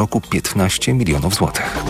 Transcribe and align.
roku 0.00 0.20
15 0.20 0.94
milionów 0.94 1.34
złotych. 1.34 1.84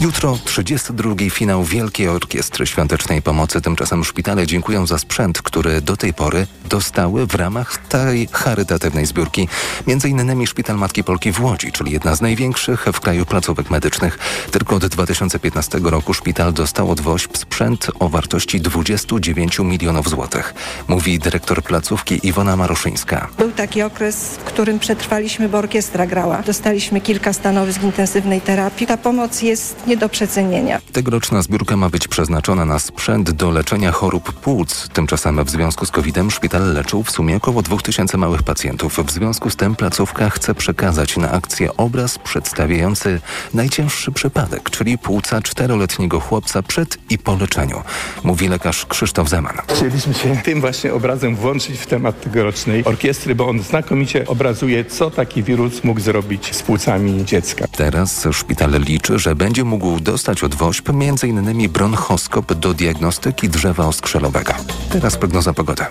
Jutro 0.00 0.38
32. 0.44 1.14
finał 1.30 1.64
Wielkiej 1.64 2.08
Orkiestry 2.08 2.66
Świątecznej 2.66 3.22
Pomocy. 3.22 3.60
Tymczasem 3.60 4.04
szpitale 4.04 4.46
dziękują 4.46 4.86
za 4.86 4.98
sprzęt, 4.98 5.42
który 5.42 5.80
do 5.80 5.96
tej 5.96 6.14
pory 6.14 6.46
dostały 6.68 7.26
w 7.26 7.34
ramach 7.34 7.76
tej 7.88 8.28
charytatywnej 8.32 9.06
zbiórki. 9.06 9.48
Między 9.86 10.08
innymi 10.08 10.46
Szpital 10.46 10.76
Matki 10.76 11.04
Polki 11.04 11.32
w 11.32 11.40
Łodzi, 11.40 11.72
czyli 11.72 11.92
jedna 11.92 12.14
z 12.14 12.20
największych 12.20 12.86
w 12.92 13.00
kraju 13.00 13.26
placówek 13.26 13.70
medycznych. 13.70 14.18
Tylko 14.50 14.76
od 14.76 14.86
2015 14.86 15.78
roku 15.82 16.14
szpital 16.14 16.52
dostał 16.52 16.90
od 16.90 17.00
WOŚP 17.00 17.38
sprzęt 17.38 17.86
o 17.98 18.08
wartości 18.08 18.60
29 18.60 19.58
milionów 19.58 20.08
złotych. 20.08 20.54
Mówi 20.88 21.18
dyrektor 21.18 21.62
placówki 21.62 22.26
Iwona 22.26 22.56
Maruszyńska. 22.56 23.28
Był 23.38 23.52
taki 23.52 23.82
okres, 23.82 24.16
w 24.16 24.44
którym 24.44 24.78
przetrwaliśmy, 24.78 25.48
bo 25.48 25.58
orkiestra 25.58 26.06
grała. 26.06 26.42
Dostaliśmy 26.42 27.00
kilka 27.00 27.32
stanowisk 27.32 27.82
intensywnej 27.82 28.40
terapii. 28.40 28.86
Ta 28.86 28.96
pomoc 28.96 29.42
jest 29.42 29.89
nie 29.90 29.96
do 29.96 30.08
przecenienia. 30.08 30.80
Tegoroczna 30.92 31.42
zbiórka 31.42 31.76
ma 31.76 31.88
być 31.88 32.08
przeznaczona 32.08 32.64
na 32.64 32.78
sprzęt 32.78 33.30
do 33.30 33.50
leczenia 33.50 33.92
chorób 33.92 34.32
płuc. 34.32 34.88
Tymczasem 34.92 35.44
w 35.44 35.50
związku 35.50 35.86
z 35.86 35.90
COVID-em 35.90 36.30
szpital 36.30 36.72
leczył 36.72 37.02
w 37.02 37.10
sumie 37.10 37.36
około 37.36 37.62
2000 37.62 38.18
małych 38.18 38.42
pacjentów. 38.42 38.98
W 39.06 39.10
związku 39.10 39.50
z 39.50 39.56
tym 39.56 39.76
placówka 39.76 40.30
chce 40.30 40.54
przekazać 40.54 41.16
na 41.16 41.30
akcję 41.30 41.76
obraz 41.76 42.18
przedstawiający 42.18 43.20
najcięższy 43.54 44.12
przypadek, 44.12 44.70
czyli 44.70 44.98
płuca 44.98 45.42
czteroletniego 45.42 46.20
chłopca 46.20 46.62
przed 46.62 46.98
i 47.10 47.18
po 47.18 47.36
leczeniu. 47.36 47.82
Mówi 48.24 48.48
lekarz 48.48 48.86
Krzysztof 48.86 49.28
Zeman. 49.28 49.56
Chcieliśmy 49.68 50.14
się 50.14 50.36
tym 50.44 50.60
właśnie 50.60 50.94
obrazem 50.94 51.36
włączyć 51.36 51.78
w 51.78 51.86
temat 51.86 52.20
tegorocznej 52.20 52.84
orkiestry, 52.84 53.34
bo 53.34 53.48
on 53.48 53.62
znakomicie 53.62 54.26
obrazuje, 54.26 54.84
co 54.84 55.10
taki 55.10 55.42
wirus 55.42 55.84
mógł 55.84 56.00
zrobić 56.00 56.56
z 56.56 56.62
płucami 56.62 57.24
dziecka. 57.24 57.64
Teraz 57.76 58.28
szpital 58.32 58.70
liczy, 58.80 59.18
że 59.18 59.34
będzie 59.34 59.64
mógł 59.64 59.79
dostać 60.00 60.44
od 60.44 60.54
WOŚP 60.54 60.90
m.in. 60.90 61.68
bronchoskop 61.68 62.54
do 62.54 62.74
diagnostyki 62.74 63.48
drzewa 63.48 63.86
oskrzelowego. 63.86 64.52
Teraz 64.90 65.16
prognoza 65.16 65.52
pogody. 65.52 65.84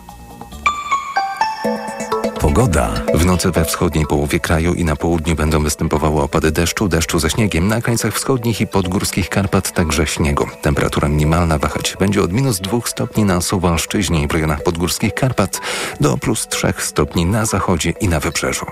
Pogoda. 2.39 2.91
W 3.13 3.25
nocy 3.25 3.51
we 3.51 3.65
wschodniej 3.65 4.05
połowie 4.05 4.39
kraju 4.39 4.73
i 4.73 4.85
na 4.85 4.95
południu 4.95 5.35
będą 5.35 5.63
występowały 5.63 6.21
opady 6.21 6.51
deszczu, 6.51 6.87
deszczu 6.87 7.19
ze 7.19 7.29
śniegiem. 7.29 7.67
Na 7.67 7.81
krańcach 7.81 8.13
wschodnich 8.13 8.61
i 8.61 8.67
podgórskich 8.67 9.29
Karpat 9.29 9.73
także 9.73 10.07
śniegu. 10.07 10.47
Temperatura 10.61 11.07
minimalna 11.07 11.57
wahać 11.57 11.95
będzie 11.99 12.21
od 12.21 12.33
minus 12.33 12.59
2 12.59 12.79
stopni 12.85 13.23
na 13.23 13.41
Suwalszczyźnie 13.41 14.23
i 14.23 14.27
w 14.27 14.31
rejonach 14.31 14.63
podgórskich 14.63 15.13
Karpat 15.13 15.61
do 15.99 16.17
plus 16.17 16.47
3 16.47 16.73
stopni 16.77 17.25
na 17.25 17.45
zachodzie 17.45 17.93
i 18.01 18.07
na 18.07 18.19
wybrzeżu. 18.19 18.65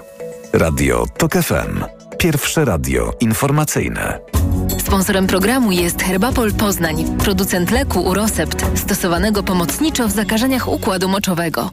Radio 0.54 1.06
TOK 1.18 1.34
FM. 1.34 1.84
Pierwsze 2.18 2.66
radio 2.66 3.14
informacyjne. 3.20 4.37
Sponsorem 4.68 5.28
programu 5.28 5.72
jest 5.72 6.02
Herbapol 6.04 6.54
Poznań, 6.54 7.18
producent 7.18 7.72
leku 7.72 8.02
Urosept, 8.02 8.66
stosowanego 8.76 9.44
pomocniczo 9.44 10.08
w 10.08 10.12
zakażeniach 10.12 10.68
układu 10.68 11.10
moczowego. 11.10 11.70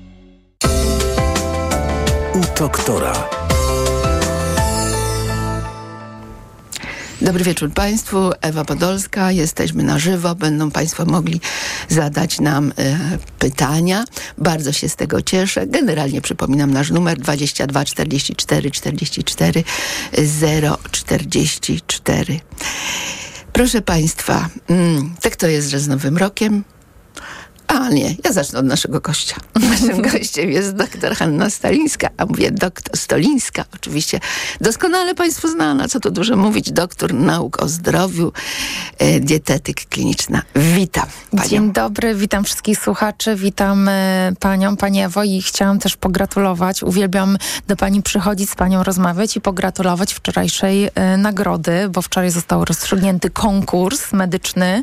U 2.34 2.58
doktora. 2.58 3.43
Dobry 7.22 7.44
wieczór 7.44 7.72
Państwu. 7.72 8.30
Ewa 8.40 8.64
Podolska. 8.64 9.32
Jesteśmy 9.32 9.82
na 9.82 9.98
żywo. 9.98 10.34
Będą 10.34 10.70
Państwo 10.70 11.04
mogli 11.04 11.40
zadać 11.88 12.40
nam 12.40 12.72
e, 12.78 12.98
pytania. 13.38 14.04
Bardzo 14.38 14.72
się 14.72 14.88
z 14.88 14.96
tego 14.96 15.22
cieszę. 15.22 15.66
Generalnie 15.66 16.20
przypominam 16.20 16.72
nasz 16.72 16.90
numer 16.90 17.18
22 17.18 17.84
44 17.84 18.70
44 18.70 19.64
044. 20.90 22.40
Proszę 23.52 23.82
Państwa, 23.82 24.48
mm, 24.68 25.14
tak 25.20 25.36
to 25.36 25.46
jest, 25.46 25.70
że 25.70 25.80
z 25.80 25.88
Nowym 25.88 26.16
Rokiem 26.16 26.64
a 27.80 27.90
nie, 27.90 28.14
ja 28.24 28.32
zacznę 28.32 28.58
od 28.58 28.66
naszego 28.66 29.00
gościa. 29.00 29.36
Naszym 29.70 30.02
gościem 30.02 30.50
jest 30.50 30.74
doktor 30.74 31.14
Hanna 31.16 31.50
Stalińska, 31.50 32.08
a 32.16 32.26
mówię 32.26 32.50
doktor 32.50 32.96
Stolińska, 32.96 33.64
oczywiście. 33.74 34.20
Doskonale 34.60 35.14
Państwu 35.14 35.48
znana, 35.48 35.88
co 35.88 36.00
tu 36.00 36.10
dużo 36.10 36.36
mówić, 36.36 36.72
doktor 36.72 37.14
nauk 37.14 37.62
o 37.62 37.68
zdrowiu, 37.68 38.32
e, 38.98 39.20
dietetyk 39.20 39.88
kliniczna. 39.88 40.42
Witam 40.54 41.06
panią. 41.30 41.48
Dzień 41.48 41.72
dobry, 41.72 42.14
witam 42.14 42.44
wszystkich 42.44 42.78
słuchaczy, 42.78 43.36
witam 43.36 43.88
e, 43.88 44.32
panią, 44.40 44.76
pani 44.76 45.02
Ewo 45.02 45.24
i 45.24 45.42
chciałam 45.42 45.78
też 45.78 45.96
pogratulować, 45.96 46.82
uwielbiam 46.82 47.38
do 47.68 47.76
pani 47.76 48.02
przychodzić, 48.02 48.50
z 48.50 48.54
panią 48.54 48.82
rozmawiać 48.82 49.36
i 49.36 49.40
pogratulować 49.40 50.14
wczorajszej 50.14 50.90
e, 50.94 51.16
nagrody, 51.16 51.88
bo 51.88 52.02
wczoraj 52.02 52.30
został 52.30 52.64
rozstrzygnięty 52.64 53.30
konkurs 53.30 54.12
medyczny, 54.12 54.82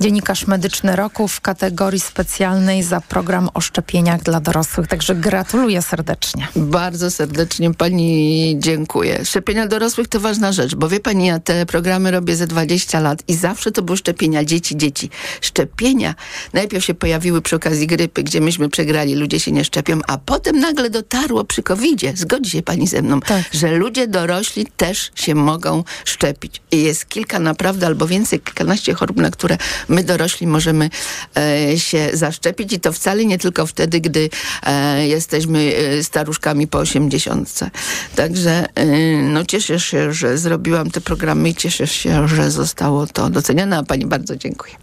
dziennikarz 0.00 0.46
medyczny 0.46 0.96
roku 0.96 1.28
w 1.28 1.40
kategorii 1.40 2.00
specjalnej 2.18 2.82
za 2.82 3.00
program 3.00 3.48
o 3.54 3.60
szczepieniach 3.60 4.22
dla 4.22 4.40
dorosłych. 4.40 4.86
Także 4.88 5.14
gratuluję 5.14 5.82
serdecznie. 5.82 6.48
Bardzo 6.56 7.10
serdecznie 7.10 7.74
pani 7.74 8.56
dziękuję. 8.58 9.24
Szczepienia 9.24 9.66
dorosłych 9.66 10.08
to 10.08 10.20
ważna 10.20 10.52
rzecz, 10.52 10.74
bo 10.74 10.88
wie 10.88 11.00
pani, 11.00 11.26
ja 11.26 11.38
te 11.38 11.66
programy 11.66 12.10
robię 12.10 12.36
ze 12.36 12.46
20 12.46 13.00
lat 13.00 13.22
i 13.28 13.34
zawsze 13.34 13.72
to 13.72 13.82
były 13.82 13.96
szczepienia 13.96 14.44
dzieci, 14.44 14.76
dzieci. 14.76 15.10
Szczepienia 15.40 16.14
najpierw 16.52 16.84
się 16.84 16.94
pojawiły 16.94 17.42
przy 17.42 17.56
okazji 17.56 17.86
grypy, 17.86 18.22
gdzie 18.22 18.40
myśmy 18.40 18.68
przegrali, 18.68 19.14
ludzie 19.14 19.40
się 19.40 19.52
nie 19.52 19.64
szczepią, 19.64 20.00
a 20.08 20.18
potem 20.18 20.60
nagle 20.60 20.90
dotarło 20.90 21.44
przy 21.44 21.62
COVID-zie, 21.62 22.12
zgodzi 22.16 22.50
się 22.50 22.62
pani 22.62 22.86
ze 22.86 23.02
mną, 23.02 23.20
Tak. 23.20 23.42
że 23.52 23.70
ludzie 23.70 24.06
dorośli 24.08 24.66
też 24.76 25.10
się 25.14 25.34
mogą 25.34 25.84
szczepić. 26.04 26.60
I 26.72 26.82
jest 26.82 27.08
kilka 27.08 27.38
naprawdę 27.38 27.86
albo 27.86 28.06
więcej, 28.06 28.40
kilkanaście 28.40 28.94
chorób, 28.94 29.16
na 29.16 29.30
które 29.30 29.58
my 29.88 30.04
dorośli 30.04 30.46
możemy 30.46 30.90
e, 31.36 31.78
się 31.78 32.07
zaszczepić 32.12 32.72
i 32.72 32.80
to 32.80 32.92
wcale 32.92 33.24
nie 33.24 33.38
tylko 33.38 33.66
wtedy, 33.66 34.00
gdy 34.00 34.30
e, 34.62 35.06
jesteśmy 35.06 35.72
e, 35.76 36.04
staruszkami 36.04 36.66
po 36.66 36.78
osiemdziesiątce. 36.78 37.70
Także 38.14 38.66
e, 38.74 38.86
no 39.22 39.44
cieszę 39.44 39.80
się, 39.80 40.12
że 40.12 40.38
zrobiłam 40.38 40.90
te 40.90 41.00
programy 41.00 41.48
i 41.48 41.54
cieszę 41.54 41.86
się, 41.86 42.28
że 42.28 42.50
zostało 42.50 43.06
to 43.06 43.30
docenione, 43.30 43.78
a 43.78 43.82
pani 43.82 44.06
bardzo 44.06 44.36
dziękuję. 44.36 44.74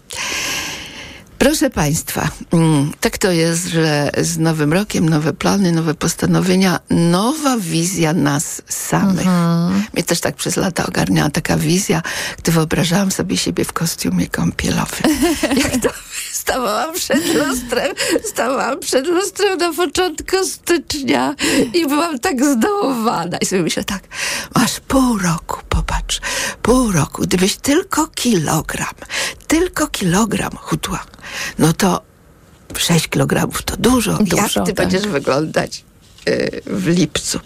Proszę 1.39 1.69
Państwa, 1.69 2.29
mm, 2.53 2.91
tak 2.99 3.17
to 3.17 3.31
jest, 3.31 3.67
że 3.67 4.11
z 4.17 4.37
Nowym 4.37 4.73
Rokiem 4.73 5.09
nowe 5.09 5.33
plany, 5.33 5.71
nowe 5.71 5.93
postanowienia, 5.93 6.79
nowa 6.89 7.57
wizja 7.57 8.13
nas 8.13 8.61
samych. 8.69 9.27
Mnie 9.93 10.03
też 10.03 10.19
tak 10.19 10.35
przez 10.35 10.57
lata 10.57 10.85
ogarniała 10.85 11.29
taka 11.29 11.57
wizja, 11.57 12.01
gdy 12.37 12.51
wyobrażałam 12.51 13.11
sobie 13.11 13.37
siebie 13.37 13.65
w 13.65 13.73
kostiumie 13.73 14.27
kąpielowym. 14.27 15.11
Jak 15.63 15.81
to 15.81 15.89
stawałam 16.31 16.93
przed 16.93 17.33
lustrem, 17.35 17.95
stawałam 18.25 18.79
przed 18.79 19.07
lustrem 19.07 19.57
na 19.57 19.73
początku 19.73 20.45
stycznia 20.45 21.35
i 21.73 21.87
byłam 21.87 22.19
tak 22.19 22.45
zdołowana. 22.45 23.37
I 23.37 23.45
sobie 23.45 23.61
myślę 23.61 23.83
tak, 23.83 24.03
masz 24.55 24.79
pół 24.79 25.17
roku, 25.17 25.64
popatrz, 25.75 26.21
pół 26.61 26.91
roku, 26.91 27.21
gdybyś 27.21 27.55
tylko 27.55 28.07
kilogram, 28.07 28.93
tylko 29.47 29.87
kilogram 29.87 30.51
chudła, 30.57 31.03
no 31.59 31.73
to 31.73 32.01
6 32.77 33.07
kilogramów 33.07 33.63
to 33.63 33.77
dużo. 33.77 34.17
Dużo, 34.17 34.41
Jak 34.41 34.51
ty 34.51 34.59
tak. 34.59 34.75
będziesz 34.75 35.07
wyglądać 35.07 35.83
y, 36.29 36.61
w 36.65 36.87
lipcu? 36.87 37.39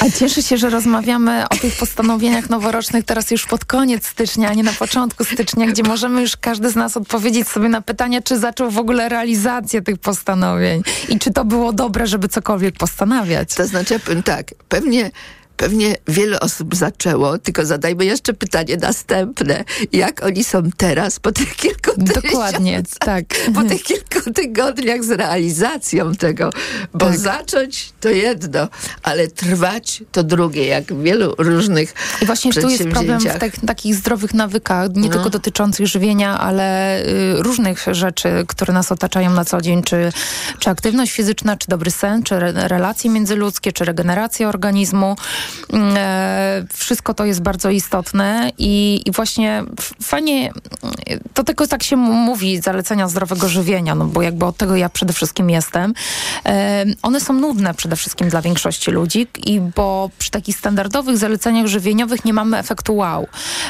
A 0.00 0.10
cieszę 0.10 0.42
się, 0.42 0.56
że 0.56 0.70
rozmawiamy 0.70 1.44
o 1.48 1.56
tych 1.56 1.76
postanowieniach 1.76 2.50
noworocznych 2.50 3.04
teraz 3.04 3.30
już 3.30 3.46
pod 3.46 3.64
koniec 3.64 4.06
stycznia, 4.06 4.48
a 4.48 4.54
nie 4.54 4.62
na 4.62 4.72
początku 4.72 5.24
stycznia, 5.24 5.66
gdzie 5.66 5.82
możemy 5.82 6.20
już 6.20 6.36
każdy 6.36 6.70
z 6.70 6.76
nas 6.76 6.96
odpowiedzieć 6.96 7.48
sobie 7.48 7.68
na 7.68 7.80
pytanie, 7.80 8.22
czy 8.22 8.38
zaczął 8.38 8.70
w 8.70 8.78
ogóle 8.78 9.08
realizację 9.08 9.82
tych 9.82 9.98
postanowień 9.98 10.82
i 11.08 11.18
czy 11.18 11.32
to 11.32 11.44
było 11.44 11.72
dobre, 11.72 12.06
żeby 12.06 12.28
cokolwiek 12.28 12.76
postanawiać. 12.76 13.54
To 13.54 13.66
znaczy, 13.66 13.94
ja 13.94 14.00
powiem 14.00 14.22
tak, 14.22 14.46
pewnie 14.68 15.10
Pewnie 15.56 15.96
wiele 16.08 16.40
osób 16.40 16.74
zaczęło, 16.76 17.38
tylko 17.38 17.66
zadajmy 17.66 18.04
jeszcze 18.04 18.32
pytanie 18.34 18.76
następne. 18.76 19.64
Jak 19.92 20.24
oni 20.24 20.44
są 20.44 20.62
teraz, 20.76 21.20
po 21.20 21.32
tych 21.32 21.56
kilku 21.56 21.90
Dokładnie, 21.96 22.82
tak. 22.98 23.24
Po 23.54 23.62
tych 23.62 23.82
kilku 23.82 24.30
tygodniach 24.34 25.04
z 25.04 25.10
realizacją 25.10 26.14
tego. 26.14 26.50
Bo 26.94 27.06
Tak. 27.06 27.18
zacząć 27.18 27.92
to 28.00 28.08
jedno, 28.08 28.68
ale 29.02 29.28
trwać 29.28 30.02
to 30.12 30.22
drugie, 30.22 30.66
jak 30.66 30.92
w 30.92 31.02
wielu 31.02 31.34
różnych 31.38 31.94
I 32.22 32.26
właśnie 32.26 32.52
tu 32.52 32.68
jest 32.68 32.84
problem 32.88 33.20
w 33.20 33.38
tak, 33.38 33.52
takich 33.66 33.94
zdrowych 33.94 34.34
nawykach, 34.34 34.88
nie 34.94 35.08
No. 35.08 35.14
tylko 35.14 35.30
dotyczących 35.30 35.86
żywienia, 35.86 36.38
ale 36.38 36.98
y, 37.06 37.42
różnych 37.42 37.84
rzeczy, 37.92 38.44
które 38.46 38.72
nas 38.74 38.92
otaczają 38.92 39.30
na 39.30 39.44
co 39.44 39.60
dzień, 39.60 39.82
czy, 39.82 40.12
czy 40.58 40.70
aktywność 40.70 41.12
fizyczna, 41.12 41.56
czy 41.56 41.68
dobry 41.68 41.90
sen, 41.90 42.22
czy 42.22 42.34
re, 42.34 42.52
relacje 42.68 43.10
międzyludzkie, 43.10 43.72
czy 43.72 43.84
regeneracja 43.84 44.48
organizmu. 44.48 45.16
Mm, 45.72 45.94
e, 45.96 46.64
wszystko 46.72 47.14
to 47.14 47.24
jest 47.24 47.42
bardzo 47.42 47.70
istotne 47.70 48.50
i, 48.58 49.02
i 49.06 49.12
właśnie 49.12 49.64
fajnie, 50.02 50.52
to 51.34 51.44
tylko 51.44 51.66
tak 51.66 51.82
się 51.82 51.96
mówi, 51.96 52.60
zalecenia 52.60 53.08
zdrowego 53.08 53.48
żywienia, 53.48 53.94
no 53.94 54.04
bo 54.04 54.22
jakby 54.22 54.46
od 54.46 54.56
tego 54.56 54.76
ja 54.76 54.88
przede 54.88 55.12
wszystkim 55.12 55.50
jestem. 55.50 55.94
E, 56.46 56.84
one 57.02 57.20
są 57.20 57.32
nudne 57.32 57.74
przede 57.74 57.96
wszystkim 57.96 58.28
dla 58.28 58.42
większości 58.42 58.90
ludzi 58.90 59.26
i 59.46 59.60
bo 59.60 60.10
przy 60.18 60.30
takich 60.30 60.56
standardowych 60.56 61.18
zaleceniach 61.18 61.66
żywieniowych 61.66 62.24
nie 62.24 62.32
mamy 62.32 62.58
efektu 62.58 62.96
wow, 62.96 63.26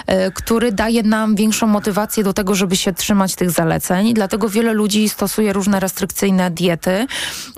e, 0.06 0.30
który 0.30 0.72
daje 0.72 1.02
nam 1.02 1.34
większą 1.34 1.66
motywację 1.66 2.24
do 2.24 2.32
tego, 2.32 2.54
żeby 2.54 2.76
się 2.76 2.92
trzymać 2.92 3.34
tych 3.34 3.50
zaleceń. 3.50 4.14
Dlatego 4.14 4.48
wiele 4.48 4.72
ludzi 4.72 5.08
stosuje 5.08 5.52
różne 5.52 5.80
restrykcyjne 5.80 6.50
diety, 6.50 7.06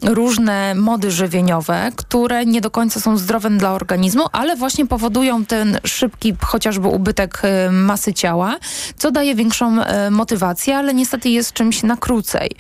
różne 0.03 0.75
mody 0.75 1.11
żywieniowe, 1.11 1.93
które 1.97 2.47
nie 2.47 2.61
do 2.61 2.71
końca 2.71 3.01
są 3.01 3.17
zdrowe 3.17 3.51
dla 3.51 3.73
organizmu, 3.73 4.04
ale 4.33 4.57
właśnie 4.57 4.87
powodują 4.87 5.45
ten 5.45 5.79
szybki 5.85 6.35
chociażby 6.41 6.89
ubytek 6.89 7.41
e, 7.43 7.71
masy 7.71 8.15
ciała, 8.15 8.57
co 8.99 9.11
daje 9.11 9.35
większą 9.35 9.83
e, 9.83 10.11
motywację, 10.11 10.77
ale 10.77 10.95
niestety 10.95 11.29
jest 11.29 11.53
czymś 11.53 11.83
na 11.83 11.97
krócej. 11.97 12.51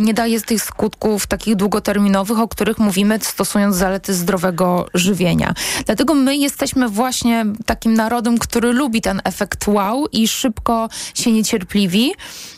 Nie 0.00 0.14
daje 0.14 0.40
tych 0.40 0.62
skutków 0.62 1.26
takich 1.26 1.56
długoterminowych, 1.56 2.38
o 2.38 2.48
których 2.48 2.78
mówimy 2.78 3.18
stosując 3.22 3.76
zalety 3.76 4.14
zdrowego 4.14 4.86
żywienia. 4.94 5.54
Dlatego 5.86 6.14
my 6.14 6.36
jesteśmy 6.36 6.88
właśnie 6.88 7.46
takim 7.66 7.94
narodem, 7.94 8.38
który 8.38 8.72
lubi 8.72 9.00
ten 9.00 9.20
efekt 9.24 9.68
wow 9.68 10.06
i 10.12 10.28
szybko 10.28 10.88
się 11.14 11.32
niecierpliwi. 11.32 12.12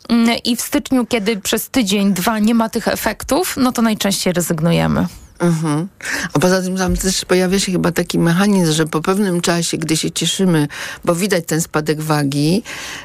Mm, 0.08 0.36
I 0.44 0.56
w 0.56 0.60
styczniu, 0.60 1.06
kiedy 1.06 1.36
przez 1.36 1.70
tydzień, 1.70 2.14
dwa 2.14 2.38
nie 2.38 2.54
ma 2.54 2.68
tych 2.68 2.88
efektów, 2.88 3.54
no 3.56 3.72
to 3.72 3.82
najczęściej 3.82 4.32
rezygnujemy. 4.32 5.06
Mhm. 5.38 5.88
A 6.32 6.38
poza 6.38 6.62
tym 6.62 6.76
tam 6.76 6.96
też 6.96 7.24
pojawia 7.24 7.60
się 7.60 7.72
chyba 7.72 7.92
taki 7.92 8.18
mechanizm, 8.18 8.72
że 8.72 8.86
po 8.86 9.00
pewnym 9.00 9.40
czasie, 9.40 9.78
gdy 9.78 9.96
się 9.96 10.10
cieszymy, 10.10 10.68
bo 11.04 11.14
widać 11.14 11.44
ten 11.46 11.60
spadek 11.60 12.02
wagi, 12.02 12.62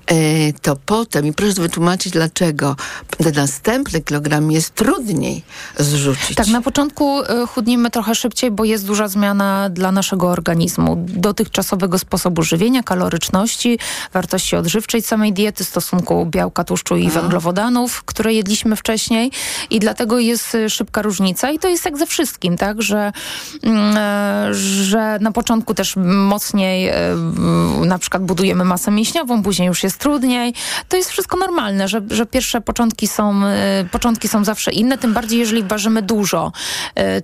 e, 0.07 0.15
to 0.53 0.77
potem, 0.85 1.25
i 1.25 1.33
proszę 1.33 1.53
wytłumaczyć 1.53 2.13
dlaczego, 2.13 2.75
ten 3.17 3.33
następny 3.33 4.01
kilogram 4.01 4.51
jest 4.51 4.75
trudniej 4.75 5.43
zrzucić. 5.77 6.35
Tak, 6.35 6.47
na 6.47 6.61
początku 6.61 7.21
e, 7.21 7.47
chudnimy 7.47 7.89
trochę 7.89 8.15
szybciej, 8.15 8.51
bo 8.51 8.65
jest 8.65 8.85
duża 8.85 9.07
zmiana 9.07 9.69
dla 9.69 9.91
naszego 9.91 10.29
organizmu. 10.29 11.05
Dotychczasowego 11.07 11.99
sposobu 11.99 12.43
żywienia, 12.43 12.83
kaloryczności, 12.83 13.79
wartości 14.13 14.55
odżywczej 14.55 15.01
samej 15.01 15.33
diety, 15.33 15.63
stosunku 15.63 16.25
białka, 16.25 16.63
tłuszczu 16.63 16.97
i 16.97 17.09
węglowodanów, 17.09 18.03
które 18.03 18.33
jedliśmy 18.33 18.75
wcześniej 18.75 19.31
i 19.69 19.79
dlatego 19.79 20.19
jest 20.19 20.55
e, 20.55 20.69
szybka 20.69 21.01
różnica 21.01 21.51
i 21.51 21.59
to 21.59 21.67
jest 21.67 21.85
jak 21.85 21.97
ze 21.97 22.05
wszystkim 22.05 22.22
wszystkim, 22.25 22.57
tak, 22.57 22.81
że, 22.81 23.11
mm, 23.63 23.97
e, 23.97 24.53
że 24.53 25.17
na 25.21 25.31
początku 25.31 25.73
też 25.73 25.95
mocniej 26.05 26.87
e, 26.87 26.95
na 27.85 27.97
przykład 27.97 28.23
budujemy 28.23 28.63
masę 28.63 28.91
mięśniową, 28.91 29.43
później 29.43 29.67
już 29.67 29.83
jest 29.83 29.97
trudniej. 29.97 30.53
To 30.89 30.97
jest 30.97 31.09
wszystko 31.09 31.37
normalne, 31.37 31.87
że, 31.87 32.01
że 32.09 32.25
pierwsze 32.25 32.61
początki 32.61 33.07
są, 33.07 33.45
e, 33.45 33.85
początki 33.91 34.27
są 34.27 34.43
zawsze 34.43 34.71
inne, 34.71 34.97
tym 34.97 35.13
bardziej 35.13 35.39
jeżeli 35.39 35.63
ważymy 35.63 36.01
dużo, 36.01 36.51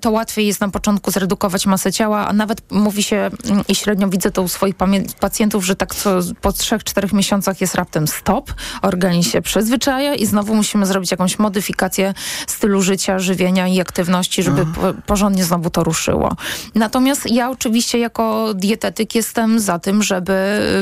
to 0.02 0.12
łatwiej 0.12 0.48
jest 0.48 0.62
na 0.62 0.70
początku 0.70 1.12
zredukować 1.12 1.66
masę 1.66 1.92
ciała, 1.92 2.28
a 2.28 2.34
nawet 2.34 2.72
mówi 2.72 3.04
się 3.04 3.30
mm, 3.46 3.64
i 3.68 3.76
średnio 3.76 4.10
widzę 4.10 4.32
to 4.32 4.42
u 4.42 4.48
swoich 4.48 4.76
pacjentów, 5.20 5.66
że 5.66 5.76
tak 5.76 5.96
co 5.96 6.20
po 6.42 6.50
3-4 6.50 7.14
miesiącach 7.14 7.62
jest 7.62 7.76
raptem 7.76 8.08
stop, 8.08 8.54
organizm 8.82 9.30
się 9.32 9.42
przyzwyczaja 9.42 10.16
i 10.16 10.26
znowu 10.26 10.56
musimy 10.56 10.86
zrobić 10.86 11.12
jakąś 11.12 11.40
modyfikację 11.40 12.14
stylu 12.48 12.82
życia, 12.82 13.20
żywienia 13.20 13.68
i 13.68 13.82
aktywności, 13.82 14.44
żeby 14.44 14.66
porządnie 15.06 15.44
znowu 15.44 15.70
to 15.70 15.84
ruszyło. 15.84 16.36
Natomiast 16.76 17.32
ja 17.32 17.50
oczywiście 17.50 18.00
jako 18.00 18.54
dietetyk 18.54 19.16
jestem 19.16 19.60
za 19.60 19.80
tym, 19.80 20.04
żeby 20.04 20.34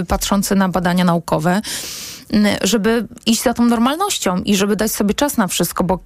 y, 0.02 0.06
patrzący 0.06 0.56
na 0.56 0.70
badania 0.70 1.04
naukowe, 1.04 1.62
żeby 2.62 3.08
iść 3.26 3.44
za 3.44 3.54
tą 3.54 3.66
normalnością 3.66 4.38
i 4.38 4.56
żeby 4.56 4.76
dać 4.76 4.92
sobie 4.92 5.14
czas 5.14 5.38
na 5.38 5.48
wszystko, 5.48 5.84
bo 5.84 6.00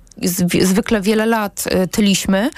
zwykle 0.62 1.02
wiele 1.02 1.26
lat 1.26 1.64
y, 1.84 1.88
tyliśmy 1.88 2.50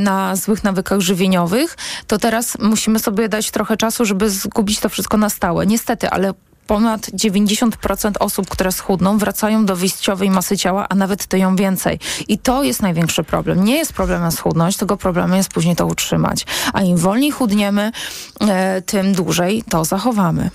na 0.00 0.36
złych 0.36 0.64
nawykach 0.64 1.00
żywieniowych, 1.00 1.76
to 2.06 2.18
teraz 2.18 2.58
musimy 2.58 2.98
sobie 2.98 3.28
dać 3.28 3.50
trochę 3.50 3.76
czasu, 3.76 4.04
żeby 4.04 4.30
zgubić 4.30 4.80
to 4.80 4.88
wszystko 4.88 5.16
na 5.16 5.30
stałe. 5.30 5.66
Niestety, 5.66 6.10
ale 6.10 6.34
ponad 6.70 7.06
90% 7.08 8.12
osób, 8.20 8.48
które 8.48 8.72
schudną, 8.72 9.18
wracają 9.18 9.66
do 9.66 9.76
wyjściowej 9.76 10.30
masy 10.30 10.58
ciała, 10.58 10.88
a 10.88 10.94
nawet 10.94 11.26
tyją 11.26 11.56
więcej. 11.56 11.98
I 12.28 12.38
to 12.38 12.62
jest 12.62 12.82
największy 12.82 13.24
problem. 13.24 13.64
Nie 13.64 13.76
jest 13.76 13.92
problemem 13.92 14.32
schudnąć, 14.32 14.76
tylko 14.76 14.96
problemem 14.96 15.36
jest 15.36 15.48
później 15.48 15.76
to 15.76 15.86
utrzymać. 15.86 16.46
A 16.72 16.82
im 16.82 16.96
wolniej 16.96 17.30
chudniemy, 17.30 17.92
e, 18.40 18.82
tym 18.82 19.12
dłużej 19.12 19.62
to 19.68 19.84
zachowamy. 19.84 20.50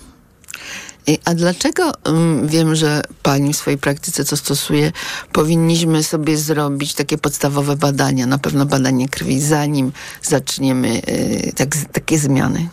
A 1.25 1.33
dlaczego 1.33 1.91
um, 2.05 2.47
wiem, 2.47 2.75
że 2.75 3.01
pani 3.23 3.53
w 3.53 3.57
swojej 3.57 3.77
praktyce 3.77 4.25
co 4.25 4.37
stosuje, 4.37 4.91
powinniśmy 5.31 6.03
sobie 6.03 6.37
zrobić 6.37 6.93
takie 6.93 7.17
podstawowe 7.17 7.75
badania, 7.75 8.25
na 8.25 8.37
pewno 8.37 8.65
badanie 8.65 9.09
krwi, 9.09 9.41
zanim 9.41 9.91
zaczniemy 10.21 11.01
y, 11.09 11.53
tak, 11.55 11.75
takie 11.91 12.17
zmiany? 12.19 12.67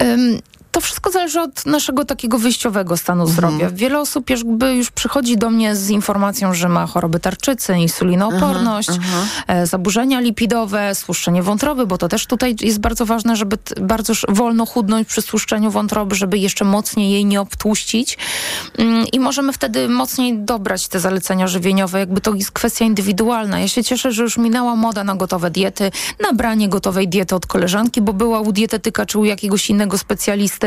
Um, 0.00 0.38
to 0.72 0.80
wszystko 0.80 1.10
zależy 1.10 1.40
od 1.40 1.66
naszego 1.66 2.04
takiego 2.04 2.38
wyjściowego 2.38 2.96
stanu 2.96 3.22
mhm. 3.22 3.36
zdrowia. 3.36 3.70
Wiele 3.70 4.00
osób 4.00 4.30
jakby 4.30 4.74
już 4.74 4.90
przychodzi 4.90 5.36
do 5.36 5.50
mnie 5.50 5.76
z 5.76 5.90
informacją, 5.90 6.54
że 6.54 6.68
ma 6.68 6.86
choroby 6.86 7.20
tarczycy, 7.20 7.74
insulinooporność, 7.74 8.88
aha. 8.90 9.24
E, 9.46 9.66
zaburzenia 9.66 10.20
lipidowe, 10.20 10.94
stłuszczenie 10.94 11.42
wątroby, 11.42 11.86
bo 11.86 11.98
to 11.98 12.08
też 12.08 12.26
tutaj 12.26 12.56
jest 12.60 12.80
bardzo 12.80 13.06
ważne, 13.06 13.36
żeby 13.36 13.58
bardzo 13.80 14.12
wolno 14.28 14.66
chudnąć 14.66 15.08
przy 15.08 15.22
stłuszczeniu 15.22 15.70
wątroby, 15.70 16.14
żeby 16.14 16.38
jeszcze 16.38 16.64
mocniej 16.64 17.10
jej 17.10 17.24
nie 17.24 17.40
obtłuścić. 17.40 18.18
Mm, 18.78 19.06
I 19.12 19.20
możemy 19.20 19.52
wtedy 19.52 19.88
mocniej 19.88 20.38
dobrać 20.38 20.88
te 20.88 21.00
zalecenia 21.00 21.48
żywieniowe. 21.48 21.98
Jakby 21.98 22.20
to 22.20 22.34
jest 22.34 22.50
kwestia 22.50 22.84
indywidualna. 22.84 23.60
Ja 23.60 23.68
się 23.68 23.84
cieszę, 23.84 24.12
że 24.12 24.22
już 24.22 24.38
minęła 24.38 24.76
moda 24.76 25.04
na 25.04 25.14
gotowe 25.14 25.50
diety, 25.50 25.90
na 26.20 26.32
branie 26.32 26.68
gotowej 26.68 27.08
diety 27.08 27.34
od 27.34 27.46
koleżanki, 27.46 28.02
bo 28.02 28.12
była 28.12 28.40
u 28.40 28.52
dietetyka 28.52 29.06
czy 29.06 29.18
u 29.18 29.24
jakiegoś 29.24 29.70
innego 29.70 29.98
specjalisty 29.98 30.61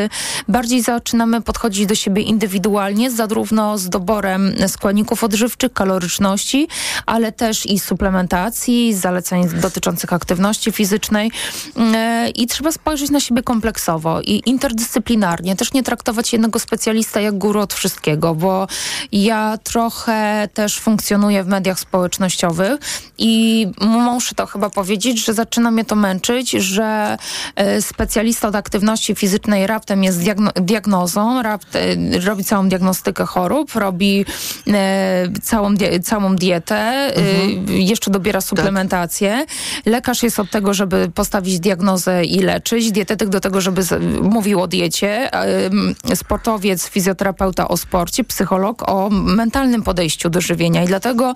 bardziej 0.48 0.82
zaczynamy 0.82 1.42
podchodzić 1.42 1.86
do 1.86 1.96
siebie 1.96 2.22
indywidualnie, 2.22 3.12
zarówno 3.12 3.78
z 3.78 3.90
doborem 3.90 4.56
składników 4.68 5.24
odżywczych, 5.24 5.74
kaloryczności, 5.74 6.68
ale 7.06 7.32
też 7.32 7.66
i 7.66 7.80
suplementacji, 7.80 8.94
zaleceń 8.94 9.50
dotyczących 9.50 10.14
aktywności 10.14 10.72
fizycznej 10.72 11.32
e, 11.78 12.30
i 12.30 12.48
trzeba 12.48 12.72
spojrzeć 12.72 13.10
na 13.10 13.20
siebie 13.20 13.44
kompleksowo 13.44 14.22
i 14.22 14.42
interdyscyplinarnie. 14.46 15.56
Też 15.56 15.74
nie 15.74 15.84
traktować 15.84 16.34
jednego 16.34 16.60
specjalista 16.60 17.20
jak 17.22 17.38
guru 17.38 17.60
od 17.60 17.74
wszystkiego, 17.74 18.36
bo 18.36 18.68
ja 19.12 19.58
trochę 19.64 20.50
też 20.54 20.80
funkcjonuję 20.80 21.44
w 21.44 21.48
mediach 21.48 21.80
społecznościowych 21.80 22.80
i 23.18 23.68
muszę 23.82 24.36
to 24.36 24.46
chyba 24.46 24.70
powiedzieć, 24.70 25.26
że 25.26 25.34
zaczyna 25.34 25.72
mnie 25.72 25.86
to 25.86 25.96
męczyć, 25.96 26.52
że 26.52 27.18
e, 27.56 27.82
specjalista 27.82 28.48
od 28.48 28.56
aktywności 28.56 29.16
fizycznej 29.16 29.68
rap 29.68 29.85
raptem 29.86 30.04
jest 30.04 30.20
diagno 30.20 30.52
diagnozą, 30.56 31.42
rapt, 31.42 31.76
e, 31.76 32.20
robi 32.20 32.44
całą 32.44 32.70
diagnostykę 32.70 33.26
chorób, 33.26 33.76
robi 33.76 34.26
e, 34.68 35.28
całą, 35.44 35.70
całą 36.04 36.36
dietę, 36.36 36.76
e, 36.76 37.16
mhm. 37.16 37.70
jeszcze 37.70 38.12
dobiera 38.12 38.42
tak. 38.42 38.50
suplementację. 38.50 39.46
Tak. 39.48 39.86
Lekarz 39.86 40.24
jest 40.24 40.40
od 40.40 40.52
tego, 40.52 40.74
żeby 40.74 41.12
postawić 41.16 41.60
diagnozę 41.60 42.26
i 42.26 42.40
leczyć, 42.40 42.92
dietetyk 42.92 43.30
do 43.30 43.40
tego, 43.40 43.62
żeby 43.62 43.82
mówił 44.22 44.62
o 44.62 44.68
diecie, 44.68 45.30
sportowiec, 46.16 46.90
fizjoterapeuta 46.90 47.68
o 47.68 47.78
sporcie, 47.78 48.24
psycholog 48.24 48.90
o 48.90 49.10
mentalnym 49.10 49.84
podejściu 49.84 50.30
do 50.30 50.42
żywienia 50.42 50.84
i 50.84 50.88
dlatego 50.88 51.34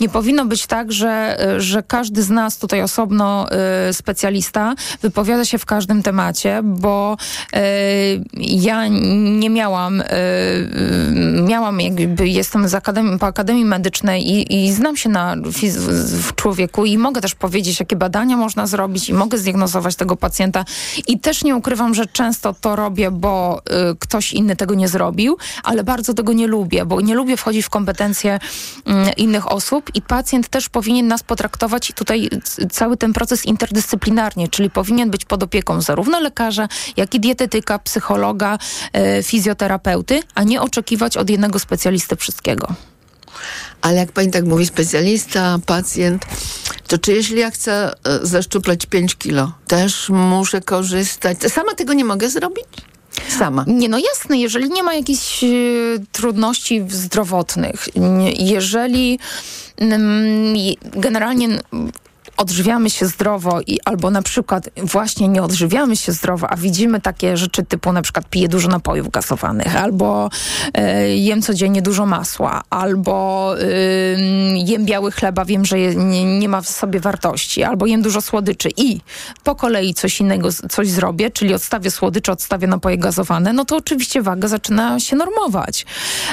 nie 0.00 0.08
powinno 0.08 0.44
być 0.44 0.66
tak, 0.66 0.92
że, 0.92 1.38
że 1.58 1.82
każdy 1.82 2.22
z 2.22 2.30
nas 2.30 2.58
tutaj 2.58 2.82
osobno 2.82 3.46
specjalista 3.92 4.74
wypowiada 5.02 5.44
się 5.44 5.58
w 5.58 5.66
każdym 5.66 6.02
temacie, 6.02 6.60
bo 6.64 7.16
ja 8.36 8.88
nie 9.40 9.50
miałam, 9.50 10.00
e, 10.00 10.06
miałam 11.42 11.80
jakby, 11.80 12.28
jestem 12.28 12.68
z 12.68 12.74
akademii, 12.74 13.18
po 13.18 13.26
Akademii 13.26 13.64
Medycznej 13.64 14.30
i, 14.30 14.64
i 14.64 14.72
znam 14.72 14.96
się 14.96 15.08
na 15.08 15.36
w 16.22 16.34
człowieku 16.34 16.84
i 16.84 16.98
mogę 16.98 17.20
też 17.20 17.34
powiedzieć, 17.34 17.80
jakie 17.80 17.96
badania 17.96 18.36
można 18.36 18.66
zrobić 18.66 19.08
i 19.08 19.14
mogę 19.14 19.38
zdiagnozować 19.38 19.96
tego 19.96 20.16
pacjenta. 20.16 20.64
I 21.06 21.18
też 21.18 21.44
nie 21.44 21.56
ukrywam, 21.56 21.94
że 21.94 22.06
często 22.06 22.54
to 22.60 22.76
robię, 22.76 23.10
bo 23.10 23.62
y, 23.92 23.96
ktoś 23.98 24.32
inny 24.32 24.56
tego 24.56 24.74
nie 24.74 24.88
zrobił, 24.88 25.36
ale 25.64 25.84
bardzo 25.84 26.14
tego 26.14 26.32
nie 26.32 26.46
lubię, 26.46 26.84
bo 26.84 27.00
nie 27.00 27.14
lubię 27.14 27.36
wchodzić 27.36 27.66
w 27.66 27.70
kompetencje 27.70 28.38
y, 28.88 29.12
innych 29.16 29.52
osób 29.52 29.90
i 29.94 30.02
pacjent 30.02 30.48
też 30.48 30.68
powinien 30.68 31.08
nas 31.08 31.22
potraktować 31.22 31.90
i 31.90 31.92
tutaj 31.92 32.28
cały 32.70 32.96
ten 32.96 33.12
proces 33.12 33.46
interdyscyplinarnie, 33.46 34.48
czyli 34.48 34.70
powinien 34.70 35.10
być 35.10 35.24
pod 35.24 35.42
opieką 35.42 35.80
zarówno 35.80 36.20
lekarza, 36.20 36.68
jak 36.96 37.14
i 37.14 37.20
dietetyka, 37.20 37.78
psychologa, 37.84 38.58
e, 38.92 39.22
fizjoterapeuty, 39.22 40.22
a 40.34 40.42
nie 40.42 40.62
oczekiwać 40.62 41.16
od 41.16 41.30
jednego 41.30 41.58
specjalisty 41.58 42.16
wszystkiego. 42.16 42.74
Ale 43.82 43.96
jak 43.96 44.12
pani 44.12 44.30
tak 44.30 44.44
mówi, 44.44 44.66
specjalista, 44.66 45.58
pacjent, 45.66 46.26
to 46.88 46.98
czy 46.98 47.12
jeśli 47.12 47.38
ja 47.38 47.50
chcę 47.50 47.92
e, 48.04 48.26
zaszczuplać 48.26 48.86
5 48.86 49.14
kilo, 49.14 49.52
też 49.66 50.08
muszę 50.08 50.60
korzystać? 50.60 51.38
Sama 51.48 51.74
tego 51.74 51.92
nie 51.92 52.04
mogę 52.04 52.30
zrobić? 52.30 52.66
Sama. 53.38 53.64
Nie, 53.66 53.88
no 53.88 53.98
jasne, 53.98 54.38
jeżeli 54.38 54.70
nie 54.70 54.82
ma 54.82 54.94
jakichś 54.94 55.44
y, 55.44 56.00
trudności 56.12 56.84
zdrowotnych, 56.88 57.88
jeżeli 58.38 59.18
y, 59.80 59.86
generalnie 60.82 61.48
odżywiamy 62.40 62.90
się 62.90 63.06
zdrowo 63.06 63.60
i 63.66 63.78
albo 63.84 64.10
na 64.10 64.22
przykład 64.22 64.70
właśnie 64.76 65.28
nie 65.28 65.42
odżywiamy 65.42 65.96
się 65.96 66.12
zdrowo, 66.12 66.50
a 66.50 66.56
widzimy 66.56 67.00
takie 67.00 67.36
rzeczy 67.36 67.62
typu 67.64 67.92
na 67.92 68.02
przykład 68.02 68.28
piję 68.30 68.48
dużo 68.48 68.68
napojów 68.68 69.10
gazowanych, 69.10 69.76
albo 69.76 70.30
e, 70.74 71.08
jem 71.16 71.42
codziennie 71.42 71.82
dużo 71.82 72.06
masła, 72.06 72.62
albo 72.70 73.54
jem 74.54 74.84
biały 74.84 75.12
chleba, 75.12 75.44
wiem, 75.44 75.64
że 75.64 75.78
je, 75.78 75.94
nie, 75.94 76.38
nie, 76.38 76.48
ma 76.48 76.60
w 76.60 76.68
sobie 76.68 77.00
wartości, 77.00 77.62
albo 77.62 77.86
jem 77.86 78.02
dużo 78.02 78.20
słodyczy 78.20 78.68
i 78.76 79.00
po 79.44 79.54
kolei 79.54 79.94
coś 79.94 80.20
innego, 80.20 80.48
coś 80.52 80.88
zrobię, 80.88 81.30
czyli 81.30 81.54
odstawię 81.54 81.90
słodycze, 81.90 82.32
odstawię 82.32 82.66
napoje 82.66 82.98
gazowane, 82.98 83.52
no 83.52 83.64
to 83.64 83.76
oczywiście 83.76 84.22
waga 84.22 84.48
zaczyna 84.48 85.00
się 85.00 85.16
normować. 85.16 85.86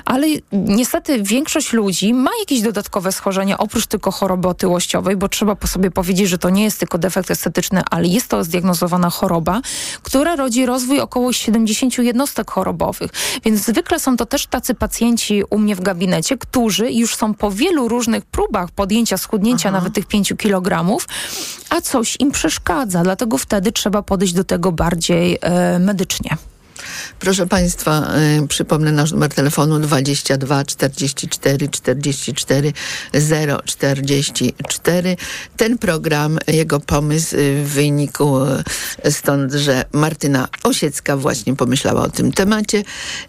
Ale 0.06 0.28
niestety 0.52 1.24
większość 1.24 1.74
ludzi 1.74 2.14
ma 2.14 2.32
jakieś 2.40 2.62
dodatkowe 2.62 3.12
schorzenia, 3.12 3.58
oprócz 3.58 3.88
tylko 3.88 4.12
choroby 4.12 4.48
otyłościowej, 4.48 5.16
bo 5.18 5.30
trzeba 5.30 5.56
po 5.56 5.68
sobie 5.68 5.92
powiedzieć, 5.98 6.30
że 6.30 6.38
to 6.38 6.50
nie 6.50 6.64
jest 6.64 6.80
tylko 6.80 6.98
defekt 6.98 7.32
estetyczny, 7.32 7.82
ale 7.90 8.08
jest 8.08 8.28
to 8.28 8.44
zdiagnozowana 8.44 9.10
choroba, 9.10 9.62
która 10.04 10.36
rodzi 10.36 10.66
rozwój 10.66 11.00
około 11.00 11.34
70 11.34 11.98
jednostek 11.98 12.52
chorobowych. 12.52 13.12
Więc 13.46 13.66
zwykle 13.66 14.00
są 14.00 14.18
to 14.18 14.26
też 14.26 14.48
tacy 14.48 14.76
pacjenci 14.76 15.44
u 15.50 15.58
mnie 15.58 15.76
w 15.76 15.82
gabinecie, 15.82 16.38
którzy 16.38 16.92
już 16.92 17.16
są 17.16 17.34
po 17.34 17.52
wielu 17.52 17.88
różnych 17.88 18.26
próbach 18.26 18.72
podjęcia 18.72 19.18
schudnięcia 19.18 19.70
Aha. 19.70 19.78
nawet 19.78 19.94
tych 19.94 20.06
5 20.06 20.34
kg, 20.38 20.98
a 21.70 21.82
coś 21.82 22.18
im 22.20 22.32
przeszkadza. 22.32 23.04
Dlatego 23.04 23.38
wtedy 23.38 23.72
trzeba 23.72 24.02
podejść 24.02 24.34
do 24.34 24.44
tego 24.44 24.72
bardziej 24.72 25.38
e, 25.42 25.80
medycznie. 25.80 26.38
Proszę 27.20 27.48
Państwa, 27.48 28.14
y, 28.44 28.48
przypomnę 28.48 28.92
nasz 28.92 29.12
numer 29.12 29.30
telefonu 29.30 29.80
22 29.80 30.66
44 30.66 31.70
44 31.70 32.74
044. 33.66 35.18
Ten 35.58 35.78
program, 35.78 36.40
jego 36.48 36.80
pomysł 36.80 37.36
y, 37.36 37.64
wynikł 37.64 38.38
y, 39.06 39.12
stąd, 39.12 39.54
że 39.54 39.86
Martyna 39.92 40.48
Osiecka 40.64 41.18
właśnie 41.18 41.56
pomyślała 41.56 42.02
o 42.02 42.10
tym 42.10 42.32
temacie. 42.32 42.84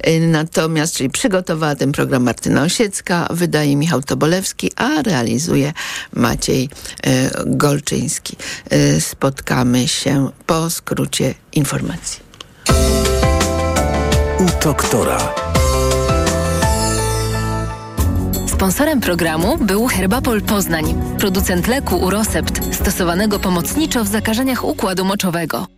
Y, 0.08 0.20
natomiast, 0.20 0.96
czyli 0.96 1.10
przygotowała 1.10 1.74
ten 1.74 1.92
program 1.92 2.22
Martyna 2.22 2.62
Osiecka, 2.62 3.28
wydaje 3.30 3.76
Michał 3.76 4.02
Tobolewski, 4.02 4.72
a 4.76 5.02
realizuje 5.02 5.72
Maciej 6.12 6.68
y, 7.06 7.30
Golczyński. 7.46 8.36
Y, 8.72 9.00
spotkamy 9.00 9.88
się 9.88 10.30
po 10.46 10.70
skrócie 10.70 11.34
informacji 11.52 12.28
u 14.40 14.64
doktora. 14.64 15.18
Sponsorem 18.46 19.00
programu 19.00 19.56
był 19.60 19.86
Herbapol 19.86 20.42
Poznań, 20.42 20.94
producent 21.18 21.68
leku 21.68 21.96
Urosept, 21.96 22.74
stosowanego 22.74 23.38
pomocniczo 23.38 24.04
w 24.04 24.08
zakażeniach 24.08 24.64
układu 24.64 25.04
moczowego. 25.04 25.77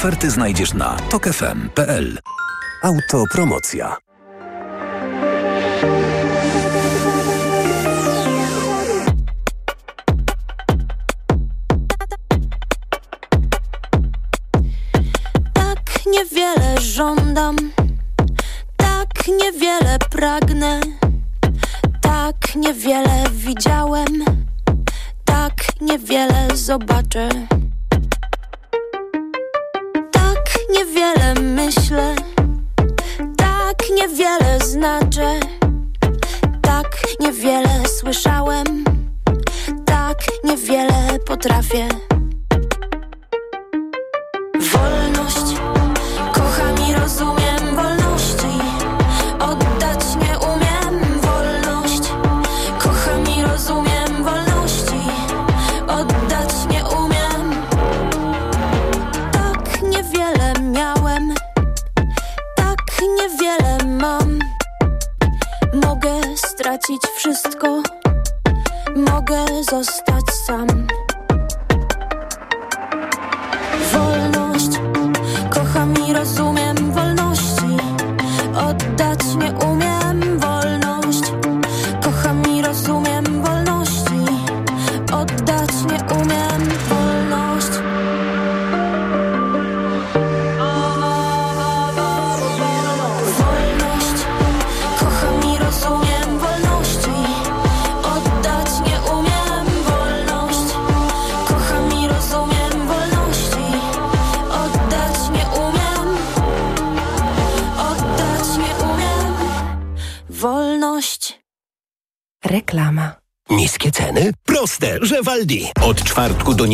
oferty 0.00 0.30
znajdziesz 0.30 0.74
na 0.74 0.96
tokefm.pl. 0.96 2.18
Autopromocja. 2.82 3.96
Tak 15.54 16.06
niewiele 16.06 16.80
żądam, 16.80 17.56
tak 18.76 19.28
niewiele 19.28 19.98
pragnę, 20.10 20.80
tak 22.00 22.56
niewiele 22.56 23.24
widziałem, 23.32 24.24
tak 25.24 25.54
niewiele 25.80 26.48
zobaczę. 26.54 27.28
Niewiele 31.10 31.34
myślę, 31.34 32.14
tak 33.36 33.76
niewiele 33.94 34.58
znaczę, 34.64 35.40
tak 36.62 36.86
niewiele 37.20 37.88
słyszałem, 37.88 38.84
tak 39.86 40.18
niewiele 40.44 41.18
potrafię. 41.26 42.09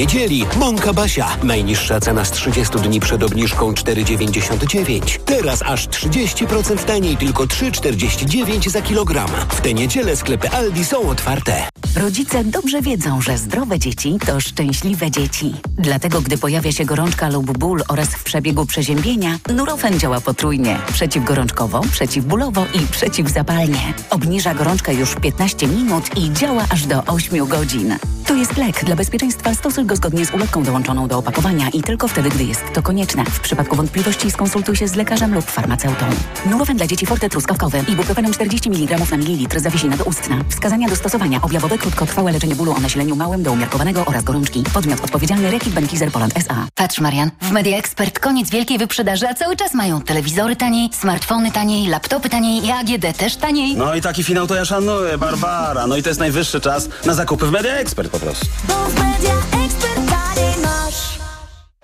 Niedzieli 0.06 0.46
mąka 0.56 0.92
Basia. 0.92 1.36
Najniższa 1.42 2.00
cena 2.00 2.24
z 2.24 2.30
30 2.30 2.78
dni 2.78 3.00
przed 3.00 3.22
obniżką 3.22 3.72
4,99. 3.72 5.18
Teraz 5.24 5.62
aż 5.62 5.88
30% 5.88 6.84
taniej, 6.84 7.16
tylko 7.16 7.44
3,49 7.44 8.70
za 8.70 8.82
kilogram. 8.82 9.28
W 9.48 9.60
tę 9.60 9.74
niedzielę 9.74 10.16
sklepy 10.16 10.50
Aldi 10.50 10.84
są 10.84 11.08
otwarte. 11.10 11.68
Rodzice 11.96 12.44
dobrze 12.44 12.82
wiedzą, 12.82 13.20
że 13.20 13.38
zdrowe 13.38 13.78
dzieci 13.78 14.18
to 14.26 14.40
szczęśliwe 14.40 15.10
dzieci. 15.10 15.54
Dlatego, 15.78 16.20
gdy 16.20 16.38
pojawia 16.38 16.72
się 16.72 16.84
gorączka 16.84 17.28
lub 17.28 17.58
ból 17.58 17.82
oraz 17.88 18.08
w 18.08 18.24
przebiegu 18.24 18.66
przeziębienia, 18.66 19.38
Nurofen 19.54 19.98
działa 19.98 20.20
potrójnie. 20.20 20.78
Przeciwgorączkowo, 20.92 21.80
przeciwbólowo 21.92 22.66
i 22.74 22.86
przeciwzapalnie. 22.86 23.94
Obniża 24.10 24.54
gorączkę 24.54 24.94
już 24.94 25.10
w 25.10 25.20
15 25.20 25.68
minut 25.68 26.16
i 26.16 26.32
działa 26.32 26.64
aż 26.70 26.86
do 26.86 27.04
8 27.04 27.46
godzin. 27.46 27.98
To 28.26 28.34
jest 28.34 28.56
lek. 28.56 28.84
Dla 28.84 28.96
bezpieczeństwa 28.96 29.54
stosuj 29.54 29.84
go 29.84 29.95
zgodnie 29.96 30.26
z 30.26 30.34
ulotką 30.34 30.62
dołączoną 30.62 31.08
do 31.08 31.18
opakowania 31.18 31.68
i 31.68 31.82
tylko 31.82 32.08
wtedy, 32.08 32.28
gdy 32.28 32.44
jest 32.44 32.64
to 32.74 32.82
konieczne. 32.82 33.24
W 33.24 33.40
przypadku 33.40 33.76
wątpliwości 33.76 34.30
skonsultuj 34.30 34.76
się 34.76 34.88
z 34.88 34.94
lekarzem 34.94 35.34
lub 35.34 35.44
farmaceutą. 35.44 36.06
Nurofen 36.46 36.76
dla 36.76 36.86
dzieci 36.86 37.06
Forte 37.06 37.28
truskawkowy. 37.28 37.84
Ibuprofenem 37.88 38.32
40 38.32 38.70
mg 38.70 39.10
na 39.10 39.16
mililitr 39.16 39.60
zawiesina 39.60 39.96
doustna. 39.96 40.44
Wskazania 40.48 40.88
do 40.88 40.96
stosowania. 40.96 41.42
Objawowe 41.42 41.78
krótkotrwałe 41.78 42.32
leczenie 42.32 42.54
bólu 42.56 42.72
o 42.72 42.80
nasileniu 42.80 43.16
małym 43.16 43.42
do 43.42 43.52
umiarkowanego 43.52 44.04
oraz 44.06 44.24
gorączki. 44.24 44.64
Podmiot 44.74 45.00
odpowiedzialny 45.04 45.50
Rekit 45.50 45.72
Benkizer 45.74 46.12
Poland 46.12 46.36
S.A. 46.36 46.66
Patrz 46.74 47.00
Marian, 47.00 47.30
w 47.42 47.50
Media 47.50 47.78
Expert 47.78 48.18
koniec 48.18 48.50
wielkiej 48.50 48.78
wyprzedaży, 48.78 49.28
a 49.28 49.34
cały 49.34 49.56
czas 49.56 49.74
mają 49.74 50.00
telewizory 50.00 50.56
taniej, 50.56 50.90
smartfony 50.92 51.50
taniej, 51.52 51.88
laptopy 51.88 52.28
taniej 52.28 52.66
i 52.66 52.70
AGD 52.70 53.18
też 53.18 53.36
taniej. 53.36 53.76
No 53.76 53.94
i 53.94 54.00
taki 54.00 54.24
finał 54.24 54.46
to 54.46 54.54
ja 54.54 54.64
szanuję, 54.64 55.18
Barbara. 55.18 55.86
No 55.86 55.96
i 55.96 56.02
to 56.02 56.08
jest 56.08 56.20
najwyższy 56.20 56.60
czas 56.60 56.88
na 57.06 57.14
zakupy 57.14 57.46
w 57.46 57.50
Media 57.50 57.74
Expert 57.74 58.10
po 58.10 58.20
prostu. 58.20 58.46
Bo 58.68 58.74
w 58.74 58.94
Media 58.94 59.34
Expert. 59.64 59.75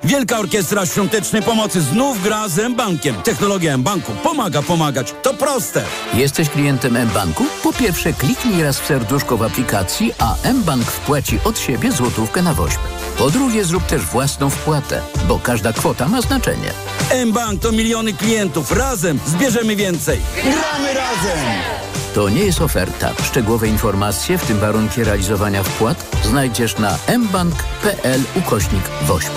Wielka 0.05 0.39
Orkiestra 0.39 0.87
Świątecznej 0.87 1.43
Pomocy 1.43 1.81
znów 1.81 2.23
gra 2.23 2.49
z 2.49 2.59
M-Bankiem. 2.59 3.15
Technologia 3.23 3.75
M-Banku 3.75 4.13
pomaga 4.23 4.63
pomagać. 4.63 5.15
To 5.23 5.35
proste. 5.35 5.85
Jesteś 6.15 6.49
klientem 6.49 6.97
M-Banku? 6.97 7.45
Po 7.63 7.73
pierwsze 7.73 8.13
kliknij 8.13 8.63
raz 8.63 8.81
w 8.81 8.87
serduszko 8.87 9.37
w 9.37 9.43
aplikacji, 9.43 10.13
a 10.19 10.35
M-Bank 10.43 10.85
wpłaci 10.85 11.39
od 11.45 11.59
siebie 11.59 11.93
złotówkę 11.93 12.43
na 12.43 12.55
woźb. 12.55 12.79
Po 13.19 13.31
drugie 13.31 13.65
zrób 13.65 13.87
też 13.87 14.03
własną 14.03 14.51
wpłatę, 14.51 15.03
bo 15.29 15.39
każda 15.39 15.73
kwota 15.73 16.09
ma 16.09 16.21
znaczenie. 16.21 16.73
M-Bank 17.11 17.63
to 17.63 17.73
miliony 17.73 18.13
klientów. 18.13 18.73
Razem 18.73 19.19
zbierzemy 19.27 19.77
więcej. 19.77 20.21
Gramy 20.43 20.95
razem! 20.95 21.92
To 22.15 22.29
nie 22.29 22.45
jest 22.45 22.61
oferta. 22.61 23.13
Szczegółowe 23.23 23.69
informacje, 23.69 24.39
w 24.39 24.47
tym 24.47 24.59
warunki 24.59 25.05
realizowania 25.05 25.63
wpłat, 25.63 26.17
znajdziesz 26.25 26.79
na 26.79 26.99
mbank.pl 27.19 28.21
ukośnik 28.37 28.83
woźb. 29.07 29.33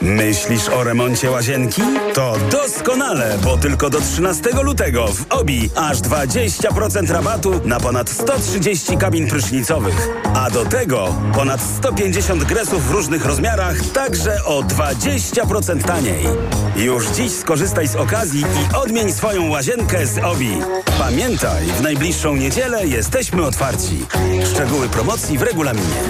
Myślisz 0.00 0.68
o 0.68 0.84
remoncie 0.84 1.30
łazienki? 1.30 1.82
To 2.14 2.34
doskonale, 2.50 3.38
bo 3.44 3.56
tylko 3.56 3.90
do 3.90 4.00
13 4.00 4.50
lutego 4.62 5.06
w 5.06 5.32
OBI 5.32 5.70
aż 5.74 5.98
20% 5.98 7.10
rabatu 7.10 7.60
na 7.64 7.80
ponad 7.80 8.10
130 8.10 8.96
kabin 8.96 9.28
prysznicowych. 9.28 10.08
A 10.34 10.50
do 10.50 10.64
tego 10.64 11.14
ponad 11.34 11.60
150 11.60 12.44
gresów 12.44 12.88
w 12.88 12.90
różnych 12.90 13.24
rozmiarach, 13.24 13.76
także 13.94 14.44
o 14.44 14.62
20% 14.62 15.82
taniej. 15.82 16.26
Już 16.76 17.06
dziś 17.06 17.32
skorzystaj 17.32 17.88
z 17.88 17.96
okazji 17.96 18.40
i 18.40 18.76
odmień 18.76 19.12
swoją 19.12 19.48
łazienkę 19.48 20.06
z 20.06 20.18
OBI. 20.18 20.58
Pamiętaj, 20.98 21.66
w 21.66 21.82
najbliższą 21.82 22.36
niedzielę 22.36 22.86
jesteśmy 22.86 23.44
otwarci. 23.44 24.06
Szczegóły 24.52 24.88
promocji 24.88 25.38
w 25.38 25.42
regulaminie. 25.42 26.02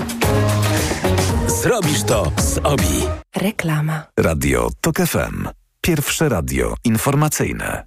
Zrobisz 1.63 2.03
to 2.03 2.33
z 2.39 2.59
OBI. 2.59 3.03
Reklama. 3.37 4.03
Radio 4.19 4.69
TOK 4.81 4.97
FM. 4.97 5.49
Pierwsze 5.81 6.29
radio 6.29 6.75
informacyjne. 6.85 7.85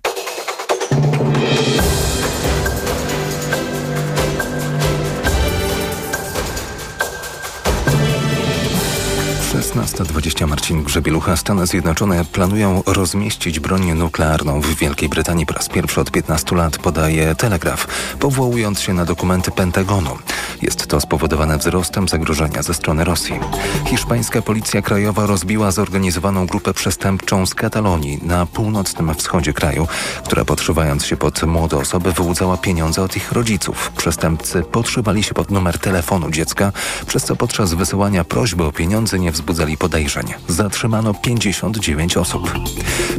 16.20 9.70 10.48
Marcin 10.48 10.84
Grzebielucha. 10.84 11.38
Stany 11.38 11.68
Zjednoczone 11.68 12.26
planują 12.26 12.84
rozmieścić 12.86 13.60
broń 13.60 13.94
nuklearną 13.94 14.62
w 14.62 14.76
Wielkiej 14.76 15.10
Brytanii 15.10 15.46
po 15.46 15.54
raz 15.54 15.70
pierwszy 15.70 16.02
od 16.02 16.12
15 16.12 16.56
lat, 16.56 16.78
podaje 16.78 17.36
Telegraf, 17.36 17.88
powołując 18.20 18.82
się 18.82 18.94
na 18.94 19.06
dokumenty 19.06 19.52
Pentagonu. 19.52 20.18
Jest 20.62 20.88
to 20.88 21.02
spowodowane 21.02 21.58
wzrostem 21.58 22.08
zagrożenia 22.08 22.64
ze 22.64 22.74
strony 22.74 23.04
Rosji. 23.04 23.40
Hiszpańska 23.86 24.42
Policja 24.42 24.82
Krajowa 24.82 25.26
rozbiła 25.26 25.72
zorganizowaną 25.72 26.46
grupę 26.46 26.74
przestępczą 26.74 27.46
z 27.46 27.54
Katalonii 27.54 28.20
na 28.24 28.46
północnym 28.46 29.16
wschodzie 29.16 29.54
kraju, 29.54 29.88
która 30.26 30.46
podszywając 30.46 31.06
się 31.06 31.18
pod 31.18 31.44
młode 31.44 31.78
osoby 31.78 32.12
wyłudzała 32.12 32.58
pieniądze 32.58 33.02
od 33.02 33.18
ich 33.18 33.32
rodziców. 33.32 33.92
Przestępcy 33.98 34.64
podszywali 34.64 35.24
się 35.24 35.34
pod 35.34 35.52
numer 35.52 35.80
telefonu 35.80 36.32
dziecka, 36.32 36.72
przez 37.08 37.24
co 37.24 37.36
podczas 37.36 37.74
wysyłania 37.74 38.24
prośby 38.24 38.64
o 38.64 38.72
pieniądze 38.72 39.20
nie 39.20 39.32
wzbudzali 39.60 39.78
podejrzeń. 39.78 40.25
Zatrzymano 40.48 41.13
59 41.13 42.18
osób. 42.18 42.54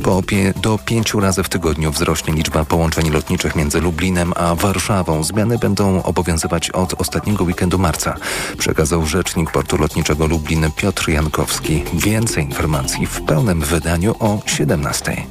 Po 0.03 0.23
do 0.63 0.79
pięciu 0.79 1.21
razy 1.21 1.43
w 1.43 1.49
tygodniu 1.49 1.91
wzrośnie 1.93 2.35
liczba 2.35 2.65
połączeń 2.65 3.11
lotniczych 3.11 3.57
między 3.57 3.81
Lublinem 3.81 4.33
a 4.37 4.55
Warszawą. 4.55 5.25
Zmiany 5.25 5.59
będą 5.59 6.03
obowiązywać 6.03 6.71
od 6.71 7.01
ostatniego 7.01 7.45
weekendu 7.45 7.79
marca, 7.79 8.17
przekazał 8.59 9.07
rzecznik 9.07 9.51
portu 9.51 9.77
lotniczego 9.77 10.27
Lublin 10.27 10.71
Piotr 10.77 11.09
Jankowski. 11.09 11.85
Więcej 11.95 12.45
informacji 12.45 13.07
w 13.07 13.23
pełnym 13.23 13.61
wydaniu 13.61 14.15
o 14.21 14.39
17. 14.47 15.23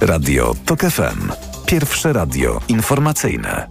Radio 0.00 0.54
TOK 0.64 0.80
FM. 0.80 1.32
Pierwsze 1.66 2.12
radio 2.12 2.60
informacyjne. 2.68 3.68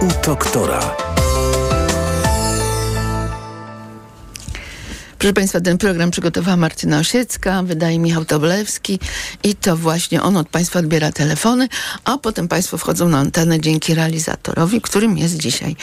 U 0.00 0.26
doktora. 0.26 1.11
Proszę 5.22 5.34
Państwa, 5.34 5.60
ten 5.60 5.78
program 5.78 6.10
przygotowała 6.10 6.56
Martyna 6.56 6.98
Osiecka, 6.98 7.62
wydaje 7.62 7.98
Michał 7.98 8.24
Tobolewski 8.24 8.98
i 9.44 9.54
to 9.54 9.76
właśnie 9.76 10.22
on 10.22 10.36
od 10.36 10.48
Państwa 10.48 10.78
odbiera 10.78 11.12
telefony, 11.12 11.68
a 12.04 12.18
potem 12.18 12.48
Państwo 12.48 12.78
wchodzą 12.78 13.08
na 13.08 13.18
antenę 13.18 13.60
dzięki 13.60 13.94
realizatorowi, 13.94 14.80
którym 14.80 15.18
jest 15.18 15.36
dzisiaj 15.36 15.76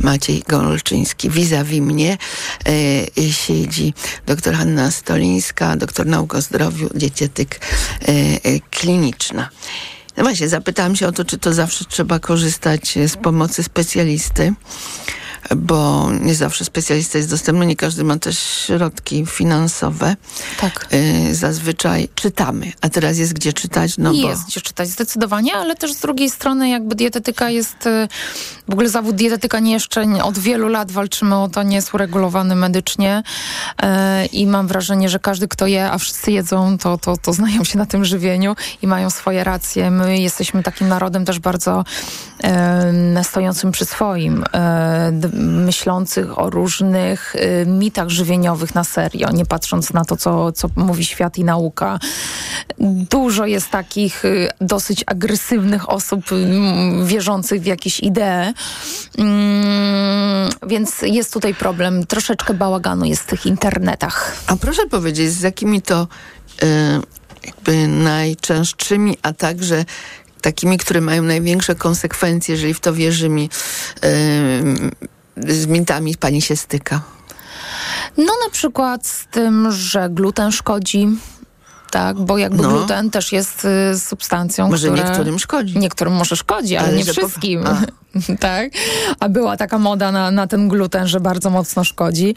Maciej 0.00 0.42
Golczyński. 0.48 1.30
Vis-a-vis 1.30 1.80
mnie 1.80 2.18
e, 3.18 3.32
siedzi 3.32 3.94
dr 4.26 4.54
Hanna 4.54 4.90
Stolińska, 4.90 5.76
doktor 5.76 6.06
nauk 6.06 6.34
o 6.34 6.40
zdrowiu, 6.40 6.88
dietetyk 6.94 7.60
e, 8.02 8.08
e, 8.08 8.60
kliniczna. 8.70 9.48
No 10.16 10.22
właśnie, 10.22 10.48
zapytałam 10.48 10.96
się 10.96 11.08
o 11.08 11.12
to, 11.12 11.24
czy 11.24 11.38
to 11.38 11.52
zawsze 11.52 11.84
trzeba 11.84 12.18
korzystać 12.18 12.98
z 13.06 13.16
pomocy 13.16 13.62
specjalisty 13.62 14.54
bo 15.56 16.10
nie 16.20 16.34
zawsze 16.34 16.64
specjalista 16.64 17.18
jest 17.18 17.30
dostępny, 17.30 17.66
nie 17.66 17.76
każdy 17.76 18.04
ma 18.04 18.18
też 18.18 18.38
środki 18.38 19.26
finansowe. 19.26 20.16
Tak. 20.60 20.88
Y, 21.28 21.34
zazwyczaj 21.34 22.08
czytamy, 22.14 22.72
a 22.80 22.88
teraz 22.88 23.18
jest 23.18 23.32
gdzie 23.32 23.52
czytać, 23.52 23.98
no 23.98 24.12
jest 24.12 24.42
bo... 24.42 24.48
gdzie 24.48 24.60
czytać, 24.60 24.88
zdecydowanie, 24.88 25.54
ale 25.54 25.76
też 25.76 25.92
z 25.92 26.00
drugiej 26.00 26.30
strony 26.30 26.68
jakby 26.68 26.94
dietetyka 26.94 27.50
jest, 27.50 27.86
y, 27.86 28.08
w 28.68 28.72
ogóle 28.72 28.88
zawód 28.88 29.16
dietetyka 29.16 29.58
nie 29.58 29.72
jeszcze 29.72 30.06
od 30.22 30.38
wielu 30.38 30.68
lat 30.68 30.92
walczymy 30.92 31.36
o 31.36 31.48
to, 31.48 31.62
nie 31.62 31.76
jest 31.76 31.94
uregulowany 31.94 32.54
medycznie 32.54 33.22
y, 33.82 34.26
i 34.26 34.46
mam 34.46 34.66
wrażenie, 34.66 35.08
że 35.08 35.18
każdy 35.18 35.48
kto 35.48 35.66
je, 35.66 35.90
a 35.90 35.98
wszyscy 35.98 36.32
jedzą, 36.32 36.78
to, 36.78 36.98
to, 36.98 37.16
to 37.16 37.32
znają 37.32 37.64
się 37.64 37.78
na 37.78 37.86
tym 37.86 38.04
żywieniu 38.04 38.56
i 38.82 38.86
mają 38.86 39.10
swoje 39.10 39.44
racje. 39.44 39.90
My 39.90 40.18
jesteśmy 40.18 40.62
takim 40.62 40.88
narodem 40.88 41.24
też 41.24 41.38
bardzo 41.38 41.84
stojącym 43.22 43.72
przy 43.72 43.84
swoim, 43.84 44.42
y, 44.42 44.46
myślących 45.38 46.38
o 46.38 46.50
różnych 46.50 47.36
y, 47.36 47.66
mitach 47.66 48.08
żywieniowych 48.08 48.74
na 48.74 48.84
serio, 48.84 49.30
nie 49.32 49.46
patrząc 49.46 49.92
na 49.92 50.04
to, 50.04 50.16
co, 50.16 50.52
co 50.52 50.68
mówi 50.76 51.04
świat 51.04 51.38
i 51.38 51.44
nauka. 51.44 51.98
Dużo 53.10 53.46
jest 53.46 53.70
takich 53.70 54.24
y, 54.24 54.48
dosyć 54.60 55.04
agresywnych 55.06 55.90
osób 55.90 56.32
y, 56.32 57.06
wierzących 57.06 57.62
w 57.62 57.66
jakieś 57.66 58.00
idee, 58.00 58.52
mm, 59.18 60.50
więc 60.66 61.02
jest 61.02 61.32
tutaj 61.32 61.54
problem. 61.54 62.06
Troszeczkę 62.06 62.54
bałaganu 62.54 63.04
jest 63.04 63.22
w 63.22 63.26
tych 63.26 63.46
internetach. 63.46 64.36
A 64.46 64.56
proszę 64.56 64.86
powiedzieć, 64.86 65.30
z 65.30 65.42
jakimi 65.42 65.82
to 65.82 66.08
jakby 67.46 67.88
najczęstszymi, 67.88 69.16
a 69.22 69.32
także 69.32 69.84
takimi, 70.40 70.78
które 70.78 71.00
mają 71.00 71.22
największe 71.22 71.74
konsekwencje, 71.74 72.54
jeżeli 72.54 72.74
w 72.74 72.80
to 72.80 72.92
wierzymy, 72.94 73.40
y, 73.42 73.48
z 75.36 75.66
mitami 75.66 76.16
pani 76.16 76.42
się 76.42 76.56
styka? 76.56 77.00
No 78.16 78.32
na 78.44 78.50
przykład 78.52 79.06
z 79.06 79.26
tym, 79.26 79.72
że 79.72 80.08
gluten 80.10 80.52
szkodzi. 80.52 81.08
Tak, 81.90 82.16
bo 82.20 82.38
jakby 82.38 82.62
No. 82.62 82.68
gluten 82.68 83.10
też 83.10 83.32
jest 83.32 83.64
y, 83.94 83.98
substancją, 83.98 84.68
Może 84.68 84.88
która... 84.88 85.08
niektórym 85.08 85.38
szkodzi. 85.38 85.78
Niektórym 85.78 86.14
może 86.14 86.36
szkodzi, 86.36 86.76
ale, 86.76 86.88
Ale 86.88 86.96
nie 86.96 87.04
że 87.04 87.14
po- 87.14 87.20
wszystkim. 87.20 87.64
A. 87.66 87.76
tak? 88.40 88.70
A 89.20 89.28
była 89.28 89.56
taka 89.56 89.78
moda 89.78 90.12
na, 90.12 90.30
na 90.30 90.46
ten 90.46 90.68
gluten, 90.68 91.08
że 91.08 91.20
bardzo 91.20 91.50
mocno 91.50 91.84
szkodzi. 91.84 92.34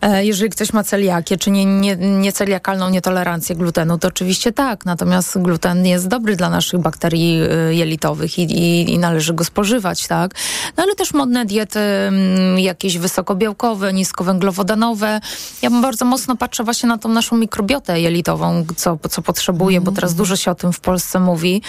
E, 0.00 0.24
jeżeli 0.24 0.50
ktoś 0.50 0.72
ma 0.72 0.84
celiakię, 0.84 1.36
czy 1.36 1.50
nie, 1.50 1.64
nie, 1.66 1.96
nieceliakalną 1.96 2.90
nietolerancję 2.90 3.56
glutenu, 3.56 3.98
to 3.98 4.08
oczywiście 4.08 4.52
tak. 4.52 4.84
Natomiast 4.86 5.38
gluten 5.38 5.86
jest 5.86 6.08
dobry 6.08 6.36
dla 6.36 6.50
naszych 6.50 6.80
bakterii 6.80 7.42
y, 7.70 7.74
jelitowych 7.74 8.38
i, 8.38 8.42
i, 8.42 8.92
i 8.92 8.98
należy 8.98 9.34
go 9.34 9.44
spożywać, 9.44 10.06
tak? 10.06 10.34
No 10.76 10.82
ale 10.82 10.94
też 10.94 11.12
modne 11.14 11.44
diety 11.46 11.80
mm, 11.80 12.58
jakieś 12.58 12.98
wysokobiałkowe, 12.98 13.92
niskowęglowodanowe. 13.92 15.20
Ja 15.62 15.70
bardzo 15.70 16.04
mocno 16.04 16.36
patrzę 16.36 16.64
właśnie 16.64 16.88
na 16.88 16.98
tą 16.98 17.08
naszą 17.08 17.36
mikrobiotę 17.36 18.00
jelitową, 18.00 18.64
co, 18.80 18.98
co 19.10 19.22
potrzebuje, 19.22 19.80
bo 19.80 19.92
teraz 19.92 20.14
dużo 20.14 20.36
się 20.36 20.50
o 20.50 20.54
tym 20.54 20.72
w 20.72 20.80
Polsce 20.80 21.20
mówi. 21.20 21.62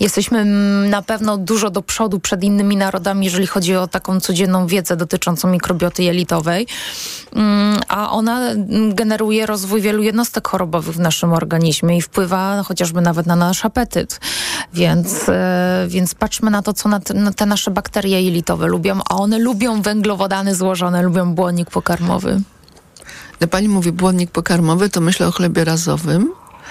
Jesteśmy 0.00 0.44
na 0.88 1.02
pewno 1.02 1.36
dużo 1.36 1.70
do 1.70 1.82
przodu 1.82 2.20
przed 2.20 2.44
innymi 2.44 2.76
narodami, 2.76 3.24
jeżeli 3.24 3.46
chodzi 3.46 3.76
o 3.76 3.86
taką 3.86 4.20
codzienną 4.20 4.66
wiedzę 4.66 4.96
dotyczącą 4.96 5.48
mikrobioty 5.48 6.02
jelitowej, 6.02 6.66
Mm, 7.34 7.80
a 7.88 8.10
ona 8.10 8.40
generuje 8.88 9.46
rozwój 9.46 9.80
wielu 9.80 10.02
jednostek 10.02 10.48
chorobowych 10.48 10.94
w 10.94 11.00
naszym 11.00 11.32
organizmie 11.32 11.96
i 11.96 12.02
wpływa 12.02 12.62
chociażby 12.62 13.00
nawet 13.00 13.26
na 13.26 13.36
nasz 13.36 13.64
apetyt. 13.64 14.20
Więc, 14.74 15.28
e, 15.28 15.86
więc 15.88 16.14
patrzmy 16.14 16.50
na 16.50 16.62
to, 16.62 16.72
co 16.72 16.88
na 16.88 17.32
te 17.36 17.46
nasze 17.46 17.70
bakterie 17.70 18.22
jelitowe 18.22 18.66
lubią, 18.66 19.00
a 19.10 19.16
one 19.16 19.38
lubią 19.38 19.82
węglowodany 19.82 20.54
złożone, 20.54 21.02
lubią 21.02 21.34
błonnik 21.34 21.70
pokarmowy. 21.70 22.40
Gdy 23.38 23.46
pani 23.46 23.68
mówi 23.68 23.92
błonnik 23.92 24.30
pokarmowy, 24.30 24.88
to 24.88 25.00
myślę 25.00 25.26
o 25.26 25.32
chlebie 25.32 25.64
razowym. 25.64 26.43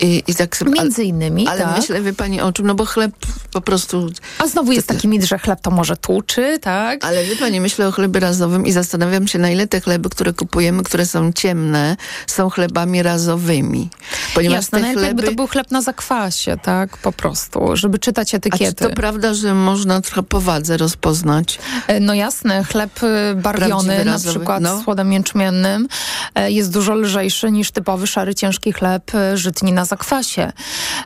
I, 0.00 0.22
i 0.26 0.34
tak 0.34 0.60
Między 0.60 1.04
innymi, 1.04 1.48
Ale 1.48 1.60
tak. 1.62 1.76
myślę, 1.76 2.02
wie 2.02 2.12
pani 2.12 2.40
o 2.40 2.52
czym? 2.52 2.66
No 2.66 2.74
bo 2.74 2.84
chleb 2.84 3.12
po 3.52 3.60
prostu... 3.60 4.10
A 4.38 4.46
znowu 4.46 4.72
jest 4.72 4.86
taki 4.88 5.08
mit, 5.08 5.24
że 5.24 5.38
chleb 5.38 5.60
to 5.60 5.70
może 5.70 5.96
tłuczy, 5.96 6.58
tak? 6.60 7.04
Ale 7.04 7.24
wie 7.24 7.36
pani, 7.36 7.60
myślę 7.60 7.88
o 7.88 7.92
chlebie 7.92 8.20
razowym 8.20 8.66
i 8.66 8.72
zastanawiam 8.72 9.28
się, 9.28 9.38
na 9.38 9.50
ile 9.50 9.66
te 9.66 9.80
chleby, 9.80 10.08
które 10.10 10.32
kupujemy, 10.32 10.82
które 10.82 11.06
są 11.06 11.32
ciemne, 11.32 11.96
są 12.26 12.50
chlebami 12.50 13.02
razowymi. 13.02 13.88
Ponieważ 14.34 14.56
Jasne, 14.56 14.78
te 14.78 14.82
najlepiej 14.82 15.10
chleby... 15.10 15.22
to 15.22 15.32
był 15.34 15.46
chleb 15.46 15.70
na 15.70 15.82
zakwasie, 15.82 16.56
tak? 16.62 16.96
Po 16.96 17.12
prostu, 17.12 17.76
żeby 17.76 17.98
czytać 17.98 18.28
A 18.28 18.30
czy 18.30 18.36
etykiety. 18.36 18.84
to 18.84 18.90
prawda, 18.90 19.34
że 19.34 19.54
można 19.54 20.00
trochę 20.00 20.22
po 20.22 20.40
wadze 20.40 20.76
rozpoznać? 20.76 21.58
E, 21.86 22.00
No 22.00 22.14
jasne, 22.14 22.64
chleb 22.64 23.00
e, 23.02 23.34
barwiony, 23.34 23.68
Prawdziwy 23.68 24.04
na 24.04 24.12
razowy, 24.12 24.38
przykład 24.38 24.62
no. 24.62 24.82
z 24.82 25.12
jęczmiennym, 25.12 25.88
e, 26.34 26.50
jest 26.50 26.72
dużo 26.72 26.94
lżejszy 26.94 27.50
niż 27.50 27.70
typowy 27.70 28.06
szary, 28.06 28.34
ciężki 28.34 28.72
chleb 28.72 29.10
żytni 29.34 29.72
na 29.72 29.84
zakwasie. 29.90 30.52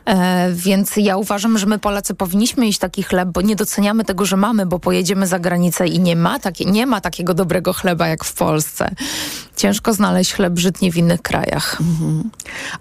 E, 0.05 0.51
Więc 0.53 0.91
ja 0.97 1.17
uważam, 1.17 1.57
że 1.57 1.65
my 1.65 1.79
Polacy 1.79 2.15
powinniśmy 2.15 2.65
jeść 2.65 2.79
taki 2.79 3.03
chleb, 3.03 3.29
bo 3.29 3.41
nie 3.41 3.55
doceniamy 3.55 4.05
tego, 4.05 4.25
że 4.25 4.37
mamy, 4.37 4.65
bo 4.65 4.79
pojedziemy 4.79 5.27
za 5.27 5.39
granicę 5.39 5.87
i 5.87 5.99
nie 5.99 6.15
ma, 6.15 6.39
nie 6.65 6.85
ma 6.85 7.01
takiego 7.01 7.33
dobrego 7.33 7.73
chleba 7.73 8.07
jak 8.07 8.23
w 8.23 8.33
Polsce. 8.33 8.95
Ciężko 9.55 9.93
znaleźć 9.93 10.33
chleb 10.33 10.59
żytni 10.59 10.91
w 10.91 10.97
innych 10.97 11.21
krajach. 11.21 11.77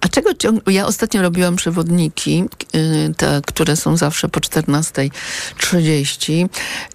A 0.01 0.09
czego. 0.09 0.31
Ja 0.67 0.87
ostatnio 0.87 1.23
robiłam 1.23 1.57
przewodniki, 1.57 2.45
y, 2.75 3.14
te, 3.17 3.40
które 3.47 3.77
są 3.77 3.97
zawsze 3.97 4.29
po 4.29 4.40
14.30 4.40 6.49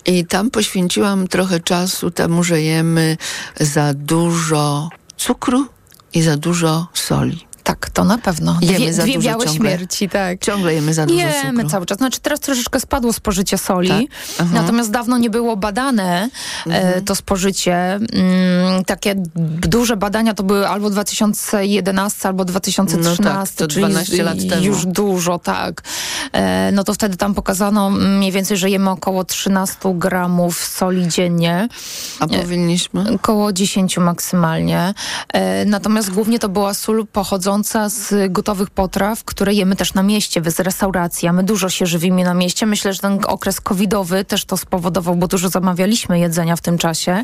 i 0.06 0.26
tam 0.26 0.52
poświęciłam 0.52 1.28
trochę 1.28 1.60
czasu 1.60 2.12
temu, 2.12 2.44
że 2.44 2.62
jemy 2.62 3.18
za 3.60 3.94
dużo 3.94 4.90
cukru 5.18 5.66
i 6.14 6.22
za 6.22 6.38
dużo 6.38 6.88
soli. 6.94 7.49
Tak, 7.70 7.90
to 7.90 8.04
na 8.04 8.18
pewno. 8.18 8.58
Jemy 8.62 8.78
dwie 8.78 8.94
za 8.94 9.04
dwie 9.04 9.14
dużo 9.14 9.30
białe 9.30 9.46
ciągle. 9.46 9.60
śmierci, 9.70 10.10
tak. 10.10 10.40
Ciągle 10.42 10.74
jemy 10.74 10.94
za 10.94 11.06
dużo 11.06 11.20
Jemy 11.20 11.52
cukru. 11.58 11.70
cały 11.70 11.86
czas. 11.86 11.98
Znaczy 11.98 12.20
teraz 12.20 12.40
troszeczkę 12.40 12.80
spadło 12.80 13.14
spożycie 13.14 13.58
soli, 13.58 14.10
Tak? 14.38 14.48
Natomiast 14.54 14.92
dawno 14.92 15.18
nie 15.18 15.30
było 15.30 15.58
badane 15.58 16.30
Mhm. 16.66 16.98
e, 16.98 17.02
to 17.02 17.16
spożycie. 17.16 17.76
Mm, 17.76 18.86
takie 18.86 19.14
duże 19.68 19.98
badania 19.98 20.34
to 20.34 20.44
były 20.44 20.68
albo 20.68 20.90
2011, 20.90 22.28
albo 22.28 22.46
2013, 22.46 23.24
No 23.24 23.30
tak, 23.30 23.50
to 23.50 23.68
czyli 23.68 23.86
12 23.86 24.24
lat 24.24 24.38
temu. 24.50 24.64
już 24.64 24.86
dużo, 24.86 25.40
tak. 25.40 25.82
E, 26.32 26.72
no 26.72 26.84
to 26.84 26.94
wtedy 26.94 27.18
tam 27.18 27.34
pokazano 27.34 27.90
mniej 27.90 28.32
więcej, 28.32 28.58
że 28.58 28.70
jemy 28.70 28.90
około 28.90 29.24
13 29.24 29.78
gramów 29.96 30.58
soli 30.66 31.08
dziennie. 31.08 31.68
A 32.20 32.28
powinniśmy? 32.28 33.16
Około 33.16 33.54
10 33.54 33.98
maksymalnie. 33.98 34.94
E, 35.34 35.66
natomiast 35.66 36.12
głównie 36.12 36.40
to 36.40 36.50
była 36.50 36.74
sól 36.74 37.08
pochodząca 37.08 37.90
z 37.90 38.32
gotowych 38.32 38.70
potraw, 38.70 39.24
które 39.24 39.54
jemy 39.54 39.76
też 39.76 39.94
na 39.94 40.04
mieście, 40.04 40.42
z 40.46 40.60
restauracji. 40.60 41.28
A 41.28 41.34
my 41.34 41.44
dużo 41.44 41.70
się 41.70 41.86
żywimy 41.86 42.24
na 42.24 42.34
mieście. 42.34 42.66
Myślę, 42.66 42.94
że 42.94 43.00
ten 43.00 43.20
okres 43.28 43.62
covidowy 43.62 44.26
też 44.26 44.46
to 44.46 44.58
spowodował, 44.58 45.16
bo 45.16 45.28
dużo 45.28 45.50
zamawialiśmy 45.50 46.20
jedzenia 46.20 46.56
w 46.56 46.62
tym 46.62 46.78
czasie. 46.78 47.24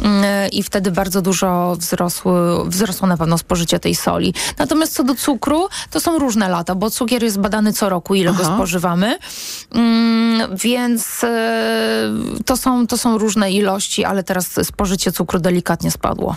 Mm, 0.00 0.50
I 0.52 0.62
wtedy 0.62 0.90
bardzo 0.90 1.22
dużo 1.22 1.76
wzrosły, 1.76 2.68
wzrosło 2.68 3.08
na 3.08 3.16
pewno 3.16 3.38
spożycie 3.38 3.78
tej 3.78 3.94
soli. 3.94 4.34
Natomiast 4.58 4.94
co 4.94 5.04
do 5.04 5.14
cukru, 5.14 5.68
to 5.90 6.00
są 6.00 6.18
różne 6.18 6.48
lata, 6.48 6.74
bo 6.74 6.90
cukier 6.90 7.22
jest 7.22 7.38
badany 7.38 7.72
co 7.72 7.88
roku, 7.88 8.14
ile 8.14 8.25
go 8.32 8.42
Aha. 8.44 8.54
spożywamy. 8.54 9.18
Mm, 9.74 10.56
więc 10.56 11.24
e, 11.24 12.10
to, 12.44 12.56
są, 12.56 12.86
to 12.86 12.98
są 12.98 13.18
różne 13.18 13.52
ilości, 13.52 14.04
ale 14.04 14.22
teraz 14.24 14.48
spożycie 14.62 15.12
cukru 15.12 15.38
delikatnie 15.38 15.90
spadło. 15.90 16.36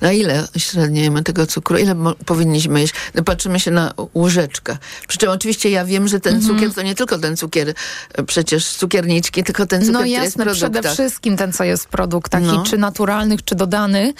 Na 0.00 0.12
ile 0.12 0.48
średnio 0.56 1.02
jemy 1.02 1.22
tego 1.22 1.46
cukru? 1.46 1.78
Ile 1.78 1.94
powinniśmy 2.26 2.80
jeść? 2.80 2.94
No, 3.14 3.22
patrzymy 3.24 3.60
się 3.60 3.70
na 3.70 3.92
łyżeczkę. 4.14 4.76
Przy 5.08 5.18
czym 5.18 5.28
oczywiście 5.30 5.70
ja 5.70 5.84
wiem, 5.84 6.08
że 6.08 6.20
ten 6.20 6.34
Mhm. 6.34 6.54
cukier 6.54 6.74
to 6.74 6.82
nie 6.82 6.94
tylko 6.94 7.18
ten 7.18 7.36
cukier, 7.36 7.74
e, 8.14 8.22
przecież 8.22 8.66
cukierniczki, 8.68 9.44
tylko 9.44 9.66
ten 9.66 9.80
cukier, 9.80 9.92
No 9.92 9.98
który 9.98 10.10
jest 10.10 10.36
w 10.36 10.38
jasne, 10.38 10.52
przede 10.54 10.82
wszystkim 10.90 11.36
ten, 11.36 11.52
co 11.52 11.64
jest 11.64 11.84
w 11.84 11.88
produktach, 11.88 12.42
No. 12.42 12.62
i 12.62 12.66
czy 12.66 12.78
naturalnych, 12.78 13.44
czy 13.44 13.54
dodanych 13.54 14.14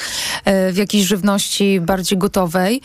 e, 0.45 0.73
w 0.73 0.77
jakiejś 0.77 1.07
żywności 1.07 1.81
bardziej 1.81 2.19
gotowej. 2.19 2.81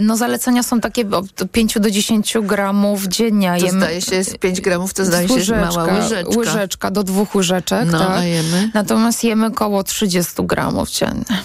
No 0.00 0.16
zalecenia 0.16 0.62
są 0.62 0.80
takie 0.80 1.08
od 1.10 1.26
5 1.52 1.78
do 1.80 1.90
10 1.90 2.34
gramów 2.42 3.04
dziennie. 3.16 3.56
To 3.60 3.70
zdaje 3.70 4.00
się, 4.02 4.14
jest 4.16 4.38
5 4.38 4.60
gramów, 4.60 4.94
to 4.94 5.04
zdaje 5.04 5.28
się, 5.28 5.34
jest 5.34 5.50
mała 5.50 5.84
łyżeczka. 5.84 6.38
Łyżeczka 6.38 6.90
do 6.90 7.02
dwóch 7.04 7.34
łyżeczek, 7.34 7.88
No, 7.92 7.98
tak. 7.98 8.24
jemy? 8.24 8.70
Natomiast 8.74 9.24
jemy 9.24 9.46
około 9.46 9.82
30 9.82 10.32
gramów 10.38 10.90
dziennie. 10.90 11.42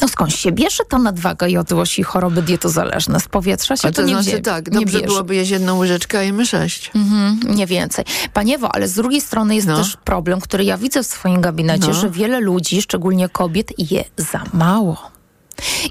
No 0.00 0.08
skąd 0.08 0.32
się 0.34 0.52
bierze 0.52 0.84
ta 0.88 0.98
nadwaga 0.98 1.46
i 1.48 1.56
otyłość 1.56 1.98
i 1.98 2.02
choroby 2.02 2.42
dietozależne? 2.42 3.20
Z 3.20 3.28
powietrza 3.28 3.76
się 3.76 3.88
A 3.88 3.92
to, 3.92 4.02
nie 4.02 4.08
znaczy 4.08 4.30
wie, 4.30 4.40
tak, 4.40 4.66
nie 4.72 4.78
dobrze 4.80 4.98
bierze. 4.98 5.06
byłoby 5.06 5.34
jeść 5.34 5.50
jedną 5.50 5.78
łyżeczkę, 5.78 6.18
a 6.18 6.22
jemy 6.22 6.46
sześć. 6.46 6.90
Mhm, 6.94 7.40
nie 7.56 7.66
więcej. 7.66 8.04
Paniewo, 8.32 8.74
ale 8.74 8.88
z 8.88 8.94
drugiej 8.94 9.20
strony 9.20 9.54
jest 9.54 9.66
No. 9.66 9.76
też 9.78 9.96
problem, 10.04 10.40
który 10.40 10.64
ja 10.64 10.78
widzę 10.78 11.02
w 11.02 11.06
swoim 11.06 11.40
gabinecie, 11.40 11.86
No. 11.86 11.92
że 11.94 12.10
wiele 12.10 12.40
ludzi, 12.40 12.82
szczególnie 12.82 13.28
kobiet, 13.28 13.72
je 13.90 14.04
za 14.16 14.40
mało. 14.52 15.10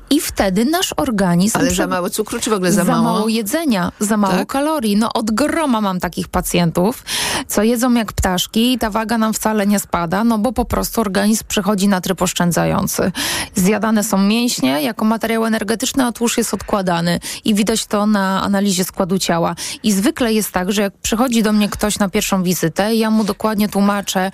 I 0.10 0.21
wtedy 0.21 0.65
nasz 0.65 0.93
organizm... 0.97 1.58
Ale 1.58 1.71
za 1.71 1.88
mało 1.88 2.10
cukru, 2.10 2.39
czy 2.39 2.49
w 2.49 2.53
ogóle 2.53 2.71
za, 2.71 2.84
mało? 2.84 3.27
jedzenia, 3.27 3.91
za 3.99 4.17
mało 4.17 4.34
Tak? 4.34 4.47
kalorii. 4.47 4.97
No 4.97 5.13
od 5.13 5.32
groma 5.32 5.82
mam 5.82 5.99
takich 5.99 6.27
pacjentów, 6.27 7.03
co 7.47 7.63
jedzą 7.63 7.93
jak 7.93 8.13
ptaszki 8.13 8.73
i 8.73 8.77
ta 8.77 8.89
waga 8.89 9.17
nam 9.17 9.34
wcale 9.34 9.67
nie 9.67 9.80
spada, 9.80 10.23
no 10.23 10.38
bo 10.38 10.53
po 10.53 10.65
prostu 10.65 11.01
organizm 11.01 11.43
przechodzi 11.47 11.88
na 11.88 12.01
tryb 12.01 12.21
oszczędzający. 12.21 13.12
Zjadane 13.56 14.03
są 14.03 14.17
mięśnie 14.17 14.82
jako 14.82 15.06
materiał 15.06 15.45
energetyczny, 15.45 16.06
a 16.06 16.12
tłuszcz 16.12 16.38
jest 16.38 16.53
odkładany 16.53 17.19
i 17.45 17.53
widać 17.56 17.86
to 17.86 18.06
na 18.06 18.43
analizie 18.43 18.84
składu 18.84 19.19
ciała. 19.19 19.56
I 19.84 19.91
zwykle 19.91 20.34
jest 20.34 20.51
tak, 20.51 20.71
że 20.71 20.82
jak 20.82 20.97
przychodzi 20.97 21.43
do 21.43 21.53
mnie 21.53 21.69
ktoś 21.69 21.99
na 21.99 22.10
pierwszą 22.10 22.43
wizytę, 22.43 22.95
ja 22.95 23.12
mu 23.12 23.23
dokładnie 23.23 23.69
tłumaczę, 23.69 24.32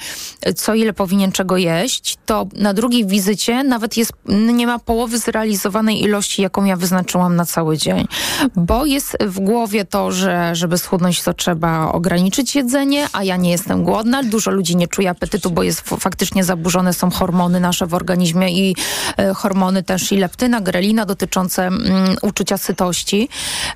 co 0.55 0.73
ile 0.73 0.93
powinien 0.93 1.31
czego 1.31 1.57
jeść, 1.57 2.17
to 2.25 2.47
na 2.55 2.73
drugiej 2.73 3.05
wizycie 3.05 3.63
nawet 3.63 3.97
jest, 3.97 4.11
nie 4.27 4.67
ma 4.67 4.79
połowy 4.79 5.19
zrealizowanej 5.23 6.03
ilości, 6.03 6.41
jaką 6.41 6.63
ja 6.63 6.75
wyznaczyłam 6.75 7.35
na 7.35 7.45
cały 7.45 7.77
dzień. 7.77 8.07
Bo 8.55 8.85
jest 8.85 9.17
w 9.21 9.39
głowie 9.39 9.85
to, 9.85 10.11
że 10.11 10.55
żeby 10.55 10.77
schudnąć, 10.77 11.23
to 11.23 11.33
trzeba 11.33 11.91
ograniczyć 11.91 12.55
jedzenie, 12.55 13.07
a 13.13 13.23
ja 13.23 13.37
nie 13.37 13.51
jestem 13.51 13.83
głodna. 13.83 14.23
Dużo 14.23 14.51
ludzi 14.51 14.75
nie 14.75 14.87
czuje 14.87 15.09
apetytu, 15.09 15.51
bo 15.51 15.63
jest 15.63 15.81
faktycznie 15.81 16.43
zaburzone 16.43 16.93
są 16.93 17.11
hormony 17.11 17.59
nasze 17.59 17.87
w 17.87 17.93
organizmie 17.93 18.51
i 18.51 18.75
e, 19.17 19.33
hormony 19.33 19.83
też 19.83 20.11
i 20.11 20.17
leptyna, 20.17 20.61
grelina 20.61 21.05
dotyczące 21.05 21.67
mm, 21.67 22.15
uczucia 22.21 22.57
sytości 22.57 23.29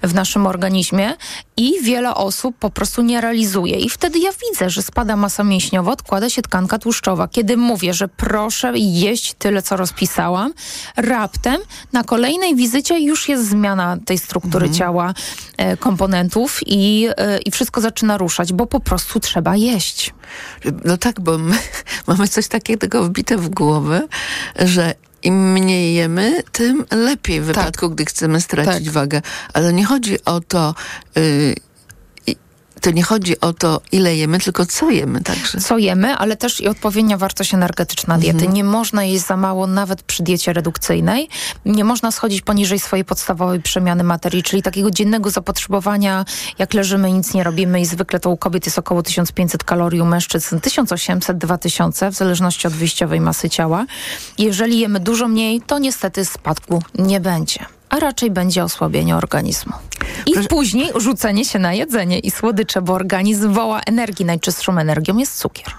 w 0.04 0.14
naszym 0.14 0.48
organizmie 0.48 1.14
i 1.58 1.74
wiele 1.82 2.16
osób 2.16 2.56
po 2.60 2.70
prostu 2.70 3.02
nie 3.02 3.22
realizuje. 3.22 3.76
I 3.80 3.90
wtedy 3.90 4.20
ja 4.20 4.30
widzę, 4.50 4.70
że 4.70 4.82
spada 4.82 5.16
masa 5.16 5.44
mięśniowa, 5.44 5.92
odkłada 5.92 6.30
się 6.30 6.42
tkanka 6.42 6.80
tłuszczowa. 6.80 7.28
Kiedy 7.28 7.58
mówię, 7.58 7.94
że 7.94 8.08
proszę 8.08 8.74
jeść 8.76 9.34
tyle, 9.34 9.62
co 9.62 9.78
rozpisałam, 9.78 10.54
raptem 11.38 11.62
na 11.94 12.04
kolejnej 12.04 12.56
wizycie 12.56 13.00
już 13.00 13.30
jest 13.30 13.50
zmiana 13.50 13.98
tej 14.06 14.18
struktury 14.18 14.70
ciała, 14.70 15.14
e, 15.58 15.78
komponentów 15.78 16.60
i, 16.66 17.08
e, 17.18 17.38
i 17.38 17.52
wszystko 17.52 17.82
zaczyna 17.82 18.18
ruszać, 18.18 18.54
bo 18.54 18.68
po 18.68 18.80
prostu 18.80 19.20
trzeba 19.20 19.56
jeść. 19.56 20.14
No 20.86 20.98
tak, 20.98 21.22
bo 21.22 21.38
my 21.38 21.56
mamy 22.08 22.28
coś 22.28 22.48
takiego 22.48 23.04
wbite 23.04 23.38
w 23.38 23.50
głowę, 23.50 24.08
że 24.56 24.94
im 25.24 25.52
mniej 25.54 25.96
jemy, 25.96 26.44
tym 26.52 26.86
lepiej 26.92 27.42
w 27.42 27.46
wypadku, 27.46 27.90
gdy 27.90 28.06
chcemy 28.06 28.42
stracić 28.42 28.86
Tak. 28.86 28.94
wagę. 28.94 29.22
Ale 29.54 29.74
nie 29.74 29.86
chodzi 29.86 30.24
o 30.26 30.40
to, 30.40 30.76
y, 31.18 31.56
to 32.82 32.92
nie 32.92 33.04
chodzi 33.04 33.40
o 33.40 33.54
to, 33.54 33.82
ile 33.92 34.16
jemy, 34.16 34.40
tylko 34.40 34.66
co 34.66 34.90
jemy 34.90 35.22
także. 35.22 35.62
Co 35.62 35.78
jemy, 35.78 36.16
ale 36.16 36.38
też 36.38 36.62
i 36.62 36.68
odpowiednia 36.68 37.18
wartość 37.18 37.54
energetyczna 37.54 38.18
diety. 38.18 38.48
Nie 38.48 38.64
można 38.64 39.04
jeść 39.04 39.26
za 39.26 39.38
mało 39.38 39.68
nawet 39.68 40.04
przy 40.04 40.24
diecie 40.24 40.54
redukcyjnej. 40.54 41.30
Nie 41.66 41.84
można 41.84 42.12
schodzić 42.12 42.42
poniżej 42.42 42.80
swojej 42.80 43.06
podstawowej 43.06 43.62
przemiany 43.62 44.04
materii, 44.04 44.44
czyli 44.44 44.62
takiego 44.62 44.92
dziennego 44.92 45.30
zapotrzebowania, 45.30 46.26
jak 46.58 46.74
leżymy 46.74 47.10
i 47.10 47.14
nic 47.14 47.34
nie 47.34 47.44
robimy 47.44 47.82
i 47.82 47.86
zwykle 47.86 48.20
to 48.20 48.30
u 48.30 48.38
kobiet 48.38 48.66
jest 48.66 48.80
około 48.80 49.04
1500 49.04 49.64
kalorii, 49.64 50.02
u 50.02 50.06
mężczyzn 50.06 50.58
1800-2000 50.58 52.12
w 52.12 52.16
zależności 52.16 52.68
od 52.68 52.74
wyjściowej 52.74 53.20
masy 53.20 53.50
ciała. 53.50 53.86
Jeżeli 54.38 54.80
jemy 54.80 55.00
dużo 55.00 55.28
mniej, 55.28 55.62
to 55.62 55.80
niestety 55.80 56.26
spadku 56.26 56.84
nie 56.96 57.20
będzie. 57.20 57.77
A 57.90 58.00
raczej 58.00 58.32
będzie 58.32 58.64
osłabienie 58.64 59.16
organizmu. 59.16 59.74
I 60.26 60.48
później 60.48 60.90
rzucenie 60.96 61.46
się 61.46 61.60
na 61.60 61.74
jedzenie 61.74 62.20
i 62.20 62.32
słodycze, 62.32 62.82
bo 62.82 62.94
organizm 62.94 63.54
woła 63.54 63.82
energii. 63.86 64.26
Najczystszą 64.26 64.78
energią 64.78 65.18
jest 65.18 65.40
cukier. 65.40 65.74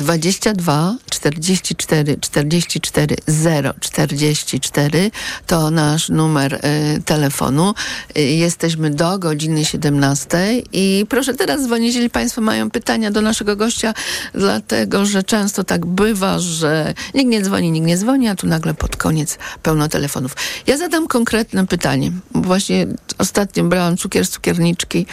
22 0.00 0.96
44 1.10 2.16
44 2.20 3.16
0 3.26 3.74
44 3.80 5.10
to 5.46 5.70
nasz 5.70 6.08
numer 6.08 6.54
y, 6.54 7.02
telefonu. 7.02 7.74
Y, 8.16 8.20
jesteśmy 8.20 8.90
do 8.90 9.18
godziny 9.18 9.64
17 9.64 10.62
i 10.72 11.06
proszę 11.08 11.34
teraz 11.34 11.62
dzwonić, 11.62 11.94
jeżeli 11.94 12.10
Państwo 12.10 12.40
mają 12.40 12.70
pytania 12.70 13.10
do 13.10 13.22
naszego 13.22 13.56
gościa, 13.56 13.94
dlatego 14.34 15.06
że 15.06 15.22
często 15.22 15.64
tak 15.64 15.86
bywa, 15.86 16.38
że 16.38 16.94
nikt 17.14 17.30
nie 17.30 17.42
dzwoni, 17.42 17.70
nikt 17.70 17.86
nie 17.86 17.96
dzwoni, 17.96 18.28
a 18.28 18.34
tu 18.34 18.46
nagle 18.46 18.74
pod 18.74 18.96
koniec 18.96 19.38
pełno 19.62 19.88
telefonów. 19.88 20.36
Ja 20.66 20.76
zadam 20.76 21.08
konkretne 21.08 21.66
pytanie. 21.66 22.12
Właśnie 22.34 22.86
ostatnio 23.18 23.64
brałam 23.64 23.96
cukier 23.96 24.26
z 24.26 24.30
cukierniczki 24.30 25.06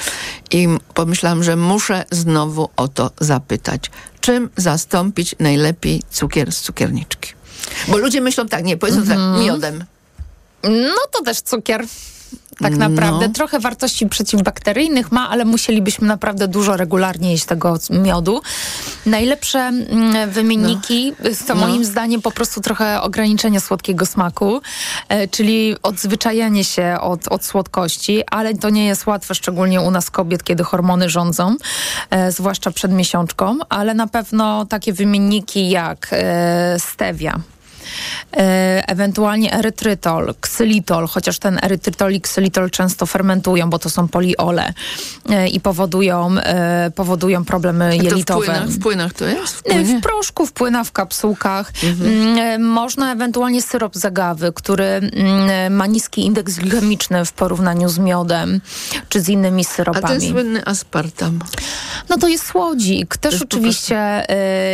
i 0.52 0.67
pomyślałam, 0.93 1.43
że 1.43 1.56
muszę 1.56 2.06
znowu 2.12 2.69
o 2.76 2.88
to 2.88 3.12
zapytać 3.19 3.89
czym 4.28 4.50
zastąpić 4.58 5.36
najlepiej 5.40 6.04
cukier 6.12 6.52
z 6.52 6.62
cukierniczki. 6.62 7.34
Bo 7.88 7.98
ludzie 7.98 8.22
myślą 8.22 8.48
tak, 8.48 8.63
nie, 8.63 8.78
powiedzą 8.78 9.00
Mhm. 9.02 9.34
tak, 9.34 9.44
miodem. 9.44 9.86
No 10.63 10.96
to 11.12 11.24
też 11.24 11.42
cukier. 11.42 11.86
Tak 12.62 12.76
naprawdę. 12.78 13.28
No. 13.28 13.34
Trochę 13.34 13.60
wartości 13.60 14.08
przeciwbakteryjnych 14.08 15.12
ma, 15.12 15.30
ale 15.30 15.46
musielibyśmy 15.46 16.08
naprawdę 16.08 16.48
dużo 16.48 16.78
regularnie 16.78 17.32
jeść 17.32 17.46
tego 17.46 17.78
miodu. 17.89 18.41
Najlepsze 19.06 19.60
mm, 19.60 20.30
wymienniki 20.30 21.13
to 21.48 21.56
No. 21.56 21.67
moim 21.67 21.86
zdaniem 21.86 22.22
po 22.22 22.32
prostu 22.32 22.62
trochę 22.62 23.02
ograniczenie 23.02 23.60
słodkiego 23.60 24.06
smaku, 24.06 24.62
e, 25.10 25.28
czyli 25.28 25.76
odzwyczajenie 25.84 26.63
się 26.63 26.98
od, 27.02 27.28
od 27.28 27.46
słodkości, 27.46 28.24
ale 28.32 28.54
to 28.54 28.70
nie 28.70 28.86
jest 28.86 29.08
łatwe, 29.08 29.36
szczególnie 29.36 29.82
u 29.82 29.91
nas 29.91 30.10
kobiet, 30.12 30.43
kiedy 30.43 30.63
hormony 30.63 31.10
rządzą, 31.10 31.56
e, 32.10 32.32
zwłaszcza 32.32 32.72
przed 32.72 32.91
miesiączką, 32.91 33.58
ale 33.70 33.93
na 33.93 34.08
pewno 34.08 34.65
takie 34.65 34.93
wymienniki 34.93 35.70
jak 35.70 36.08
e, 36.12 36.78
stevia, 36.80 37.39
ewentualnie 38.88 39.54
erytrytol, 39.54 40.34
ksylitol, 40.41 41.08
chociaż 41.08 41.39
ten 41.39 41.60
erytrytol 41.63 42.13
i 42.13 42.21
ksylitol 42.21 42.69
często 42.69 43.06
fermentują, 43.06 43.69
bo 43.69 43.80
to 43.80 43.89
są 43.89 44.08
poliole 44.08 44.73
e, 45.30 45.47
i 45.47 45.60
powodują, 45.60 46.38
e, 46.38 46.91
powodują 46.95 47.45
problemy 47.45 47.86
A 47.86 47.91
to 47.95 48.02
w 48.02 48.04
jelitowe. 48.04 48.45
płynach, 48.45 48.67
w 48.69 48.80
płynach 48.80 49.13
to 49.13 49.26
jest? 49.26 49.56
W 49.56 49.60
E, 49.60 49.69
płynie? 49.69 50.00
W 50.00 50.02
proszku, 50.02 50.45
w 50.45 50.52
płynach, 50.52 50.88
w 50.88 50.91
kapsułkach. 50.91 51.71
Mm, 51.84 52.38
e, 52.38 52.60
Można 52.60 53.12
ewentualnie 53.13 53.62
syrop 53.62 53.95
zagawy, 53.95 54.52
który 54.56 54.86
mm, 54.86 55.73
ma 55.76 55.86
niski 55.88 56.26
indeks 56.26 56.56
glikemiczny 56.56 57.26
w 57.26 57.32
porównaniu 57.34 57.89
z 57.89 58.00
miodem 58.00 58.62
czy 59.10 59.21
z 59.21 59.30
innymi 59.30 59.65
A 59.65 59.69
syropami. 59.69 60.19
ten 60.19 60.32
słynny 60.32 60.65
aspartam. 60.65 61.39
No 62.10 62.17
to 62.17 62.28
jest 62.28 62.45
słodzik. 62.45 63.17
Też 63.17 63.41
oczywiście 63.41 64.26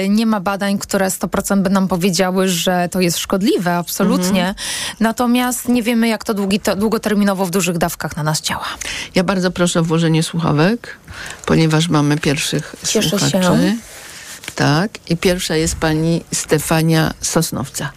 y, 0.03 0.09
nie 0.09 0.25
ma 0.25 0.39
badań, 0.39 0.77
które 0.77 1.07
100% 1.07 1.61
by 1.61 1.69
nam 1.69 1.87
powiedziały, 1.87 2.47
że 2.49 2.89
to 2.91 2.99
jest 3.03 3.17
szkodliwe, 3.17 3.75
absolutnie. 3.75 4.47
Mhm. 4.47 4.55
Natomiast 4.99 5.67
nie 5.67 5.83
wiemy, 5.83 6.07
jak 6.07 6.23
to 6.23 6.33
długi, 6.33 6.59
to 6.59 6.75
długoterminowo 6.75 7.45
w 7.45 7.49
dużych 7.51 7.77
dawkach 7.77 8.17
na 8.17 8.23
nas 8.23 8.41
działa. 8.41 8.65
Ja 9.15 9.23
bardzo 9.23 9.51
proszę 9.51 9.79
o 9.79 9.83
włożenie 9.83 10.23
słuchawek, 10.23 10.97
ponieważ 11.45 11.89
mamy 11.89 12.17
pierwszych 12.17 12.75
Cieszę 12.87 13.09
się. 13.09 13.19
słuchaczy. 13.19 13.75
Tak. 14.55 14.91
I 15.09 15.17
pierwsza 15.17 15.55
jest 15.55 15.75
pani 15.75 16.23
Stefania 16.33 17.13
Sosnowca. 17.21 17.91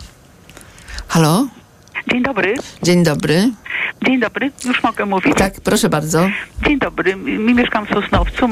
Halo? 1.08 1.46
Dzień 2.12 2.22
dobry. 2.22 2.54
Dzień 2.82 3.04
dobry. 3.04 3.50
Dzień 4.02 4.20
dobry, 4.20 4.50
już 4.64 4.82
mogę 4.82 5.06
mówić. 5.06 5.34
Tak, 5.36 5.54
proszę 5.64 5.88
bardzo. 5.88 6.28
Dzień 6.66 6.78
dobry, 6.78 7.16
mi 7.16 7.54
mieszkam 7.54 7.86
w 7.86 7.88
Sosnowcu, 7.88 8.48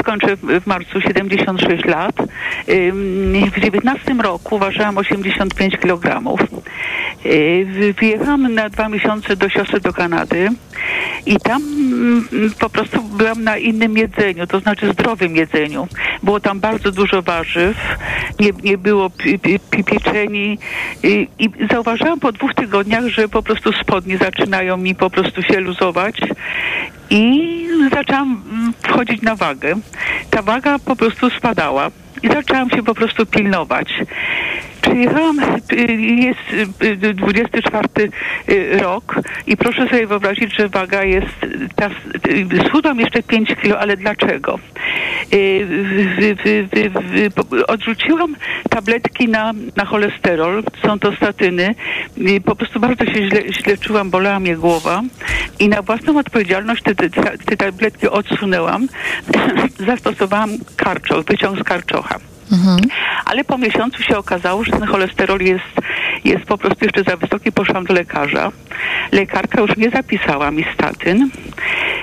skończę 0.00 0.36
w 0.36 0.66
marcu 0.66 1.00
76 1.00 1.84
lat. 1.84 2.14
W 3.56 3.60
19 3.60 4.14
roku 4.22 4.58
ważyłam 4.58 4.98
85 4.98 5.76
kg. 5.76 6.22
Wyjechałam 8.00 8.54
na 8.54 8.68
dwa 8.68 8.88
miesiące 8.88 9.36
do 9.36 9.48
siostry 9.48 9.80
do 9.80 9.92
Kanady 9.92 10.48
i 11.26 11.36
tam 11.36 11.62
mm, 11.62 12.50
po 12.58 12.70
prostu 12.70 13.02
byłam 13.02 13.44
na 13.44 13.56
innym 13.56 13.96
jedzeniu, 13.98 14.46
to 14.46 14.60
znaczy 14.60 14.92
zdrowym 14.92 15.36
jedzeniu. 15.36 15.88
Było 16.22 16.40
tam 16.40 16.60
bardzo 16.60 16.92
dużo 16.92 17.22
warzyw, 17.22 17.76
nie, 18.40 18.50
nie 18.62 18.78
było 18.78 19.10
pi, 19.10 19.38
pi, 19.38 19.58
pi, 19.70 19.84
pieczeni 19.84 20.58
i, 21.02 21.28
i 21.38 21.50
zauważyłam 21.70 22.20
po 22.20 22.32
dwóch 22.32 22.54
tygodniach, 22.54 23.06
że 23.06 23.28
po 23.28 23.42
prostu 23.42 23.72
spodnie 23.72 24.18
zaczynają 24.18 24.76
mi 24.76 24.94
po 24.94 25.10
prostu 25.10 25.42
się 25.42 25.60
luzować 25.60 26.20
i 27.10 27.54
zaczęłam 27.92 28.42
mm, 28.50 28.72
wchodzić 28.82 29.22
na 29.22 29.36
wagę. 29.36 29.74
Ta 30.30 30.42
waga 30.42 30.78
po 30.78 30.96
prostu 30.96 31.30
spadała 31.30 31.90
i 32.22 32.28
zaczęłam 32.28 32.70
się 32.70 32.82
po 32.82 32.94
prostu 32.94 33.26
pilnować. 33.26 33.88
Przyjechałam, 34.84 35.38
y, 35.72 35.92
jest 36.02 36.74
y, 36.82 37.14
24 37.14 37.88
y, 38.48 38.78
rok 38.78 39.14
i 39.46 39.56
proszę 39.56 39.88
sobie 39.88 40.06
wyobrazić, 40.06 40.56
że 40.56 40.68
waga 40.68 41.04
jest, 41.04 41.26
ta, 41.76 41.86
y, 41.86 42.68
schudłam 42.68 43.00
jeszcze 43.00 43.22
5 43.22 43.54
kilo, 43.62 43.78
ale 43.78 43.96
dlaczego? 43.96 44.58
Y, 45.32 45.66
Odrzuciłam 47.66 48.36
tabletki 48.70 49.28
na, 49.28 49.52
na 49.76 49.84
cholesterol, 49.84 50.62
są 50.86 50.98
to 50.98 51.16
statyny. 51.16 51.74
Y, 52.18 52.40
Po 52.40 52.56
prostu 52.56 52.80
bardzo 52.80 53.04
się 53.04 53.28
źle, 53.28 53.40
źle 53.52 53.76
czułam, 53.78 54.10
bolała 54.10 54.40
mnie 54.40 54.56
głowa 54.56 55.02
i 55.58 55.68
na 55.68 55.82
własną 55.82 56.18
odpowiedzialność 56.18 56.82
te, 56.82 56.94
te, 56.94 57.10
te 57.44 57.56
tabletki 57.56 58.08
odsunęłam. 58.08 58.88
Zastosowałam 59.86 60.50
karczoch, 60.76 61.24
wyciąg 61.24 61.60
z 61.60 61.62
karczocha. 61.62 62.33
Ale 63.24 63.44
po 63.44 63.58
miesiącu 63.58 64.02
się 64.02 64.18
okazało, 64.18 64.64
że 64.64 64.72
ten 64.72 64.82
cholesterol 64.86 65.40
jest, 65.40 65.64
jest 66.24 66.44
po 66.44 66.58
prostu 66.58 66.84
jeszcze 66.84 67.02
za 67.02 67.16
wysoki. 67.16 67.52
Poszłam 67.52 67.84
do 67.84 67.94
lekarza. 67.94 68.52
Lekarka 69.12 69.60
już 69.60 69.76
nie 69.76 69.90
zapisała 69.90 70.50
mi 70.50 70.64
statyn. 70.74 71.30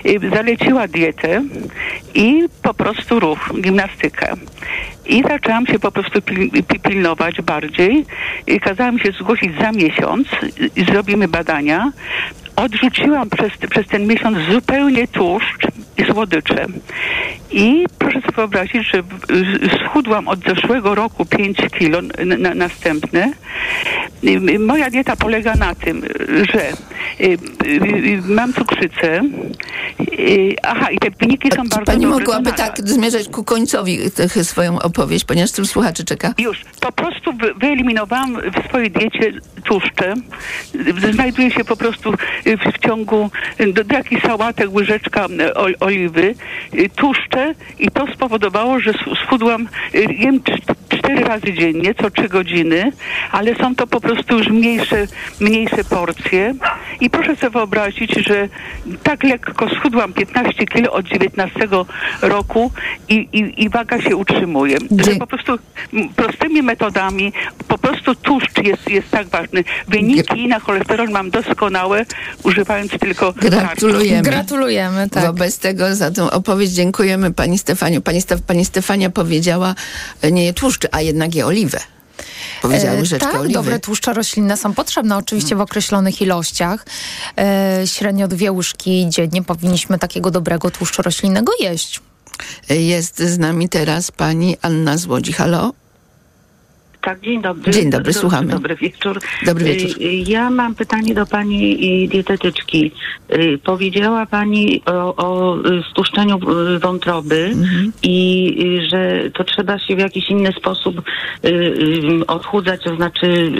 Y, 0.06 0.30
Zaleciła 0.36 0.88
dietę 0.88 1.42
i 2.14 2.44
po 2.64 2.74
prostu 2.74 3.20
ruch, 3.20 3.50
gimnastykę. 3.62 4.34
I 5.06 5.24
zaczęłam 5.24 5.68
się 5.68 5.80
po 5.80 5.92
prostu 5.92 6.22
pil, 6.22 6.50
pi- 6.52 6.80
pilnować 6.80 7.42
bardziej. 7.42 8.06
I 8.48 8.60
kazała 8.60 8.92
mi 8.92 9.00
się 9.00 9.12
zgłosić 9.12 9.52
za 9.60 9.72
miesiąc 9.72 10.28
i 10.76 10.84
zrobimy 10.86 11.28
badania. 11.28 11.92
Odrzuciłam 12.66 13.30
przez, 13.30 13.52
przez 13.70 13.88
ten 13.88 14.08
miesiąc 14.08 14.38
zupełnie 14.52 15.08
tłuszcz 15.08 15.68
i 15.98 16.04
słodycze. 16.12 16.66
I 17.52 17.86
proszę 18.00 18.22
sobie 18.22 18.34
wyobrazić, 18.36 18.88
że 18.94 19.04
schudłam 19.86 20.28
od 20.28 20.40
zeszłego 20.44 20.96
roku 20.96 21.26
5 21.26 21.58
kilo 21.80 22.02
na, 22.38 22.54
następne. 22.54 23.34
Moja 24.60 24.90
dieta 24.90 25.16
polega 25.16 25.56
na 25.56 25.76
tym, 25.76 26.02
że 26.54 26.70
y, 26.70 26.74
y, 27.24 27.38
y, 27.66 28.22
mam 28.26 28.54
cukrzycę. 28.54 29.22
Aha, 30.64 30.92
i 30.92 30.98
te 30.98 31.08
wyniki 31.20 31.50
są 31.56 31.64
bardzo 31.70 31.86
Pani 31.86 32.04
dobre. 32.06 32.20
mogłaby 32.20 32.54
tak 32.54 32.78
zmierzać 32.90 33.28
ku 33.30 33.44
końcowi 33.44 33.98
swoją 34.44 34.80
opowieść, 34.80 35.26
ponieważ 35.26 35.52
tylu 35.52 35.68
słuchaczy 35.68 36.06
czeka. 36.06 36.34
Już, 36.38 36.62
po 36.82 36.92
prostu 36.92 37.34
wy- 37.34 37.54
wyeliminowałam 37.54 38.38
w 38.42 38.68
swojej 38.68 38.92
diecie 38.92 39.32
tłuszcze. 39.64 40.14
Znajduje 41.14 41.52
się 41.52 41.64
po 41.66 41.76
prostu 41.76 42.14
w, 42.58 42.76
w 42.76 42.80
ciągu 42.80 43.30
y, 43.60 43.74
do, 43.74 43.84
do 43.84 43.96
jakichś 43.96 44.22
sałatek 44.22 44.74
łyżeczka 44.74 45.26
y, 45.26 45.54
ol, 45.54 45.76
oliwy, 45.80 46.36
y, 46.74 46.90
tłuszcze 46.90 47.56
i 47.80 47.92
to 47.92 48.08
spowodowało, 48.14 48.80
że 48.80 48.94
schudłam, 49.26 49.68
y, 49.96 50.00
jem 50.14 50.40
cz- 50.40 50.76
cztery 50.90 51.24
razy 51.24 51.54
dziennie, 51.54 51.94
co 51.94 52.12
trzy 52.12 52.30
godziny, 52.30 52.92
ale 53.32 53.56
są 53.56 53.76
to 53.76 53.88
po 53.88 54.02
prostu 54.02 54.38
już 54.38 54.48
mniejsze, 54.48 55.08
mniejsze 55.40 55.84
porcje 55.84 56.54
i 57.00 57.10
proszę 57.10 57.36
sobie 57.36 57.50
wyobrazić, 57.50 58.12
że 58.28 58.50
tak 59.04 59.24
lekko 59.24 59.70
schudłam 59.70 60.14
15 60.14 60.66
kilo 60.66 60.94
od 60.94 61.06
19 61.06 61.68
roku 62.22 62.72
i, 63.10 63.16
i, 63.34 63.64
i 63.64 63.70
waga 63.70 64.02
się 64.02 64.16
utrzymuje. 64.16 64.78
Że 65.06 65.16
po 65.16 65.28
prostu 65.28 65.58
prostymi 66.16 66.62
metodami, 66.62 67.34
po 67.68 67.78
prostu 67.78 68.16
tłuszcz 68.16 68.58
jest, 68.64 68.90
jest 68.90 69.12
tak 69.12 69.28
ważny. 69.28 69.64
Wyniki 69.88 70.48
na 70.48 70.60
cholesterol 70.60 71.10
mam 71.10 71.30
doskonałe, 71.30 72.06
używając 72.44 72.92
tylko 72.92 73.34
Gratulujemy. 73.34 74.22
Gratulujemy, 74.22 75.10
tak. 75.10 75.26
Wobec 75.26 75.58
tego 75.58 75.96
za 75.96 76.12
tą 76.12 76.32
opowieść 76.32 76.72
dziękujemy 76.74 77.34
pani 77.34 77.60
Stefaniu. 77.60 78.02
Pani, 78.02 78.22
Stef, 78.22 78.42
pani 78.42 78.66
Stefania 78.66 79.10
powiedziała, 79.10 79.76
e, 80.22 80.32
nie 80.32 80.46
je 80.46 80.54
tłuszczy, 80.54 80.88
a 80.92 81.02
jednak 81.02 81.36
je 81.36 81.46
oliwę. 81.46 81.80
Powiedziała 82.62 82.96
E, 82.96 83.00
łyżeczkę 83.00 83.28
tak, 83.28 83.40
oliwy. 83.42 83.54
dobre 83.54 83.80
tłuszcze 83.80 84.14
roślinne 84.14 84.58
są 84.58 84.74
potrzebne, 84.74 85.18
oczywiście 85.18 85.56
w 85.56 85.62
określonych 85.62 86.22
ilościach. 86.22 86.86
E, 87.38 87.82
średnio 87.86 88.28
dwie 88.28 88.52
łyżki 88.52 89.06
dziennie 89.10 89.44
powinniśmy 89.44 90.00
takiego 90.00 90.32
dobrego 90.32 90.72
tłuszczu 90.72 91.02
roślinnego 91.02 91.52
jeść. 91.60 92.00
E, 92.70 92.76
Jest 92.76 93.20
z 93.20 93.38
nami 93.38 93.70
teraz 93.70 94.12
pani 94.12 94.58
Anna 94.62 94.98
z 94.98 95.06
Łodzi. 95.06 95.34
Halo? 95.34 95.74
Tak, 97.02 97.22
dzień 97.22 97.42
dobry. 97.42 97.72
Dzień 97.74 97.90
dobry, 97.90 98.14
słuchamy. 98.14 98.48
Dobry 98.52 98.76
wieczór. 98.76 99.20
Dobry 99.46 99.66
wieczór. 99.66 100.02
Y, 100.02 100.14
Ja 100.28 100.50
mam 100.50 100.76
pytanie 100.76 101.14
do 101.14 101.26
pani 101.26 101.74
y, 102.06 102.08
dietetyczki. 102.08 102.92
Y, 103.34 103.60
Powiedziała 103.64 104.26
pani 104.26 104.82
o, 104.86 105.16
o 105.16 105.58
stłuszczeniu 105.92 106.40
y, 106.76 106.80
wątroby 106.80 107.46
Mhm. 107.54 107.92
i 108.04 108.58
że 108.90 109.22
to 109.34 109.44
trzeba 109.44 109.80
się 109.80 109.96
w 109.96 110.00
jakiś 110.00 110.30
inny 110.30 110.52
sposób 110.52 111.02
odchudzać, 112.28 112.84
to 112.84 112.96
znaczy 112.96 113.52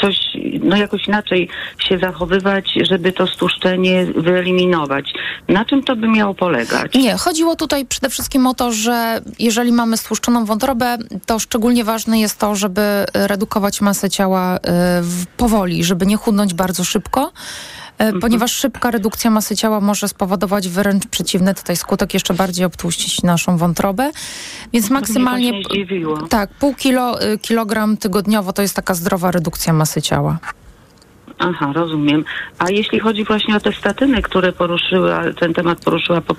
coś, 0.00 0.16
no 0.62 0.76
jakoś 0.76 1.08
inaczej 1.08 1.48
się 1.88 1.98
zachowywać, 1.98 2.64
żeby 2.90 3.12
to 3.12 3.26
stłuszczenie 3.26 4.06
wyeliminować. 4.16 5.12
Na 5.48 5.64
czym 5.64 5.82
to 5.82 5.96
by 5.96 6.08
miało 6.08 6.34
polegać? 6.34 6.94
Nie, 6.94 7.16
chodziło 7.16 7.56
tutaj 7.56 7.86
przede 7.86 8.08
wszystkim 8.10 8.46
o 8.46 8.54
to, 8.54 8.72
że 8.72 9.20
jeżeli 9.38 9.72
mamy 9.72 9.96
stłuszczoną 9.96 10.44
wątrobę, 10.44 10.98
to 11.26 11.38
szczególnie 11.38 11.84
ważne 11.84 12.20
jest 12.20 12.38
to, 12.38 12.51
żeby 12.56 13.04
redukować 13.14 13.80
masę 13.80 14.10
ciała 14.10 14.58
w- 15.02 15.26
powoli, 15.36 15.84
żeby 15.84 16.06
nie 16.06 16.16
chudnąć 16.16 16.54
bardzo 16.54 16.84
szybko. 16.84 17.32
y, 18.16 18.20
Ponieważ 18.20 18.52
szybka 18.52 18.90
redukcja 18.90 19.30
masy 19.30 19.56
ciała 19.56 19.80
może 19.80 20.08
spowodować 20.08 20.68
wręcz 20.68 21.06
przeciwny 21.06 21.54
tutaj 21.54 21.76
skutek, 21.76 22.14
jeszcze 22.14 22.34
bardziej 22.34 22.64
obtłuścić 22.64 23.22
naszą 23.22 23.56
wątrobę. 23.56 24.10
Więc 24.72 24.90
maksymalnie 24.90 25.52
zdziwiło. 25.70 26.16
tak, 26.28 26.50
pół 26.50 26.74
kilo, 26.74 27.22
y, 27.24 27.38
kilogram 27.38 27.96
tygodniowo 27.96 28.52
to 28.52 28.62
jest 28.62 28.76
taka 28.76 28.94
zdrowa 28.94 29.30
redukcja 29.30 29.72
masy 29.72 30.02
ciała. 30.02 30.38
Aha, 31.38 31.72
rozumiem. 31.74 32.24
A 32.58 32.70
jeśli 32.70 33.00
chodzi 33.00 33.24
właśnie 33.24 33.56
o 33.56 33.60
te 33.60 33.72
statyny, 33.72 34.22
które 34.22 34.52
poruszyła, 34.52 35.22
ten 35.40 35.54
temat 35.54 35.80
poruszyła 35.84 36.20
po, 36.20 36.34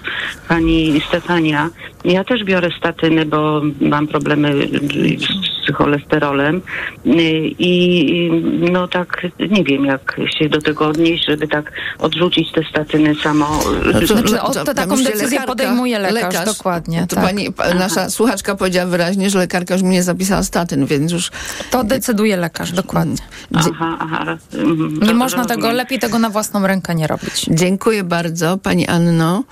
pani 0.47 1.02
Stefania, 1.08 1.69
ja 2.06 2.23
też 2.23 2.43
biorę 2.43 2.69
statyny, 2.80 3.26
bo 3.26 3.62
mam 3.82 4.08
problemy 4.08 4.54
cholesterolem 5.71 6.62
Y, 7.06 7.12
i 7.60 8.30
no 8.71 8.88
tak 8.88 9.28
nie 9.49 9.63
wiem, 9.63 9.86
jak 9.86 10.17
się 10.39 10.49
do 10.49 10.62
tego 10.62 10.88
odnieść, 10.88 11.26
żeby 11.26 11.47
tak 11.47 11.71
odrzucić 11.99 12.52
te 12.52 12.62
statyny 12.69 13.15
samo. 13.15 13.60
Znaczy, 13.91 14.41
o, 14.41 14.49
to 14.54 14.73
taką 14.73 15.04
decyzję 15.04 15.39
lekarka- 15.39 15.45
podejmuje 15.45 15.99
lekarz, 15.99 16.45
dokładnie, 16.45 17.06
To 17.10 17.15
tak. 17.15 17.26
pani, 17.26 17.52
pa- 17.54 17.73
nasza 17.73 18.10
słuchaczka 18.10 18.56
powiedziała 18.56 18.86
wyraźnie, 18.88 19.30
że 19.30 19.39
lekarka 19.39 19.73
już 19.73 19.84
mi 19.84 19.89
nie 19.89 20.04
zapisała 20.04 20.43
statyn, 20.43 20.86
więc 20.86 21.12
już... 21.12 21.32
To 21.71 21.84
decyduje 21.84 22.38
lekarz, 22.38 22.71
dokładnie. 22.71 23.17
Aha, 23.54 23.97
aha. 23.99 24.38
Nie 25.02 25.08
to 25.08 25.13
można 25.13 25.41
tego, 25.45 25.56
rozumiem. 25.56 25.76
lepiej 25.78 25.99
tego 25.99 26.19
na 26.19 26.30
własną 26.30 26.67
rękę 26.67 26.95
nie 26.95 27.08
robić. 27.08 27.45
Dziękuję 27.52 28.04
bardzo, 28.04 28.58
pani 28.58 28.88
Anno. 28.88 29.43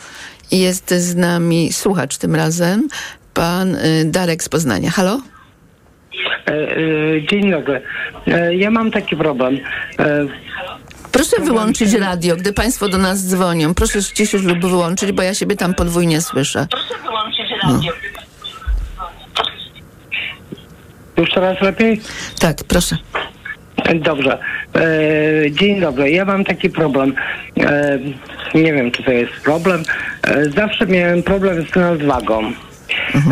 I 0.51 0.59
Jest 0.59 0.93
z 0.93 1.15
nami 1.15 1.73
słuchacz 1.73 2.17
tym 2.17 2.35
razem, 2.35 2.87
pan 3.33 3.75
y, 3.75 4.05
Darek 4.05 4.43
z 4.43 4.49
Poznania. 4.49 4.91
Halo? 4.91 5.19
E, 6.47 6.51
e, 6.51 6.77
Dzień 7.29 7.51
dobry. 7.51 7.81
E, 8.27 8.55
Ja 8.55 8.71
mam 8.71 8.91
taki 8.91 9.15
problem. 9.17 9.57
Proszę 11.11 11.41
wyłączyć 11.41 11.93
radio, 11.93 12.35
gdy 12.35 12.53
państwo 12.53 12.89
do 12.89 12.97
nas 12.97 13.27
dzwonią. 13.27 13.73
Proszę 13.73 14.01
ściszyć 14.03 14.43
lub 14.43 14.59
wyłączyć, 14.65 15.11
bo 15.11 15.21
ja 15.23 15.33
siebie 15.33 15.55
tam 15.55 15.73
podwójnie 15.73 16.21
słyszę. 16.21 16.67
Już 21.17 21.29
teraz 21.31 21.61
lepiej? 21.61 22.01
Tak, 22.39 22.57
proszę. 22.67 22.97
Dobrze. 23.95 24.37
E, 24.75 25.51
Dzień 25.51 25.81
dobry. 25.81 26.11
Ja 26.11 26.25
mam 26.25 26.43
taki 26.45 26.69
problem. 26.69 27.13
E, 27.59 27.99
Nie 28.55 28.73
wiem, 28.73 28.91
czy 28.91 29.03
to 29.03 29.11
jest 29.11 29.33
problem. 29.43 29.83
E, 30.23 30.45
Zawsze 30.49 30.87
miałem 30.87 31.23
problem 31.23 31.65
z 31.71 31.75
nadwagą. 31.75 32.51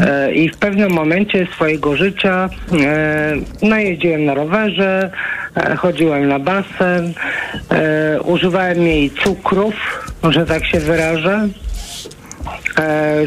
E, 0.01 0.31
I 0.33 0.49
w 0.49 0.57
pewnym 0.57 0.91
momencie 0.91 1.47
swojego 1.53 1.95
życia 1.95 2.49
e, 2.81 3.35
no 3.61 3.77
jeździłem 3.77 4.25
na 4.25 4.33
rowerze, 4.33 5.11
e, 5.55 5.75
chodziłem 5.75 6.27
na 6.27 6.39
basen, 6.39 7.13
używałem 8.23 8.77
mniej 8.77 9.11
cukrów, 9.11 9.73
że 10.29 10.45
tak 10.45 10.65
się 10.65 10.79
wyrażę. 10.79 11.47
E, 12.79 13.25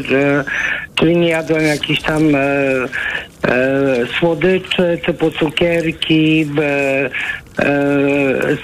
czyli 0.95 1.17
nie 1.17 1.29
jadłem 1.29 1.63
jakichś 1.63 2.01
tam 2.01 2.35
e, 2.35 2.39
e, 2.39 2.87
słodyczy 4.19 4.99
typu 5.05 5.31
cukierki, 5.31 6.45
e, 6.61 6.63
e, 6.63 7.09
e, 7.59 8.57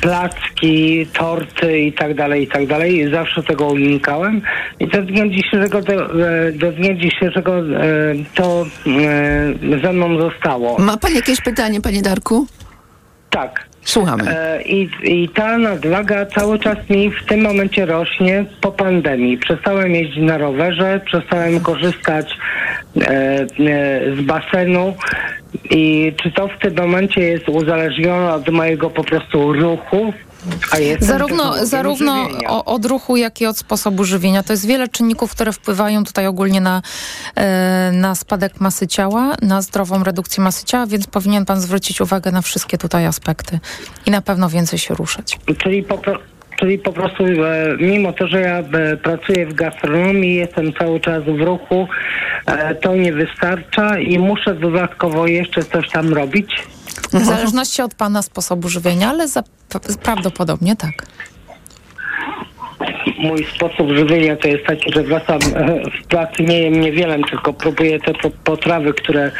placki, 0.00 1.06
torty 1.06 1.80
i 1.80 1.92
tak 1.92 2.14
dalej, 2.14 2.42
i 2.42 2.48
tak 2.48 2.66
dalej. 2.66 3.10
Zawsze 3.12 3.42
tego 3.42 3.66
unikałem. 3.66 4.42
I 4.80 4.86
do 4.86 5.02
dnia 5.02 5.28
dzisiejszego, 5.28 5.82
do, 5.82 6.26
e, 6.28 6.52
do 6.52 6.72
dnia 6.72 6.94
dzisiejszego 6.94 7.58
e, 7.58 7.62
to 8.34 8.66
e, 9.72 9.80
ze 9.82 9.92
mną 9.92 10.18
zostało. 10.20 10.78
Ma 10.78 10.96
pan 10.96 11.14
jakieś 11.14 11.40
pytanie, 11.40 11.80
panie 11.80 12.02
Darku? 12.02 12.46
Tak. 13.30 13.71
Słuchamy. 13.84 14.22
E, 14.28 14.62
I, 14.62 14.90
I 15.02 15.28
ta 15.28 15.58
nadwaga 15.58 16.26
cały 16.26 16.58
czas 16.58 16.90
mi 16.90 17.10
w 17.10 17.26
tym 17.26 17.40
momencie 17.40 17.86
rośnie 17.86 18.44
po 18.60 18.72
pandemii. 18.72 19.38
Przestałem 19.38 19.94
jeździć 19.94 20.22
na 20.22 20.38
rowerze, 20.38 21.00
przestałem 21.04 21.60
korzystać 21.60 22.38
e, 23.00 23.08
e, 23.08 23.46
z 24.16 24.20
basenu. 24.20 24.94
I 25.70 26.12
czy 26.22 26.30
to 26.30 26.48
w 26.48 26.58
tym 26.58 26.76
momencie 26.76 27.20
jest 27.20 27.48
uzależnione 27.48 28.34
od 28.34 28.48
mojego 28.48 28.90
po 28.90 29.04
prostu 29.04 29.52
ruchu? 29.52 30.12
Zarówno, 31.00 31.66
zarówno 31.66 32.28
od 32.64 32.84
ruchu, 32.84 33.16
jak 33.16 33.40
i 33.40 33.46
od 33.46 33.58
sposobu 33.58 34.04
żywienia. 34.04 34.42
To 34.42 34.52
jest 34.52 34.66
wiele 34.66 34.88
czynników, 34.88 35.30
które 35.32 35.52
wpływają 35.52 36.04
tutaj 36.04 36.26
ogólnie 36.26 36.60
na, 36.60 36.82
e, 37.36 37.90
na 37.92 38.14
spadek 38.14 38.60
masy 38.60 38.86
ciała, 38.86 39.34
na 39.42 39.62
zdrową 39.62 40.04
redukcję 40.04 40.44
masy 40.44 40.64
ciała, 40.64 40.86
więc 40.86 41.06
powinien 41.06 41.44
pan 41.44 41.60
zwrócić 41.60 42.00
uwagę 42.00 42.32
na 42.32 42.42
wszystkie 42.42 42.78
tutaj 42.78 43.06
aspekty 43.06 43.58
i 44.06 44.10
na 44.10 44.22
pewno 44.22 44.48
więcej 44.48 44.78
się 44.78 44.94
ruszać. 44.94 45.38
Czyli 45.58 45.82
po, 45.82 45.98
pro- 45.98 46.18
czyli 46.60 46.78
po 46.78 46.92
prostu 46.92 47.24
mimo 47.80 48.12
to, 48.12 48.26
że 48.28 48.40
ja 48.40 48.58
e, 48.58 48.96
pracuję 48.96 49.46
w 49.46 49.54
gastronomii, 49.54 50.34
jestem 50.34 50.72
cały 50.72 51.00
czas 51.00 51.22
w 51.24 51.40
ruchu, 51.40 51.88
e, 52.46 52.74
to 52.74 52.94
nie 52.96 53.12
wystarcza 53.12 53.98
i 53.98 54.18
muszę 54.18 54.54
dodatkowo 54.54 55.26
jeszcze 55.26 55.64
coś 55.64 55.90
tam 55.90 56.12
robić. 56.14 56.54
W 57.12 57.24
zależności 57.26 57.82
od 57.82 57.94
pana 57.94 58.22
sposobu 58.22 58.68
żywienia, 58.68 59.10
ale 59.10 59.28
za, 59.28 59.42
prawdopodobnie 60.02 60.76
tak. 60.76 61.06
Mój 63.18 63.46
sposób 63.56 63.92
żywienia 63.92 64.36
to 64.36 64.48
jest 64.48 64.66
taki, 64.66 64.92
że 64.92 65.02
wracam 65.02 65.38
e, 65.54 65.82
w 66.02 66.06
pracy, 66.06 66.42
nie 66.42 66.62
jem 66.62 66.80
niewiele, 66.80 67.18
tylko 67.30 67.52
próbuję 67.52 68.00
te 68.00 68.14
po- 68.14 68.30
potrawy, 68.44 68.94
które 68.94 69.30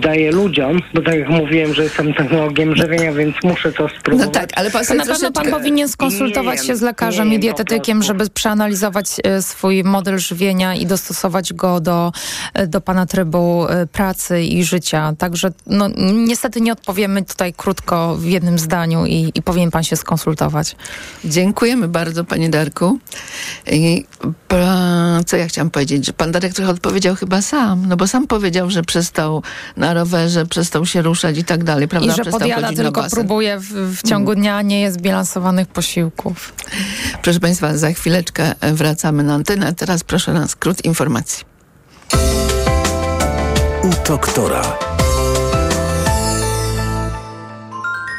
daję 0.00 0.32
ludziom, 0.32 0.80
bo 0.94 1.02
tak 1.02 1.14
jak 1.14 1.28
mówiłem, 1.28 1.74
że 1.74 1.82
jestem 1.82 2.14
technologiem 2.14 2.76
żywienia, 2.76 3.12
więc 3.12 3.36
muszę 3.44 3.72
to 3.72 3.88
spróbować. 3.88 4.26
No 4.26 4.32
tak, 4.40 4.50
ale 4.56 4.70
pan 4.70 4.82
na 4.96 5.06
pewno 5.06 5.32
pan 5.32 5.50
powinien 5.50 5.88
skonsultować 5.88 6.60
Nie 6.60 6.66
się 6.66 6.76
z 6.76 6.82
lekarzem 6.82 7.30
nie 7.30 7.36
i 7.36 7.38
dietetykiem, 7.38 8.02
żeby 8.02 8.30
przeanalizować 8.30 9.06
e, 9.24 9.42
swój 9.42 9.84
model 9.84 10.18
żywienia 10.18 10.74
i 10.74 10.86
dostosować 10.86 11.52
go 11.52 11.80
do, 11.80 12.12
e, 12.54 12.66
do 12.66 12.80
pana 12.80 13.06
trybu 13.06 13.66
pracy 13.92 14.42
i 14.42 14.64
życia. 14.64 15.12
Także 15.18 15.48
no, 15.66 15.88
niestety 16.12 16.60
nie 16.60 16.72
odpowiemy 16.72 17.24
tutaj 17.24 17.52
krótko 17.52 18.16
w 18.16 18.24
jednym 18.24 18.58
zdaniu 18.58 19.06
i, 19.06 19.32
i 19.34 19.42
powinien 19.42 19.70
pan 19.70 19.82
się 19.82 19.96
skonsultować. 19.96 20.76
Dziękujemy 21.24 21.88
bardzo, 21.88 22.24
panie 22.24 22.48
Darku. 22.50 22.81
I, 23.66 24.04
co 25.26 25.36
ja 25.36 25.46
chciałam 25.46 25.70
powiedzieć, 25.70 26.06
że 26.06 26.12
pan 26.12 26.32
Darek 26.32 26.54
trochę 26.54 26.70
odpowiedział 26.70 27.16
chyba 27.16 27.42
sam, 27.42 27.86
no 27.88 27.96
bo 27.96 28.06
sam 28.06 28.26
powiedział, 28.26 28.70
że 28.70 28.82
przestał 28.82 29.42
na 29.76 29.94
rowerze, 29.94 30.46
przestał 30.46 30.86
się 30.86 31.02
ruszać 31.02 31.38
i 31.38 31.44
tak 31.44 31.64
dalej, 31.64 31.88
prawda? 31.88 32.12
I 32.12 32.16
że 32.16 32.22
przestał 32.22 32.40
podjada 32.40 32.72
tylko, 32.72 33.02
basen. 33.02 33.18
próbuje 33.18 33.58
w, 33.58 33.96
w 33.96 34.08
ciągu 34.08 34.34
dnia, 34.34 34.62
nie 34.62 34.80
jest 34.80 35.00
bilansowanych 35.00 35.68
posiłków. 35.68 36.52
Proszę 37.22 37.40
państwa, 37.40 37.76
za 37.76 37.92
chwileczkę 37.92 38.54
wracamy 38.60 39.22
na 39.22 39.34
antenę. 39.34 39.74
Teraz 39.74 40.04
proszę 40.04 40.32
na 40.32 40.48
skrót 40.48 40.84
informacji. 40.84 41.44
U 43.82 44.08
doktora. 44.08 44.91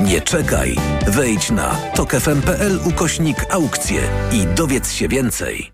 Nie 0.00 0.20
czekaj. 0.20 0.76
Wejdź 1.06 1.50
na 1.50 1.76
tokefm.pl 1.94 2.80
ukośnik 2.84 3.36
aukcje 3.50 4.00
i 4.32 4.46
dowiedz 4.46 4.92
się 4.92 5.08
więcej. 5.08 5.72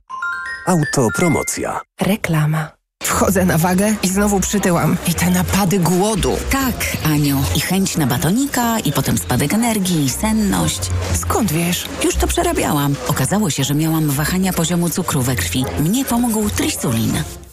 Autopromocja. 0.67 1.81
Reklama. 2.01 2.69
Wchodzę 3.03 3.45
na 3.45 3.59
wagę 3.59 3.95
i 4.03 4.09
znowu 4.09 4.41
przytyłam. 4.41 4.97
I 5.09 5.15
te 5.15 5.31
napady 5.31 5.79
głodu. 5.79 6.37
Tak, 6.51 6.75
Aniu. 7.05 7.43
I 7.57 7.61
chęć 7.61 7.97
na 7.97 8.07
batonika, 8.07 8.79
i 8.79 8.93
potem 8.93 9.19
spadek 9.19 9.55
energii, 9.55 10.05
i 10.05 10.11
senność. 10.11 10.81
Skąd 11.15 11.53
wiesz? 11.53 11.89
Już 12.05 12.15
to 12.17 12.27
przerabiałam. 12.27 12.95
Okazało 13.09 13.51
się, 13.51 13.65
że 13.65 13.75
miałam 13.75 14.11
wahania 14.11 14.53
poziomu 14.53 14.91
cukru 14.91 15.23
we 15.23 15.37
krwi. 15.37 15.65
Mnie 15.81 16.05
pomógł 16.05 16.51
trisulin. 16.51 17.23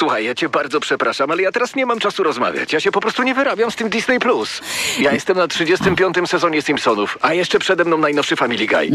Słuchaj, 0.00 0.24
ja 0.24 0.34
cię 0.34 0.48
bardzo 0.48 0.80
przepraszam, 0.80 1.30
ale 1.30 1.42
ja 1.42 1.52
teraz 1.52 1.74
nie 1.76 1.86
mam 1.86 1.98
czasu 1.98 2.22
rozmawiać. 2.22 2.72
Ja 2.72 2.80
się 2.80 2.92
po 2.92 3.00
prostu 3.00 3.22
nie 3.22 3.34
wyrabiam 3.34 3.70
z 3.70 3.76
tym 3.76 3.88
Disney+. 3.88 4.18
Plus. 4.18 4.60
Ja 4.98 5.12
jestem 5.12 5.36
na 5.36 5.48
35. 5.48 6.16
sezonie 6.26 6.62
Simpsonów, 6.62 7.18
a 7.20 7.34
jeszcze 7.34 7.58
przede 7.58 7.84
mną 7.84 7.98
najnowszy 7.98 8.36
Family 8.36 8.66
Guy. 8.66 8.90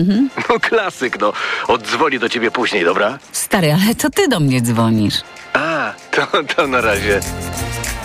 No 0.49 0.60
klasyk, 0.60 1.20
no. 1.20 1.34
Oddzwonię 1.68 2.20
do 2.20 2.30
ciebie 2.30 2.51
później, 2.51 2.86
dobra? 2.86 3.20
Stary, 3.32 3.74
ale 3.74 3.95
to 3.95 4.10
ty 4.10 4.28
do 4.28 4.39
mnie 4.39 4.62
dzwonisz. 4.62 5.16
A, 5.53 5.93
to, 6.12 6.43
to 6.56 6.68
na 6.68 6.82
razie. 6.82 7.20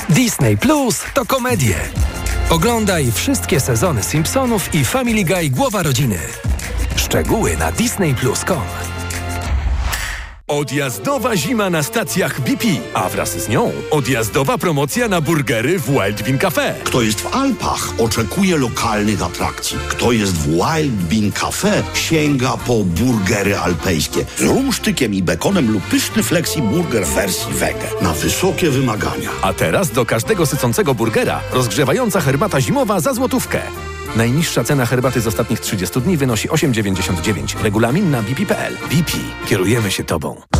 Disney 0.08 0.56
Plus 0.56 1.04
to 1.14 1.26
komedie. 1.26 1.76
Oglądaj 2.50 3.12
wszystkie 3.14 3.60
sezony 3.60 4.02
Simpsonów 4.02 4.74
i 4.74 4.84
Family 4.84 5.24
Guy 5.24 5.50
Głowa 5.50 5.82
Rodziny. 5.82 6.18
Szczegóły 6.96 7.56
na 7.56 7.72
disneyplus.com. 7.72 8.99
Odjazdowa 10.50 11.36
zima 11.36 11.70
na 11.70 11.82
stacjach 11.82 12.40
BP, 12.40 12.64
a 12.94 13.08
wraz 13.08 13.30
z 13.38 13.48
nią 13.48 13.72
odjazdowa 13.90 14.58
promocja 14.58 15.08
na 15.08 15.20
burgery 15.20 15.78
w 15.78 15.86
Wild 15.90 16.22
Bean 16.22 16.38
Cafe. 16.38 16.74
Kto 16.84 17.02
jest 17.02 17.20
w 17.20 17.34
Alpach, 17.34 17.88
oczekuje 17.98 18.56
lokalnych 18.56 19.22
atrakcji. 19.22 19.78
Kto 19.88 20.12
jest 20.12 20.32
w 20.32 20.46
Wild 20.46 20.92
Bean 20.92 21.32
Cafe, 21.32 21.82
sięga 21.94 22.56
po 22.66 22.84
burgery 22.84 23.58
alpejskie 23.58 24.24
z 24.38 24.42
rumsztykiem 24.42 25.14
i 25.14 25.22
bekonem 25.22 25.72
lub 25.72 25.82
pyszny 25.82 26.22
flexi 26.22 26.62
burger 26.62 27.06
w 27.06 27.14
wersji 27.14 27.54
wege. 27.54 27.88
Na 28.02 28.12
wysokie 28.12 28.70
wymagania. 28.70 29.30
A 29.42 29.52
teraz 29.52 29.90
do 29.90 30.06
każdego 30.06 30.46
sycącego 30.46 30.94
burgera 30.94 31.40
rozgrzewająca 31.52 32.20
herbata 32.20 32.60
zimowa 32.60 33.00
za 33.00 33.14
złotówkę. 33.14 33.62
Najniższa 34.16 34.64
cena 34.64 34.86
herbaty 34.86 35.20
z 35.20 35.26
ostatnich 35.26 35.60
30 35.60 36.00
dni 36.00 36.16
wynosi 36.16 36.48
8,99. 36.48 37.62
Regulamin 37.62 38.10
na 38.10 38.22
bp.pl. 38.22 38.76
BP. 38.76 39.12
Kierujemy 39.46 39.90
się 39.90 40.04
Tobą. 40.04 40.59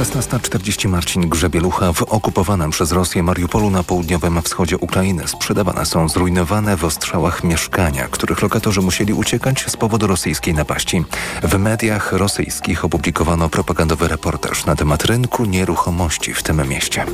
16.40 0.00 0.88
Marcin 0.88 1.28
Grzebielucha 1.28 1.92
w 1.92 2.02
okupowanym 2.02 2.70
przez 2.70 2.92
Rosję 2.92 3.22
Mariupolu 3.22 3.70
na 3.70 3.82
południowym 3.82 4.42
wschodzie 4.42 4.78
Ukrainy 4.78 5.28
sprzedawane 5.28 5.86
są 5.86 6.08
zrujnowane 6.08 6.76
w 6.76 6.84
ostrzałach 6.84 7.44
mieszkania, 7.44 8.08
których 8.08 8.42
lokatorzy 8.42 8.80
musieli 8.80 9.12
uciekać 9.12 9.64
z 9.68 9.76
powodu 9.76 10.06
rosyjskiej 10.06 10.54
napaści. 10.54 11.04
W 11.42 11.58
mediach 11.58 12.12
rosyjskich 12.12 12.84
opublikowano 12.84 13.48
propagandowy 13.48 14.08
reportaż 14.08 14.66
na 14.66 14.76
temat 14.76 15.04
rynku 15.04 15.44
nieruchomości 15.44 16.34
w 16.34 16.42
tym 16.42 16.68
mieście. 16.68 17.06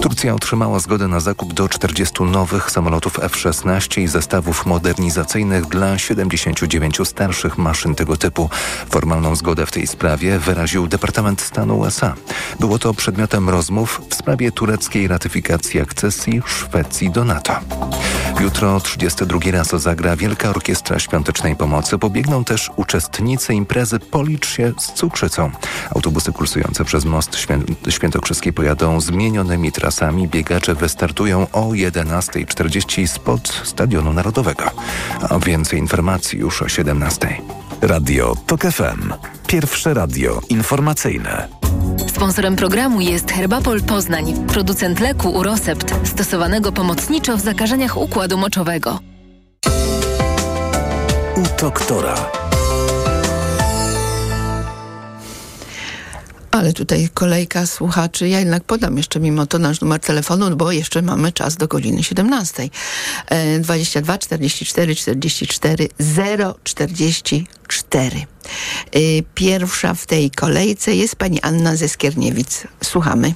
Turcja 0.00 0.34
otrzymała 0.34 0.78
zgodę 0.78 1.08
na 1.08 1.20
zakup 1.20 1.52
do 1.52 1.68
40 1.68 2.22
nowych 2.22 2.70
samolotów 2.70 3.18
F-16 3.22 4.00
i 4.00 4.08
zestawów 4.08 4.66
modernizacyjnych 4.66 5.66
dla 5.66 5.98
79 5.98 6.98
starszych 7.04 7.58
maszyn 7.58 7.94
tego 7.94 8.16
typu. 8.16 8.50
Formalną 8.90 9.36
zgodę 9.36 9.66
w 9.66 9.70
tej 9.70 9.86
sprawie 9.86 10.38
wyraził 10.38 10.88
Departament 10.88 11.40
Stanu 11.40 11.78
USA. 11.78 12.05
Było 12.60 12.78
to 12.78 12.94
przedmiotem 12.94 13.48
rozmów 13.48 14.00
w 14.10 14.14
sprawie 14.14 14.52
tureckiej 14.52 15.08
ratyfikacji 15.08 15.80
akcesji 15.80 16.42
Szwecji 16.46 17.10
do 17.10 17.24
NATO. 17.24 17.60
Jutro 18.40 18.80
32 18.80 19.40
raz 19.50 19.68
zagra 19.68 20.16
Wielka 20.16 20.50
Orkiestra 20.50 20.98
Świątecznej 20.98 21.56
Pomocy. 21.56 21.98
Pobiegną 21.98 22.44
też 22.44 22.70
uczestnicy 22.76 23.54
imprezy 23.54 23.98
Policz 23.98 24.48
się 24.48 24.72
z 24.78 24.92
cukrzycą. 24.92 25.50
Autobusy 25.94 26.32
kursujące 26.32 26.84
przez 26.84 27.04
most 27.04 27.36
Świę 27.36 27.58
Świętokrzyski 27.88 28.52
pojadą 28.52 29.00
zmienionymi 29.00 29.72
trasami. 29.72 30.28
Biegacze 30.28 30.74
wystartują 30.74 31.46
o 31.52 31.68
11.40 31.68 33.06
spod 33.06 33.60
Stadionu 33.64 34.12
Narodowego. 34.12 34.64
A 35.30 35.38
więcej 35.38 35.78
informacji 35.78 36.38
już 36.38 36.62
o 36.62 36.64
17.00. 36.64 37.55
Radio 37.82 38.34
TOK 38.46 38.62
FM. 38.62 39.12
Pierwsze 39.46 39.94
radio 39.94 40.40
informacyjne. 40.48 41.48
Sponsorem 42.06 42.56
programu 42.56 43.00
jest 43.00 43.32
Herbapol 43.32 43.82
Poznań, 43.82 44.46
producent 44.46 45.00
leku 45.00 45.30
Urosept, 45.30 45.94
stosowanego 46.08 46.72
pomocniczo 46.72 47.36
w 47.36 47.40
zakażeniach 47.40 47.96
układu 47.96 48.38
moczowego. 48.38 48.98
U 51.36 51.60
doktora. 51.60 52.45
Ale 56.56 56.72
tutaj 56.72 57.08
kolejka 57.14 57.66
słuchaczy. 57.66 58.28
Ja 58.28 58.38
jednak 58.38 58.64
podam 58.64 58.96
jeszcze 58.96 59.20
mimo 59.20 59.46
to 59.46 59.58
nasz 59.58 59.80
numer 59.80 60.00
telefonu, 60.00 60.56
bo 60.56 60.72
jeszcze 60.72 61.02
mamy 61.02 61.32
czas 61.32 61.56
do 61.56 61.68
godziny 61.68 62.02
17. 62.02 62.68
E, 63.26 63.58
22 63.58 64.18
44 64.18 64.94
44 64.94 65.88
044. 66.64 68.16
E, 68.16 68.24
pierwsza 69.34 69.94
w 69.94 70.06
tej 70.06 70.30
kolejce 70.30 70.94
jest 70.94 71.16
pani 71.16 71.40
Anna 71.40 71.76
ze 71.76 71.88
Skierniewic. 71.88 72.66
Słuchamy. 72.84 73.34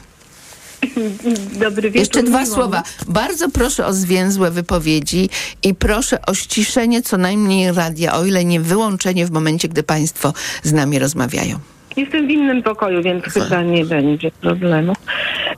Dobry 1.53 1.91
wieczór. 1.91 2.01
Jeszcze 2.01 2.23
dwa 2.23 2.43
miło. 2.43 2.55
słowa. 2.55 2.83
Bardzo 3.09 3.49
proszę 3.49 3.87
o 3.87 3.93
zwięzłe 3.93 4.51
wypowiedzi 4.51 5.31
i 5.63 5.75
proszę 5.75 6.23
o 6.27 6.35
ściszenie 6.35 7.03
co 7.03 7.17
najmniej 7.17 7.73
radia, 7.73 8.15
o 8.15 8.25
ile 8.25 8.45
nie 8.45 8.61
wyłączenie 8.61 9.27
w 9.27 9.31
momencie, 9.31 9.69
gdy 9.69 9.83
państwo 9.83 10.33
z 10.63 10.73
nami 10.73 10.99
rozmawiają. 10.99 11.61
Jestem 11.97 12.27
w 12.27 12.31
innym 12.31 12.63
pokoju, 12.63 13.03
więc 13.03 13.25
chyba 13.25 13.63
nie 13.63 13.85
będzie 13.85 14.31
problemu. 14.31 14.93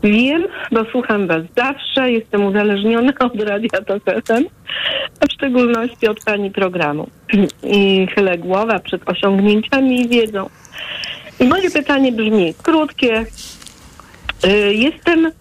Wiem, 0.02 0.44
bo 0.72 0.84
słucham 0.84 1.26
was 1.26 1.42
zawsze, 1.56 2.12
jestem 2.12 2.44
uzależniona 2.44 3.12
od 3.26 3.40
Radia 3.40 3.80
Tok 3.86 4.02
FM, 4.04 4.44
a 5.20 5.26
w 5.26 5.32
szczególności 5.32 6.08
od 6.08 6.24
pani 6.24 6.50
programu. 6.50 7.06
I 7.62 8.06
chylę 8.14 8.38
głowa 8.38 8.78
przed 8.78 9.08
osiągnięciami 9.08 10.00
i 10.00 10.08
wiedzą. 10.08 10.48
I 11.40 11.44
moje 11.44 11.70
pytanie 11.70 12.12
brzmi, 12.12 12.54
krótkie. 12.62 13.26
Y, 14.46 14.74
Jestem 14.74 15.32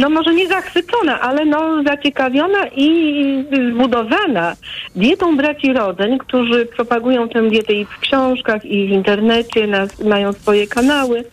no 0.00 0.10
może 0.10 0.34
nie 0.34 0.48
zachwycona, 0.48 1.20
ale 1.20 1.44
no 1.44 1.82
zaciekawiona 1.82 2.66
i 2.76 3.44
zbudowana 3.72 4.56
dietą 4.96 5.36
braci 5.36 5.72
Rodzeń, 5.72 6.18
którzy 6.18 6.66
propagują 6.66 7.28
tę 7.28 7.48
dietę 7.48 7.72
i 7.72 7.84
w 7.84 7.98
książkach, 7.98 8.64
i 8.64 8.86
w 8.86 8.90
internecie, 8.90 9.68
mają 10.04 10.32
swoje 10.32 10.66
kanały. 10.66 11.24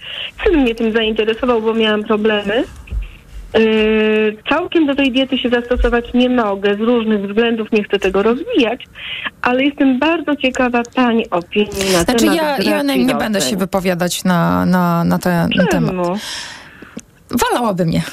Syn 0.44 0.62
mnie 0.62 0.76
tym 0.76 0.92
zainteresował, 0.92 1.62
bo 1.62 1.74
miałam 1.74 2.04
problemy. 2.04 2.64
Yy, 3.58 4.38
całkiem 4.50 4.86
do 4.86 4.96
tej 4.96 5.12
diety 5.12 5.38
się 5.38 5.50
zastosować 5.50 6.14
nie 6.14 6.30
mogę 6.30 6.76
z 6.76 6.80
różnych 6.80 7.28
względów, 7.28 7.72
nie 7.72 7.84
chcę 7.84 8.00
tego 8.00 8.24
rozwijać, 8.24 8.84
ale 9.42 9.64
jestem 9.64 10.00
bardzo 10.00 10.36
ciekawa 10.36 10.82
Pani 10.96 11.30
opinii 11.30 11.94
na 11.94 12.04
Znaczy 12.04 12.26
temat 12.26 12.36
ja, 12.36 12.58
ja 12.58 12.84
braci 12.84 13.00
nie, 13.00 13.06
nie 13.06 13.16
będę 13.16 13.42
się 13.42 13.58
wypowiadać 13.58 14.24
na, 14.24 14.66
na, 14.66 15.04
na 15.04 15.20
ten 15.20 15.50
Czemu? 15.50 15.68
temat. 15.68 16.20
Walałaby 17.34 17.86
mnie. 17.86 18.04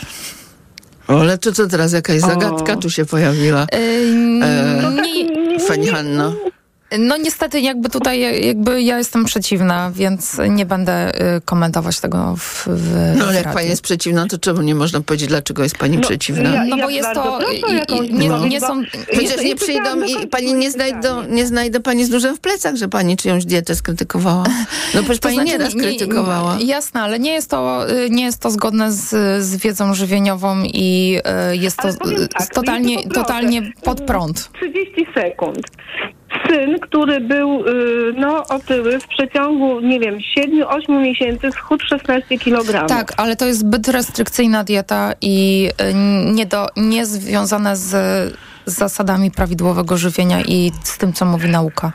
Ale 1.06 1.38
to 1.38 1.52
co 1.52 1.66
teraz, 1.68 1.92
jakaś 1.92 2.22
O. 2.22 2.26
zagadka 2.26 2.76
tu 2.76 2.90
się 2.90 3.04
pojawiła? 3.04 3.66
Yy, 3.72 3.78
E, 4.44 4.80
No 4.82 4.90
tak, 4.96 5.68
Pani 5.68 5.86
Hanno. 5.86 6.34
No 6.98 7.16
niestety 7.16 7.60
jakby 7.60 7.88
tutaj 7.90 8.46
jakby 8.46 8.82
ja 8.82 8.98
jestem 8.98 9.24
przeciwna, 9.24 9.90
więc 9.94 10.36
nie 10.48 10.66
będę 10.66 11.14
y, 11.36 11.40
komentować 11.44 12.00
tego 12.00 12.34
w, 12.38 12.66
w 12.66 13.12
No 13.18 13.24
ale 13.24 13.34
jak 13.42 13.54
pani 13.54 13.68
jest 13.68 13.82
przeciwna, 13.82 14.26
to 14.26 14.38
czemu 14.38 14.62
nie 14.62 14.74
można 14.74 15.00
powiedzieć, 15.00 15.28
dlaczego 15.28 15.62
jest 15.62 15.78
pani 15.78 15.96
No, 15.96 16.02
przeciwna? 16.02 16.50
ja- 16.50 16.64
No 16.64 16.76
bo 16.76 16.90
jest 16.90 17.08
bardzo 17.08 17.22
to- 17.22 17.38
proszę 17.38 17.54
i- 17.54 17.74
nie- 17.74 17.82
odpowiedź, 17.82 18.50
nie 18.52 18.60
są- 18.60 18.82
Przecież 19.12 19.44
nie 19.44 19.56
przyjdą 19.56 20.02
i 20.04 20.26
pani 20.26 20.54
nie 20.54 20.70
znajdą, 20.70 21.22
nie 21.28 21.46
znajdę 21.46 21.80
pani 21.80 22.04
z 22.04 22.10
dużym 22.10 22.36
w 22.36 22.40
plecach, 22.40 22.76
że 22.76 22.88
pani 22.88 23.16
czyjąś 23.16 23.44
dietę 23.44 23.74
skrytykowała. 23.74 24.44
No 24.94 25.02
przecież 25.02 25.18
To 25.18 25.28
pani 25.28 25.34
znaczy, 25.34 25.50
nieraz 25.50 25.74
nie- 25.74 25.80
krytykowała. 25.82 26.56
Jasne, 26.60 27.00
ale 27.02 27.18
nie 27.18 27.32
jest 27.32 27.50
to, 27.50 27.90
y, 27.90 28.10
nie 28.10 28.24
jest 28.24 28.38
to 28.38 28.50
zgodne 28.50 28.92
z, 28.92 29.08
z 29.44 29.56
wiedzą 29.56 29.94
żywieniową 29.94 30.62
i 30.64 31.18
y, 31.52 31.56
jest 31.56 31.76
to 31.76 31.82
Ale 31.82 32.28
tak, 32.28 32.46
totalnie, 32.54 32.96
poproszę. 32.96 33.14
totalnie 33.20 33.72
pod 33.84 34.00
prąd. 34.00 34.50
30 34.54 35.06
sekund. 35.14 35.58
Syn, 36.48 36.78
który 36.80 37.20
był 37.20 37.66
y, 37.66 38.12
no, 38.16 38.44
otyły 38.48 39.00
w 39.00 39.06
przeciągu, 39.06 39.80
nie 39.80 40.00
wiem, 40.00 40.18
7-8 40.38 41.02
miesięcy 41.02 41.52
schudł 41.52 41.84
16 41.84 42.38
kg. 42.38 42.86
Tak, 42.86 43.12
ale 43.16 43.36
to 43.36 43.46
jest 43.46 43.60
zbyt 43.60 43.88
restrykcyjna 43.88 44.64
dieta 44.64 45.12
i 45.20 45.68
y, 45.90 45.94
nie, 46.32 46.46
do, 46.46 46.66
nie 46.76 47.06
z 47.06 48.36
zasadami 48.66 49.30
prawidłowego 49.30 49.96
żywienia 49.96 50.40
i 50.40 50.72
z 50.84 50.98
tym, 50.98 51.12
co 51.12 51.24
mówi 51.24 51.48
nauka. 51.48 51.92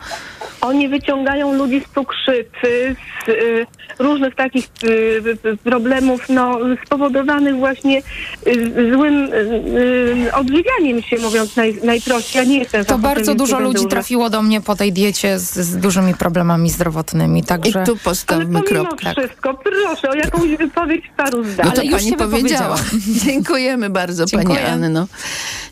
Oni 0.66 0.90
wyciągają 0.90 1.54
ludzi 1.54 1.82
z 1.90 1.94
cukrzycy, 1.94 2.96
z 3.26 3.30
y, 3.30 3.66
różnych 4.00 4.36
takich 4.36 4.66
y, 4.84 4.88
y, 5.46 5.58
problemów 5.58 6.22
no, 6.30 6.60
spowodowanych 6.86 7.56
właśnie 7.56 8.02
y, 8.48 8.92
złym 8.94 9.34
y, 9.34 9.38
y, 10.28 10.34
odżywianiem 10.34 11.02
się, 11.02 11.18
mówiąc 11.18 11.56
naj, 11.56 11.80
najprościej. 11.84 12.40
Ja 12.44 12.50
nie 12.50 12.60
jestem 12.60 12.86
To 12.86 12.98
bardzo 12.98 13.36
dużo 13.36 13.60
ludzi 13.60 13.76
używać- 13.78 13.92
trafiło 13.92 14.30
do 14.30 14.42
mnie 14.42 14.62
po 14.62 14.76
tej 14.76 14.94
diecie 14.94 15.40
z, 15.40 15.54
z 15.54 15.78
dużymi 15.78 16.14
problemami 16.14 16.70
zdrowotnymi, 16.70 17.44
także... 17.44 17.84
I 17.84 17.86
tu 17.86 17.98
postawmy 17.98 18.62
kropkę. 18.62 19.14
wszystko, 19.18 19.54
proszę 19.54 20.10
o 20.10 20.14
jakąś 20.16 20.56
wypowiedź 20.58 21.06
w 21.14 21.16
paru 21.18 21.44
zdań. 21.44 21.66
No 21.66 21.72
to 21.72 21.82
Ale 21.82 21.86
już 21.86 21.96
pani 21.96 22.10
się 22.10 22.18
powiedziała. 22.18 22.78
Dziękujemy 23.26 23.90
bardzo 23.90 24.26
pani 24.26 24.46
Dziękuję. 24.48 24.68
Anno. 24.72 25.08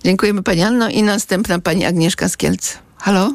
Dziękujemy 0.03 0.43
pani 0.43 0.61
Anno 0.61 0.89
i 0.89 1.03
następna 1.03 1.59
pani 1.59 1.85
Agnieszka 1.85 2.29
z 2.29 2.37
Kielc. 2.37 2.77
Halo? 2.97 3.31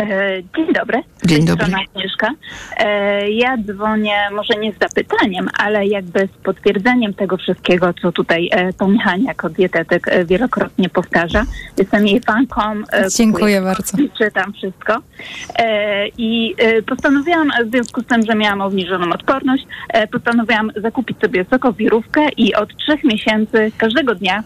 E, 0.00 0.42
Dzień 0.56 0.72
dobry. 0.72 1.02
Dzień 1.24 1.46
dobry. 1.46 1.66
Agnieszka. 1.74 2.30
E, 2.76 3.30
Ja 3.30 3.56
dzwonię 3.56 4.16
może 4.32 4.54
nie 4.54 4.72
z 4.72 4.78
zapytaniem, 4.78 5.48
ale 5.58 5.86
jakby 5.86 6.28
z 6.34 6.44
potwierdzeniem 6.44 7.14
tego 7.14 7.36
wszystkiego, 7.36 7.94
co 8.02 8.12
tutaj 8.12 8.50
e, 8.52 8.72
Hania 9.04 9.28
jako 9.28 9.48
dietetyk 9.50 10.10
wielokrotnie 10.24 10.88
powtarza. 10.88 11.44
Jestem 11.78 12.06
jej 12.06 12.20
fanką. 12.20 12.62
Dziękuję 13.16 13.60
bardzo. 13.60 13.96
Czytam 14.18 14.52
wszystko. 14.52 14.96
I 16.18 16.54
postanowiłam, 16.86 17.50
w 17.66 17.70
związku 17.70 18.00
z 18.00 18.06
tym, 18.06 18.22
że 18.26 18.34
miałam 18.34 18.60
obniżoną 18.60 19.12
odporność, 19.12 19.66
postanowiłam 20.12 20.72
zakupić 20.76 21.20
sobie 21.20 21.44
sokowirówkę 21.50 22.28
i 22.36 22.54
od 22.54 22.76
trzech 22.76 23.04
miesięcy 23.04 23.72
każdego 23.78 24.14
dnia 24.14 24.42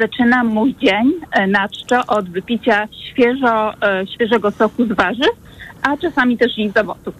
zaczynam 0.00 0.46
mój 0.46 0.74
dzień 0.74 1.12
e, 1.32 1.46
na 1.46 1.68
czczo 1.68 2.00
od 2.06 2.30
wypicia 2.30 2.88
świeżo, 3.10 3.74
e, 3.82 4.06
świeżego 4.14 4.50
soku 4.50 4.84
z 4.86 4.92
warzyw, 4.92 5.32
a 5.82 5.96
czasami 5.96 6.38
też 6.38 6.58
i 6.58 6.70
z 6.70 6.76
owoców. 6.76 7.14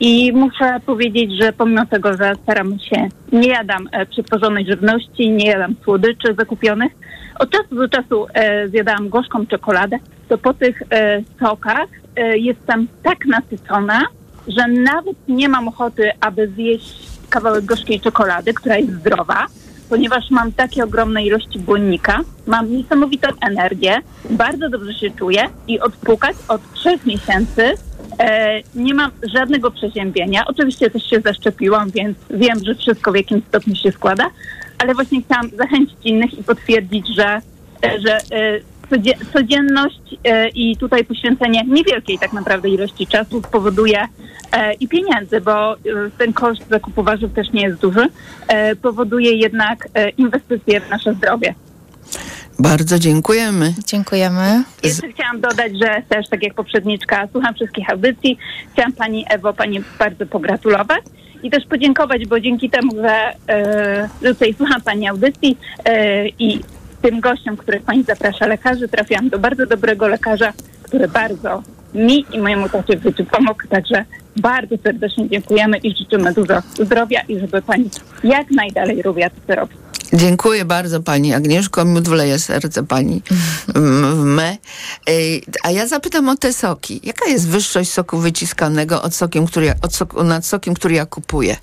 I 0.00 0.32
muszę 0.32 0.80
powiedzieć, 0.86 1.30
że 1.40 1.52
pomimo 1.52 1.86
tego, 1.86 2.16
że 2.16 2.32
staram 2.42 2.78
się, 2.78 3.08
nie 3.32 3.48
jadam 3.48 3.88
e, 3.92 4.06
przetworzonej 4.06 4.66
żywności, 4.66 5.30
nie 5.30 5.46
jadam 5.46 5.74
słodyczy 5.84 6.34
zakupionych, 6.38 6.92
od 7.38 7.50
czasu 7.50 7.74
do 7.74 7.88
czasu 7.88 8.26
e, 8.34 8.68
zjadałam 8.68 9.08
gorzką 9.08 9.46
czekoladę, 9.46 9.98
to 10.28 10.38
po 10.38 10.54
tych 10.54 10.82
e, 10.90 11.22
sokach 11.40 11.88
e, 12.16 12.38
jestem 12.38 12.88
tak 13.02 13.18
nasycona, 13.26 14.00
że 14.48 14.68
nawet 14.68 15.16
nie 15.28 15.48
mam 15.48 15.68
ochoty, 15.68 16.10
aby 16.20 16.48
zjeść 16.48 17.08
kawałek 17.30 17.64
gorzkiej 17.64 18.00
czekolady, 18.00 18.54
która 18.54 18.76
jest 18.76 18.92
zdrowa, 18.92 19.46
ponieważ 19.92 20.30
mam 20.30 20.52
takie 20.52 20.84
ogromne 20.84 21.24
ilości 21.24 21.58
błonnika, 21.58 22.20
mam 22.46 22.72
niesamowitą 22.72 23.28
energię, 23.40 23.98
bardzo 24.30 24.68
dobrze 24.68 24.94
się 24.94 25.10
czuję 25.10 25.48
i 25.68 25.80
odpukać 25.80 26.36
od 26.48 26.72
trzech 26.72 27.06
miesięcy 27.06 27.74
e, 28.18 28.60
nie 28.74 28.94
mam 28.94 29.10
żadnego 29.34 29.70
przeziębienia. 29.70 30.44
Oczywiście 30.46 30.90
też 30.90 31.10
się 31.10 31.20
zaszczepiłam, 31.20 31.90
więc 31.90 32.18
wiem, 32.30 32.58
że 32.64 32.74
wszystko 32.74 33.12
w 33.12 33.16
jakimś 33.16 33.44
stopniu 33.44 33.76
się 33.76 33.92
składa, 33.92 34.30
ale 34.78 34.94
właśnie 34.94 35.22
chciałam 35.22 35.50
zachęcić 35.50 35.96
innych 36.04 36.38
i 36.38 36.44
potwierdzić, 36.44 37.06
że, 37.16 37.40
że 37.82 38.16
e, 38.16 38.60
codzienność 39.32 40.00
e, 40.24 40.48
i 40.48 40.76
tutaj 40.76 41.04
poświęcenie 41.04 41.64
niewielkiej 41.66 42.18
tak 42.18 42.32
naprawdę 42.32 42.68
ilości 42.68 43.06
czasu 43.06 43.42
powoduje 43.52 44.08
e, 44.52 44.74
i 44.74 44.88
pieniędzy, 44.88 45.40
bo 45.40 45.74
e, 45.74 45.78
ten 46.18 46.32
koszt 46.32 46.68
zakupu 46.70 47.02
warzyw 47.02 47.32
też 47.32 47.52
nie 47.52 47.62
jest 47.62 47.80
duży, 47.80 48.08
powoduje 48.82 49.32
jednak 49.36 49.88
inwestycje 50.18 50.80
w 50.80 50.90
nasze 50.90 51.14
zdrowie. 51.14 51.54
Bardzo 52.58 52.98
dziękujemy. 52.98 53.74
Dziękujemy. 53.86 54.64
Jeszcze 54.82 55.08
chciałam 55.08 55.40
dodać, 55.40 55.72
że 55.78 56.02
też 56.08 56.28
tak 56.28 56.42
jak 56.42 56.54
poprzedniczka, 56.54 57.28
słucham 57.32 57.54
wszystkich 57.54 57.90
audycji. 57.90 58.38
Chciałam 58.72 58.92
Pani 58.92 59.24
Ewo, 59.30 59.52
Pani 59.52 59.80
bardzo 59.98 60.26
pogratulować 60.26 61.02
i 61.42 61.50
też 61.50 61.66
podziękować, 61.66 62.26
bo 62.26 62.40
dzięki 62.40 62.70
temu, 62.70 62.96
że, 62.96 63.34
e, 63.48 64.08
że 64.22 64.34
tutaj 64.34 64.54
słucham 64.54 64.80
Pani 64.80 65.08
audycji 65.08 65.58
e, 65.84 66.28
i 66.28 66.60
tym 67.02 67.20
gościom, 67.20 67.56
których 67.56 67.82
Pani 67.82 68.04
zaprasza 68.04 68.46
lekarzy, 68.46 68.88
trafiłam 68.88 69.28
do 69.28 69.38
bardzo 69.38 69.66
dobrego 69.66 70.08
lekarza, 70.08 70.52
który 70.82 71.08
bardzo 71.08 71.62
mi 71.94 72.26
i 72.32 72.38
mojemu 72.38 72.68
tacie 72.68 72.96
w 72.96 73.02
życiu 73.02 73.24
pomógł, 73.24 73.68
także 73.68 74.04
bardzo 74.36 74.74
serdecznie 74.82 75.28
dziękujemy 75.28 75.78
i 75.78 75.96
życzymy 75.96 76.32
dużo 76.34 76.54
zdrowia 76.74 77.20
i 77.20 77.38
żeby 77.38 77.62
Pani 77.62 77.90
jak 78.24 78.50
najdalej 78.50 79.02
robiła 79.02 79.30
to, 79.46 79.54
robi. 79.54 79.74
Dziękuję 80.14 80.64
bardzo 80.64 81.02
pani 81.02 81.34
Agnieszko. 81.34 81.84
Miód 81.84 82.08
wleje 82.08 82.38
serce 82.38 82.82
pani 82.86 83.22
m- 83.74 84.20
w 84.20 84.24
me. 84.24 84.56
A 85.64 85.70
ja 85.70 85.86
zapytam 85.86 86.28
o 86.28 86.36
te 86.36 86.52
soki. 86.52 87.00
Jaka 87.02 87.30
jest 87.30 87.48
wyższość 87.48 87.90
soku 87.90 88.18
wyciskanego 88.18 89.02
od 89.02 89.14
sokiem, 89.14 89.46
który 89.46 89.66
ja, 89.66 89.74
od 89.82 89.94
soku, 89.94 90.24
nad 90.24 90.46
sokiem, 90.46 90.74
który 90.74 90.94
ja 90.94 91.06
kupuję? 91.06 91.56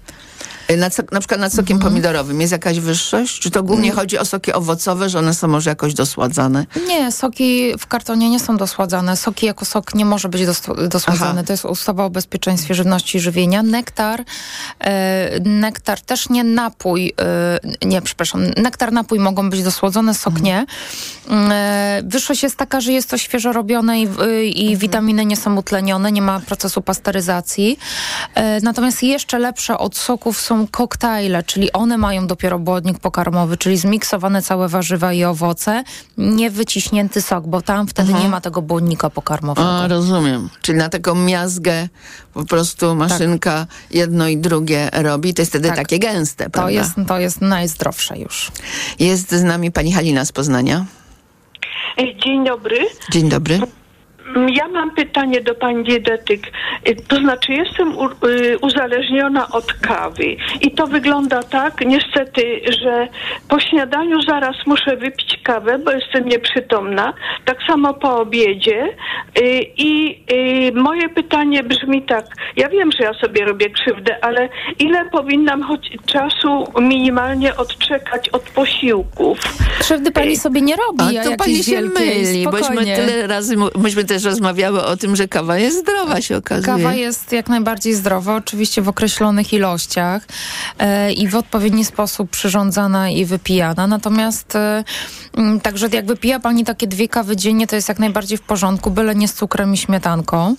Ej, 0.70 0.78
Nad, 0.78 0.93
sok- 0.93 1.11
na 1.11 1.20
przykład 1.20 1.39
nad 1.41 1.53
sokiem 1.53 1.78
Mhm. 1.78 1.91
pomidorowym 1.93 2.41
jest 2.41 2.51
jakaś 2.51 2.80
wyższość? 2.80 3.39
Czy 3.39 3.51
to 3.51 3.63
głównie 3.63 3.91
chodzi 3.91 4.17
o 4.20 4.26
soki 4.26 4.53
owocowe, 4.53 5.09
że 5.09 5.20
one 5.20 5.34
są 5.34 5.47
może 5.47 5.70
jakoś 5.70 5.93
dosładzane? 5.93 6.65
Nie, 6.88 7.11
soki 7.11 7.74
w 7.80 7.88
kartonie 7.88 8.30
nie 8.30 8.39
są 8.39 8.57
dosładzane. 8.57 9.17
Soki 9.17 9.45
jako 9.45 9.65
sok 9.65 9.95
nie 9.95 10.05
może 10.05 10.30
być 10.30 10.45
dos- 10.45 10.61
dosładzany. 10.88 11.32
Aha. 11.39 11.43
To 11.47 11.53
jest 11.53 11.65
ustawa 11.65 12.05
o 12.05 12.09
bezpieczeństwie 12.09 12.74
żywności 12.76 13.17
i 13.17 13.22
żywienia. 13.22 13.63
Nektar, 13.63 14.24
e, 14.80 15.39
nektar 15.39 16.01
też 16.01 16.30
nie 16.30 16.43
napój, 16.43 17.13
e, 17.82 17.86
nie, 17.88 18.01
przepraszam, 18.01 18.43
nektar, 18.57 18.91
napój 18.91 19.20
mogą 19.20 19.49
być 19.49 19.63
dosłodzone, 19.63 20.13
sok 20.13 20.41
nie. 20.41 20.65
E, 21.32 22.01
wyższość 22.05 22.43
jest 22.43 22.55
taka, 22.55 22.82
że 22.82 22.91
jest 22.91 23.09
to 23.09 23.17
świeżo 23.17 23.53
robione 23.53 24.01
i, 24.01 24.07
w- 24.07 24.17
i 24.55 24.78
witaminy 24.78 25.26
nie 25.26 25.38
są 25.38 25.55
utlenione, 25.57 26.11
nie 26.11 26.22
ma 26.22 26.39
procesu 26.39 26.82
pasteryzacji. 26.82 27.80
E, 28.36 28.61
natomiast 28.61 29.03
jeszcze 29.03 29.39
lepsze 29.39 29.78
od 29.78 29.97
soków 29.97 30.41
są 30.41 30.59
koktajle, 30.68 31.43
czyli 31.43 31.72
one 31.72 31.97
mają 31.97 32.28
dopiero 32.28 32.60
błonnik 32.60 32.99
pokarmowy, 32.99 33.57
czyli 33.57 33.78
zmiksowane 33.78 34.41
całe 34.41 34.68
warzywa 34.68 35.14
i 35.14 35.24
owoce, 35.24 35.84
nie 36.18 36.49
wyciśnięty 36.51 37.22
sok, 37.22 37.47
bo 37.47 37.62
tam 37.62 37.88
wtedy 37.88 38.07
Mhm. 38.10 38.24
nie 38.26 38.30
ma 38.32 38.41
tego 38.41 38.62
błonnika 38.62 39.10
pokarmowego. 39.10 39.70
A, 39.70 39.88
rozumiem. 39.88 40.49
Czyli 40.62 40.78
na 40.78 40.89
taką 40.89 41.16
miazgę 41.16 41.89
po 42.34 42.45
prostu 42.45 42.95
maszynka 42.95 43.66
jedno 43.91 44.28
i 44.28 44.38
drugie 44.38 44.89
robi. 44.93 45.34
To 45.34 45.41
jest 45.41 45.51
wtedy 45.51 45.68
Tak. 45.68 45.78
takie 45.78 45.99
gęste, 45.99 46.43
To 46.43 46.49
prawda? 46.49 46.72
jest, 46.72 46.91
to 47.07 47.20
jest 47.20 47.41
najzdrowsze 47.41 48.18
już. 48.20 48.51
Jest 48.99 49.32
z 49.32 49.43
nami 49.43 49.72
pani 49.72 49.91
Halina 49.93 50.26
z 50.26 50.32
Poznania. 50.32 50.86
Dzień 52.26 52.45
dobry. 52.45 52.78
Dzień 53.12 53.30
dobry. 53.30 53.60
Ja 54.36 54.67
mam 54.67 54.91
pytanie 54.95 55.41
do 55.41 55.55
pani 55.55 55.84
dietetyk. 55.84 56.47
Y, 56.89 56.95
To 57.07 57.15
znaczy, 57.15 57.51
jestem 57.53 57.93
y, 58.25 58.57
uzależniona 58.61 59.49
od 59.49 59.73
kawy 59.73 60.36
i 60.61 60.71
to 60.71 60.88
wygląda 60.88 61.43
tak, 61.43 61.82
niestety, 61.86 62.61
że 62.82 63.07
po 63.47 63.59
śniadaniu 63.59 64.21
zaraz 64.21 64.55
muszę 64.65 64.97
wypić 64.97 65.39
kawę, 65.43 65.80
bo 65.80 65.91
jestem 65.91 66.25
nieprzytomna. 66.30 67.13
Tak 67.45 67.57
samo 67.67 67.93
po 67.93 68.17
obiedzie. 68.19 68.84
Y, 69.39 69.61
I 69.77 70.21
moje 70.73 71.09
pytanie 71.09 71.63
brzmi 71.63 72.01
tak. 72.01 72.25
Ja 72.55 72.69
wiem, 72.69 72.91
że 72.91 73.03
ja 73.03 73.13
sobie 73.13 73.45
robię 73.45 73.69
krzywdę, 73.69 74.23
ale 74.23 74.49
ile 74.80 75.05
powinnam 75.09 75.63
choć 75.63 75.89
czasu 76.05 76.63
minimalnie 76.82 77.55
odczekać 77.55 78.30
od 78.30 78.41
posiłków? 78.41 79.39
Krzywdy 79.80 80.11
pani 80.11 80.38
sobie 80.38 80.61
nie 80.61 80.75
robi, 80.75 81.17
A 81.17 81.21
a 81.21 81.23
to 81.23 81.36
pani 81.38 81.63
się 81.63 81.82
myli, 81.82 82.45
bośmy 82.51 82.86
tyle 82.95 83.27
razy, 83.27 83.55
myśmy 83.77 84.03
też 84.05 84.18
też 84.20 84.26
rozmawiały 84.26 84.86
o 84.86 84.97
tym, 84.97 85.15
że 85.15 85.28
kawa 85.28 85.57
jest 85.57 85.80
zdrowa, 85.80 86.22
się 86.22 86.38
okazuje. 86.38 86.65
Kawa 86.65 86.93
jest 86.93 87.32
jak 87.32 87.49
najbardziej 87.49 87.93
zdrowa, 87.93 88.36
oczywiście 88.36 88.82
w 88.82 88.89
określonych 88.89 89.53
ilościach 89.53 90.24
e, 90.80 91.11
i 91.11 91.28
w 91.28 91.36
odpowiedni 91.36 91.86
sposób 91.86 92.30
przyrządzana 92.30 93.09
i 93.09 93.26
wypijana. 93.26 93.88
Natomiast 93.88 94.55
e, 94.55 94.84
także 95.63 95.88
jak 95.91 96.05
wypija 96.05 96.39
pani 96.39 96.65
takie 96.65 96.88
dwie 96.88 97.07
kawy 97.07 97.36
dziennie, 97.36 97.67
to 97.67 97.76
jest 97.76 97.89
jak 97.89 97.99
najbardziej 97.99 98.38
w 98.38 98.41
porządku, 98.41 98.91
byle 98.91 99.15
nie 99.15 99.28
z 99.28 99.34
cukrem 99.34 99.74
i 99.74 99.78
śmietanką. 99.78 100.55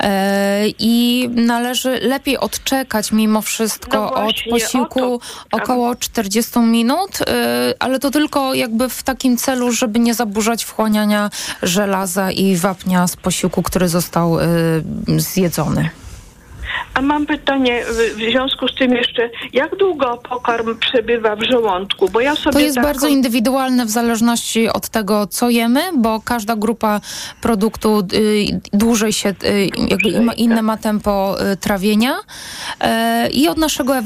E, 0.00 0.64
I 0.78 1.28
należy 1.34 2.00
lepiej 2.00 2.38
odczekać 2.38 3.12
mimo 3.12 3.42
wszystko 3.42 3.96
No 3.96 4.10
właśnie, 4.10 4.52
od 4.52 4.60
posiłku 4.60 5.20
około 5.52 5.94
40 5.94 6.58
minut, 6.58 7.18
e, 7.20 7.74
ale 7.78 7.98
to 7.98 8.10
tylko 8.10 8.54
jakby 8.54 8.88
w 8.88 9.02
takim 9.02 9.36
celu, 9.36 9.72
żeby 9.72 9.98
nie 9.98 10.14
zaburzać 10.14 10.64
wchłaniania 10.64 11.30
żelaza 11.62 12.30
i 12.30 12.56
wapnia 12.56 13.03
z 13.06 13.16
posiłku, 13.16 13.62
który 13.62 13.88
został 13.88 14.40
e, 14.40 14.44
zjedzony. 15.16 15.90
A 16.94 17.02
mam 17.02 17.26
pytanie 17.26 17.84
w, 17.84 18.16
w 18.16 18.30
związku 18.30 18.68
z 18.68 18.74
tym 18.74 18.92
jeszcze, 18.92 19.30
jak 19.52 19.76
długo 19.76 20.18
pokarm 20.28 20.78
przebywa 20.78 21.36
w 21.36 21.42
żołądku? 21.42 22.08
Bo 22.10 22.20
ja 22.20 22.34
sobie 22.36 22.52
To 22.52 22.60
jest 22.60 22.76
taką- 22.76 22.88
bardzo 22.88 23.08
indywidualne 23.08 23.86
w 23.86 23.90
zależności 23.90 24.68
od 24.68 24.88
tego, 24.88 25.26
co 25.26 25.50
jemy, 25.50 25.80
bo 25.98 26.20
każda 26.20 26.56
grupa 26.56 27.00
produktu 27.40 27.98
y, 28.12 28.60
dłużej 28.72 29.12
się, 29.12 29.28
y, 29.28 29.68
jakby 29.88 30.08
inne 30.36 30.62
ma 30.62 30.76
tempo 30.76 31.36
y, 31.52 31.56
trawienia 31.56 32.14
y, 32.14 33.28
i 33.30 33.48
od 33.48 33.58
naszego 33.58 33.98
y, 33.98 34.02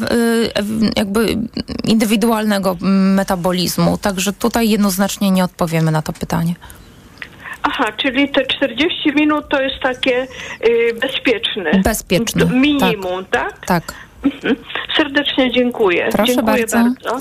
jakby 0.97 1.37
indywidualnego 1.85 2.77
mm, 2.83 3.15
metabolizmu. 3.15 3.99
Także 3.99 4.33
tutaj 4.33 4.69
jednoznacznie 4.71 5.31
nie 5.31 5.45
odpowiemy 5.45 5.91
na 5.91 6.03
to 6.03 6.13
pytanie. 6.13 6.55
Aha, 7.63 7.93
czyli 7.93 8.29
te 8.29 8.47
40 8.47 9.13
minut 9.15 9.45
to 9.49 9.63
jest 9.63 9.81
takie 9.83 10.27
y, 10.69 10.95
bezpieczne. 11.01 11.71
Bezpieczne, 11.85 12.45
D- 12.47 12.55
Minimum, 12.55 13.25
tak? 13.31 13.67
Tak. 13.67 13.95
Mhm. 14.25 14.57
Serdecznie 14.97 15.53
dziękuję. 15.53 16.09
Proszę 16.13 16.35
dziękuję 16.35 16.67
bardzo. 16.73 17.21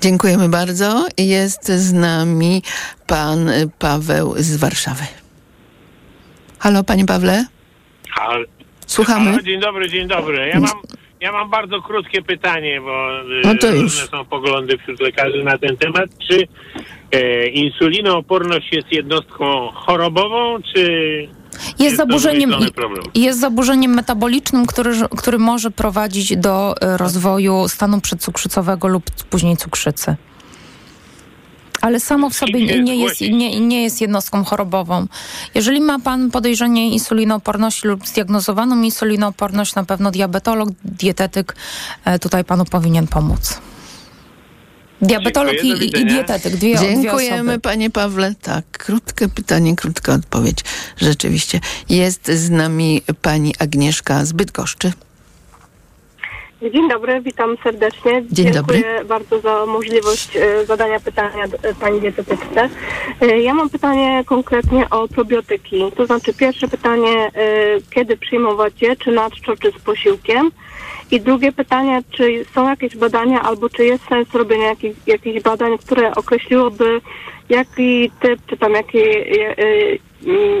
Dziękujemy 0.00 0.48
bardzo. 0.48 1.06
Jest 1.18 1.68
z 1.72 1.92
nami 1.92 2.62
pan 3.06 3.48
y, 3.48 3.70
Paweł 3.78 4.34
z 4.36 4.56
Warszawy. 4.56 5.04
Halo, 6.58 6.84
panie 6.84 7.04
Pawle? 7.06 7.44
Hal- 8.10 8.44
Słuchamy. 8.86 9.30
Halo, 9.30 9.42
dzień 9.42 9.60
dobry, 9.60 9.88
dzień 9.90 10.08
dobry. 10.08 10.48
Ja 10.54 10.60
mam, 10.60 10.70
ja 11.20 11.32
mam 11.32 11.50
bardzo 11.50 11.82
krótkie 11.82 12.22
pytanie, 12.22 12.80
bo 12.80 13.20
y, 13.20 13.42
No 13.44 13.70
różne 13.70 14.06
są 14.06 14.24
poglądy 14.24 14.78
wśród 14.78 15.00
lekarzy 15.00 15.44
na 15.44 15.58
ten 15.58 15.76
temat. 15.76 16.10
Czy 16.28 16.48
e, 17.12 17.46
insulinooporność 17.46 18.72
jest 18.72 18.92
jednostką 18.92 19.68
chorobową, 19.74 20.58
czy 20.74 20.82
Jest 21.78 21.96
to 21.96 22.02
zaburzeniem, 22.02 22.50
jest 23.14 23.40
zaburzeniem 23.40 23.94
metabolicznym, 23.94 24.66
który, 24.66 24.90
który 25.18 25.38
może 25.38 25.70
prowadzić 25.70 26.36
do 26.36 26.74
e, 26.80 26.96
rozwoju 26.96 27.68
stanu 27.68 28.00
przedcukrzycowego 28.00 28.88
lub 28.88 29.04
później 29.30 29.56
cukrzycy. 29.56 30.16
Ale 31.80 32.00
samo 32.00 32.30
w 32.30 32.34
sobie 32.34 32.66
nie, 32.66 32.82
nie, 32.82 32.96
jest, 32.96 33.20
nie, 33.20 33.60
nie 33.60 33.82
jest 33.82 34.00
jednostką 34.00 34.44
chorobową. 34.44 35.06
Jeżeli 35.54 35.80
ma 35.80 35.98
pan 35.98 36.30
podejrzenie 36.30 36.90
insulinooporności 36.90 37.88
lub 37.88 38.06
zdiagnozowaną 38.06 38.82
insulinooporność, 38.82 39.74
na 39.74 39.84
pewno 39.84 40.10
diabetolog, 40.10 40.68
dietetyk 40.84 41.56
e, 42.04 42.18
tutaj 42.18 42.44
panu 42.44 42.64
powinien 42.64 43.06
pomóc. 43.06 43.60
Diabetolog 45.02 45.54
Dziękuję, 45.62 45.84
i, 45.84 46.00
i, 46.00 46.06
dietetyk, 46.06 46.56
dwie, 46.56 46.76
dwie 46.76 46.88
Dziękujemy, 46.88 47.50
osoby. 47.50 47.60
panie 47.60 47.90
Pawle. 47.90 48.34
Tak, 48.42 48.64
krótkie 48.70 49.28
pytanie, 49.28 49.76
krótka 49.76 50.12
odpowiedź. 50.12 50.58
Rzeczywiście. 50.96 51.60
Jest 51.88 52.30
z 52.30 52.50
nami 52.50 53.02
pani 53.22 53.54
Agnieszka 53.58 54.24
z 54.24 54.32
Bydgoszczy. 54.32 54.92
Dzień 56.62 56.88
dobry, 56.88 57.20
witam 57.20 57.56
serdecznie. 57.64 58.22
Dzień 58.32 58.52
Dziękuję 58.52 58.80
dobry. 58.82 59.04
bardzo 59.04 59.40
za 59.40 59.66
możliwość 59.66 60.36
e, 60.36 60.66
zadania 60.66 61.00
pytania 61.00 61.44
e, 61.44 61.74
pani 61.74 62.00
dietetyczce. 62.00 62.68
E, 63.20 63.40
Ja 63.40 63.54
mam 63.54 63.70
pytanie 63.70 64.22
konkretnie 64.26 64.90
o 64.90 65.08
probiotyki. 65.08 65.84
To 65.96 66.06
znaczy 66.06 66.34
pierwsze 66.34 66.68
pytanie, 66.68 67.30
kiedy 67.94 68.16
przyjmować 68.16 68.82
je, 68.82 68.96
czy 68.96 69.10
na 69.10 69.30
czczo, 69.30 69.56
czy 69.56 69.70
z 69.70 69.78
posiłkiem? 69.78 70.50
I 71.10 71.20
drugie 71.20 71.52
pytanie, 71.52 72.02
czy 72.10 72.44
są 72.54 72.68
jakieś 72.68 72.96
badania 72.96 73.42
albo 73.42 73.68
czy 73.70 73.84
jest 73.84 74.04
sens 74.08 74.34
robienia 74.34 74.66
jakich, 74.66 74.96
jakichś 75.06 75.40
badań, 75.42 75.78
które 75.78 76.14
określiłoby 76.14 77.00
jaki 77.48 78.10
typ, 78.20 78.40
czy 78.46 78.56
tam 78.56 78.72
mm, 78.74 78.84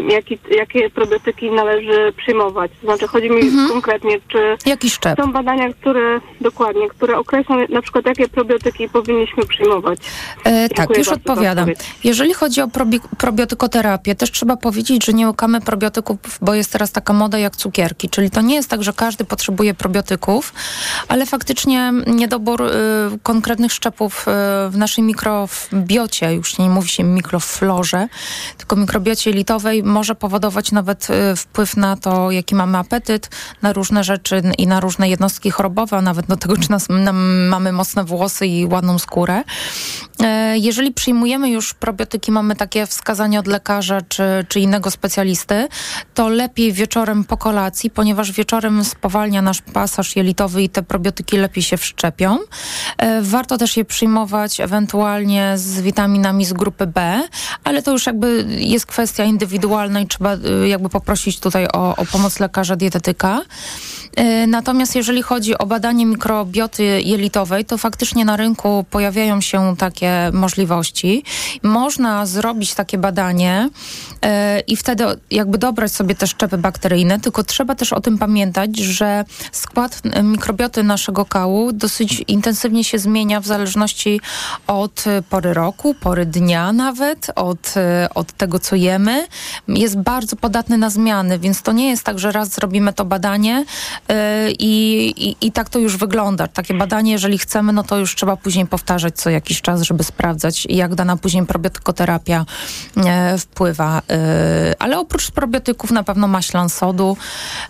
jaki, 0.08 0.38
jakie 0.50 0.90
probiotyki 0.90 1.50
należy 1.50 2.12
przyjmować? 2.16 2.70
To 2.80 2.86
znaczy 2.86 3.06
chodzi 3.06 3.30
mi 3.30 3.42
konkretnie, 3.68 4.20
czy 4.28 4.56
Jaki 4.66 4.90
szczep? 4.90 5.18
są 5.20 5.32
badania, 5.32 5.72
które 5.72 6.20
dokładnie, 6.40 6.88
które 6.88 7.18
określą 7.18 7.56
na 7.68 7.82
przykład 7.82 8.06
jakie 8.06 8.28
probiotyki 8.28 8.88
powinniśmy 8.88 9.46
przyjmować. 9.46 9.98
E, 10.44 10.68
tak, 10.68 10.98
już 10.98 11.08
odpowiadam. 11.08 11.68
Jeżeli 12.04 12.34
chodzi 12.34 12.60
o 12.60 12.66
probi- 12.66 13.08
probiotykoterapię, 13.18 14.14
też 14.14 14.30
trzeba 14.30 14.56
powiedzieć, 14.56 15.04
że 15.04 15.12
nie 15.12 15.28
łykamy 15.28 15.60
probiotyków, 15.60 16.18
bo 16.40 16.54
jest 16.54 16.72
teraz 16.72 16.92
taka 16.92 17.12
moda 17.12 17.38
jak 17.38 17.56
cukierki, 17.56 18.08
czyli 18.08 18.30
to 18.30 18.40
nie 18.40 18.54
jest 18.54 18.70
tak, 18.70 18.82
że 18.82 18.92
każdy 18.92 19.24
potrzebuje 19.24 19.74
probiotyków, 19.74 20.52
ale 21.08 21.26
faktycznie 21.26 21.92
niedobór 22.06 22.62
y, 22.62 22.68
konkretnych 23.22 23.72
szczepów 23.72 24.26
y, 24.28 24.70
w 24.70 24.76
naszej 24.76 25.04
mikrobiocie, 25.04 26.34
już 26.34 26.58
nie 26.58 26.70
mówi 26.70 26.88
się 26.88 27.04
mikroflorze, 27.04 28.08
tylko 28.58 28.76
mikrobiocie 28.76 29.32
może 29.84 30.14
powodować 30.14 30.72
nawet 30.72 31.08
y, 31.10 31.36
wpływ 31.36 31.76
na 31.76 31.96
to, 31.96 32.30
jaki 32.30 32.54
mamy 32.54 32.78
apetyt, 32.78 33.30
na 33.62 33.72
różne 33.72 34.04
rzeczy 34.04 34.42
i 34.58 34.66
na 34.66 34.80
różne 34.80 35.08
jednostki 35.08 35.50
chorobowe, 35.50 35.96
a 35.96 36.02
nawet 36.02 36.26
do 36.26 36.36
tego, 36.36 36.56
czy 36.56 36.70
nas, 36.70 36.86
mamy 37.48 37.72
mocne 37.72 38.04
włosy 38.04 38.46
i 38.46 38.66
ładną 38.66 38.98
skórę. 38.98 39.42
E, 40.20 40.58
Jeżeli 40.58 40.92
przyjmujemy 40.92 41.50
już 41.50 41.74
probiotyki, 41.74 42.32
mamy 42.32 42.56
takie 42.56 42.86
wskazanie 42.86 43.40
od 43.40 43.46
lekarza 43.46 44.00
czy, 44.08 44.22
czy 44.48 44.60
innego 44.60 44.90
specjalisty, 44.90 45.68
to 46.14 46.28
lepiej 46.28 46.72
wieczorem 46.72 47.24
po 47.24 47.36
kolacji, 47.36 47.90
ponieważ 47.90 48.32
wieczorem 48.32 48.84
spowalnia 48.84 49.42
nasz 49.42 49.62
pasaż 49.62 50.16
jelitowy 50.16 50.62
i 50.62 50.68
te 50.68 50.82
probiotyki 50.82 51.36
lepiej 51.36 51.62
się 51.62 51.76
wszczepią. 51.76 52.38
E, 52.98 53.22
Warto 53.22 53.58
też 53.58 53.76
je 53.76 53.84
przyjmować 53.84 54.60
ewentualnie 54.60 55.52
z 55.56 55.80
witaminami 55.80 56.44
z 56.44 56.52
grupy 56.52 56.86
B, 56.86 57.22
ale 57.64 57.82
to 57.82 57.92
już 57.92 58.06
jakby 58.06 58.46
jest 58.48 58.86
kwestia 58.86 59.24
indywidualna 59.38 60.00
i 60.00 60.06
trzeba 60.06 60.34
y, 60.34 60.68
jakby 60.68 60.88
poprosić 60.88 61.40
tutaj 61.40 61.66
o, 61.72 61.96
o 61.96 62.06
pomoc 62.06 62.40
lekarza 62.40 62.76
dietetyka. 62.76 63.40
E, 64.18 64.46
Natomiast 64.46 64.96
jeżeli 64.96 65.22
chodzi 65.22 65.58
o 65.58 65.66
badanie 65.66 66.06
mikrobioty 66.06 66.84
jelitowej, 67.02 67.64
to 67.64 67.78
faktycznie 67.78 68.24
na 68.24 68.36
rynku 68.36 68.84
pojawiają 68.90 69.40
się 69.40 69.76
takie 69.78 70.30
możliwości. 70.32 71.24
Można 71.62 72.26
zrobić 72.26 72.74
takie 72.74 72.98
badanie 72.98 73.68
e, 74.22 74.60
i 74.60 74.76
wtedy 74.76 75.04
jakby 75.30 75.58
dobrać 75.58 75.92
sobie 75.92 76.14
te 76.14 76.26
szczepy 76.26 76.58
bakteryjne, 76.58 77.20
tylko 77.20 77.44
trzeba 77.44 77.74
też 77.74 77.92
o 77.92 78.00
tym 78.00 78.18
pamiętać, 78.18 78.78
że 78.78 79.24
skład 79.52 80.00
mikrobioty 80.22 80.82
naszego 80.82 81.24
kału 81.24 81.72
dosyć 81.72 82.24
intensywnie 82.28 82.84
się 82.84 82.98
zmienia 82.98 83.40
w 83.40 83.46
zależności 83.46 84.20
od 84.66 85.04
pory 85.30 85.54
roku, 85.54 85.94
pory 85.94 86.26
dnia 86.26 86.72
nawet, 86.72 87.26
od, 87.34 87.74
e, 87.76 88.08
od 88.14 88.32
tego, 88.32 88.58
co 88.58 88.76
jemy. 88.76 89.26
Jest 89.68 89.98
bardzo 89.98 90.36
podatny 90.36 90.78
na 90.78 90.90
zmiany, 90.90 91.38
więc 91.38 91.62
to 91.62 91.72
nie 91.72 91.88
jest 91.88 92.04
tak, 92.04 92.18
że 92.18 92.32
raz 92.32 92.48
zrobimy 92.48 92.92
to 92.92 93.04
badanie 93.04 93.64
i, 94.58 95.06
i, 95.16 95.46
i 95.46 95.52
tak 95.52 95.68
to 95.68 95.78
już 95.78 95.96
wygląda. 95.96 96.48
Takie 96.48 96.74
badanie, 96.74 97.12
jeżeli 97.12 97.38
chcemy, 97.38 97.72
no 97.72 97.82
to 97.82 97.98
już 97.98 98.14
trzeba 98.14 98.36
później 98.36 98.66
powtarzać 98.66 99.16
co 99.16 99.30
jakiś 99.30 99.62
czas, 99.62 99.82
żeby 99.82 100.04
sprawdzać, 100.04 100.66
jak 100.70 100.94
dana 100.94 101.16
później 101.16 101.46
probiotykoterapia 101.46 102.46
e, 102.96 103.38
wpływa. 103.38 104.02
E, 104.10 104.74
ale 104.78 104.98
oprócz 104.98 105.30
probiotyków 105.30 105.90
na 105.90 106.02
pewno 106.02 106.28
maślan 106.28 106.68
sodu, 106.68 107.16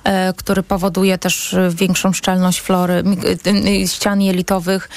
e, 0.04 0.32
który 0.32 0.62
powoduje 0.62 1.18
też 1.18 1.54
e, 1.54 1.70
większą 1.70 2.12
szczelność 2.12 2.60
flory, 2.60 3.02
ścian 3.86 4.20
jelitowych 4.20 4.88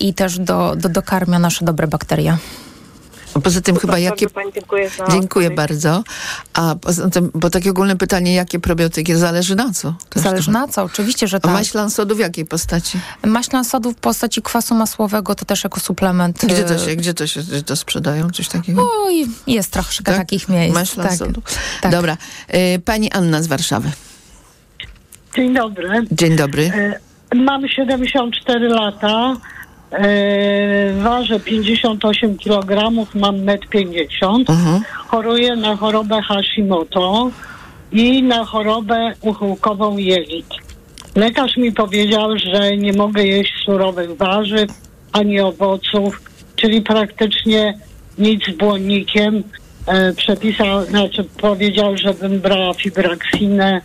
i 0.00 0.14
też 0.14 0.38
do, 0.38 0.76
do, 0.76 0.88
dokarmia 0.88 1.38
nasze 1.38 1.64
dobre 1.64 1.86
bakterie. 1.86 2.36
A 3.34 3.40
poza 3.40 3.60
tym 3.60 3.76
chyba 3.76 3.98
jakie... 3.98 4.26
Bardzo 4.26 4.34
pani 4.34 4.52
dziękuję 4.52 4.90
za 4.90 5.06
Dziękuję 5.06 5.46
odpowiedź. 5.48 5.56
bardzo. 5.56 6.04
A 6.54 6.74
poza 6.80 7.10
tym, 7.10 7.30
bo 7.34 7.50
takie 7.50 7.70
ogólne 7.70 7.96
pytanie, 7.96 8.34
jakie 8.34 8.60
probiotyki? 8.60 9.14
Zależy 9.14 9.56
na 9.56 9.72
co? 9.72 9.94
Też 10.10 10.22
Zależy 10.22 10.46
to- 10.46 10.52
na 10.52 10.68
co, 10.68 10.82
oczywiście, 10.82 11.28
że 11.28 11.36
A 11.36 11.40
tak. 11.40 11.52
maślan 11.52 11.90
sodu 11.90 12.14
w 12.16 12.18
jakiej 12.18 12.44
postaci? 12.44 12.98
Maślan 13.26 13.64
sodu 13.64 13.92
w 13.92 13.96
postaci 13.96 14.42
kwasu 14.42 14.74
masłowego 14.74 15.34
to 15.34 15.44
też 15.44 15.64
jako 15.64 15.80
suplement. 15.80 16.38
Gdzie 16.46 16.64
to 16.64 16.74
e, 16.74 16.78
się, 16.78 16.96
gdzie 16.96 17.14
to 17.14 17.26
się 17.26 17.40
gdzie 17.42 17.62
to 17.62 17.76
sprzedają? 17.76 18.30
Coś 18.30 18.48
takiego? 18.48 18.88
Oj, 19.06 19.26
jest 19.46 19.70
troszkę 19.72 20.04
takich 20.16 20.48
miejsc. 20.48 20.74
Maślan 20.74 21.08
tak. 21.08 21.16
sodu. 21.16 21.42
Tak. 21.80 21.92
Dobra. 21.92 22.16
Y, 22.54 22.78
Pani 22.84 23.12
Anna 23.12 23.42
z 23.42 23.46
Warszawy. 23.46 23.90
Dzień 25.36 25.54
dobry. 25.54 25.88
Dzień 26.12 26.36
dobry. 26.36 26.72
E, 26.74 27.00
Mam 27.34 27.68
74 27.68 28.68
lata 28.68 29.36
E, 29.92 30.92
ważę 31.02 31.40
58 31.40 32.38
kg, 32.38 32.90
mam 33.14 33.36
1,50 33.36 34.44
m. 34.48 34.80
Choruję 35.06 35.56
na 35.56 35.76
chorobę 35.76 36.22
Hashimoto 36.22 37.30
i 37.92 38.22
na 38.22 38.44
chorobę 38.44 39.12
uchyłkową 39.20 39.96
jelit. 39.96 40.46
Lekarz 41.16 41.56
mi 41.56 41.72
powiedział, 41.72 42.38
że 42.38 42.76
nie 42.76 42.92
mogę 42.92 43.24
jeść 43.24 43.52
surowych 43.64 44.16
warzyw 44.16 44.70
ani 45.12 45.40
owoców, 45.40 46.22
czyli 46.56 46.82
praktycznie 46.82 47.78
nic 48.18 48.44
z 48.44 48.56
błonnikiem. 48.56 49.42
E, 49.86 50.12
przepisał, 50.12 50.84
znaczy 50.84 51.24
powiedział, 51.24 51.96
żebym 51.96 52.40
brała 52.40 52.74
fibraksinę, 52.74 53.80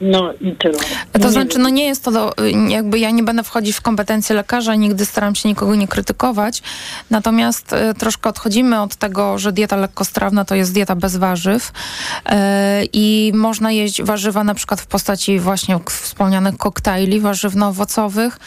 no 0.00 0.32
i 0.40 0.56
tyle. 0.56 0.78
To 1.12 1.18
Nie 1.18 1.30
znaczy, 1.30 1.58
no 1.58 1.68
nie 1.68 1.86
jest 1.86 2.04
to, 2.04 2.10
do, 2.10 2.32
jakby 2.68 2.98
ja 2.98 3.10
nie 3.10 3.22
będę 3.22 3.42
wchodzić 3.42 3.76
w 3.76 3.80
kompetencje 3.80 4.36
lekarza, 4.36 4.74
nigdy 4.74 5.06
staram 5.06 5.34
się 5.34 5.48
nikogo 5.48 5.74
nie 5.74 5.88
krytykować, 5.88 6.62
natomiast 7.10 7.72
e, 7.72 7.94
troszkę 7.94 8.30
odchodzimy 8.30 8.80
od 8.80 8.96
tego, 8.96 9.38
że 9.38 9.52
dieta 9.52 9.76
lekkostrawna 9.76 10.44
to 10.44 10.54
jest 10.54 10.72
dieta 10.72 10.96
bez 10.96 11.16
warzyw 11.16 11.72
e, 12.26 12.84
i 12.92 13.32
można 13.34 13.72
jeść 13.72 14.02
warzywa 14.02 14.44
na 14.44 14.54
przykład 14.54 14.80
w 14.80 14.86
postaci 14.86 15.38
właśnie 15.38 15.78
wspomnianych 15.88 16.56
koktajli 16.56 17.20
warzywno-owocowych 17.20 18.38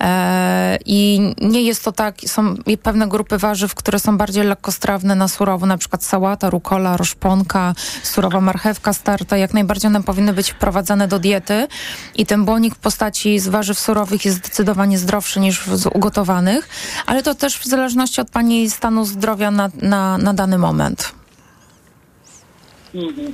e, 0.00 0.78
i 0.86 1.20
nie 1.40 1.62
jest 1.62 1.84
to 1.84 1.92
tak, 1.92 2.16
są 2.26 2.54
pewne 2.82 3.08
grupy 3.08 3.38
warzyw, 3.38 3.74
które 3.74 3.98
są 3.98 4.16
bardziej 4.16 4.44
lekkostrawne 4.44 5.14
na 5.14 5.28
surowo, 5.28 5.66
na 5.66 5.78
przykład 5.78 6.04
sałata, 6.04 6.50
rukola, 6.50 6.96
roszponka, 6.96 7.74
surowa 8.02 8.40
marchewka 8.40 8.92
starta, 8.92 9.36
jak 9.36 9.54
najbardziej 9.54 9.88
one 9.88 10.02
powinny 10.02 10.32
być 10.32 10.50
wprowadzane 10.50 11.01
do 11.08 11.18
diety 11.18 11.68
i 12.14 12.26
ten 12.26 12.44
błonik 12.44 12.74
w 12.74 12.78
postaci 12.78 13.38
z 13.38 13.48
warzyw 13.48 13.78
surowych 13.78 14.24
jest 14.24 14.36
zdecydowanie 14.36 14.98
zdrowszy 14.98 15.40
niż 15.40 15.66
z 15.66 15.86
ugotowanych, 15.86 16.68
ale 17.06 17.22
to 17.22 17.34
też 17.34 17.58
w 17.58 17.64
zależności 17.64 18.20
od 18.20 18.30
Pani 18.30 18.70
stanu 18.70 19.04
zdrowia 19.04 19.50
na, 19.50 19.70
na, 19.82 20.18
na 20.18 20.34
dany 20.34 20.58
moment. 20.58 21.12
Mhm. 22.94 23.32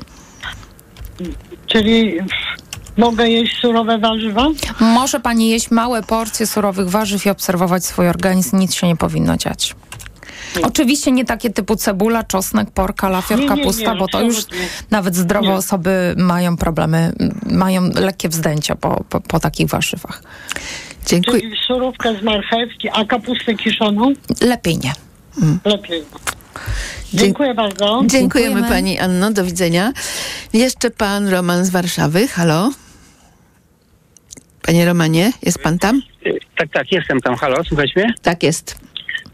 Czyli 1.66 2.18
mogę 2.96 3.28
jeść 3.28 3.60
surowe 3.60 3.98
warzywa? 3.98 4.46
Może 4.80 5.20
Pani 5.20 5.50
jeść 5.50 5.70
małe 5.70 6.02
porcje 6.02 6.46
surowych 6.46 6.90
warzyw 6.90 7.26
i 7.26 7.30
obserwować 7.30 7.84
swój 7.84 8.08
organizm, 8.08 8.58
nic 8.58 8.74
się 8.74 8.86
nie 8.86 8.96
powinno 8.96 9.36
dziać. 9.36 9.74
Oczywiście 10.62 11.12
nie 11.12 11.24
takie 11.24 11.50
typu 11.50 11.76
cebula, 11.76 12.24
czosnek, 12.24 12.70
porka, 12.70 13.08
lafior, 13.08 13.46
kapusta, 13.48 13.94
bo 13.94 14.08
to 14.08 14.22
już 14.22 14.36
nawet 14.90 15.16
zdrowe 15.16 15.46
Nie. 15.46 15.54
osoby 15.54 16.14
mają 16.18 16.56
problemy, 16.56 17.12
mają 17.50 17.90
lekkie 17.94 18.28
wzdęcia 18.28 18.74
po, 18.76 19.04
po, 19.08 19.20
po 19.20 19.40
takich 19.40 19.68
warzywach. 19.68 20.22
Dziękuję. 21.06 21.40
Czyli 21.40 21.56
surówkę 21.66 22.14
z 22.20 22.22
marchewki, 22.22 22.88
a 22.92 23.04
kapustę 23.04 23.54
kiszoną? 23.54 24.12
Lepiej 24.40 24.78
nie. 24.78 24.92
Lepiej. 25.64 26.04
Dziękuję 27.14 27.54
bardzo. 27.54 28.02
Dziękujemy, 28.06 28.68
pani 28.68 28.98
Anno, 28.98 29.30
do 29.30 29.44
widzenia. 29.44 29.92
Jeszcze 30.52 30.90
pan 30.90 31.28
Roman 31.28 31.64
z 31.64 31.70
Warszawy, 31.70 32.28
halo? 32.28 32.70
Panie 34.62 34.86
Romanie, 34.86 35.32
jest 35.42 35.58
pan 35.58 35.78
tam? 35.78 36.02
Tak, 36.58 36.68
tak, 36.72 36.92
jestem 36.92 37.20
tam. 37.20 37.36
Halo, 37.36 37.64
słuchać 37.64 37.96
mnie? 37.96 38.14
Tak 38.22 38.42
jest. 38.42 38.78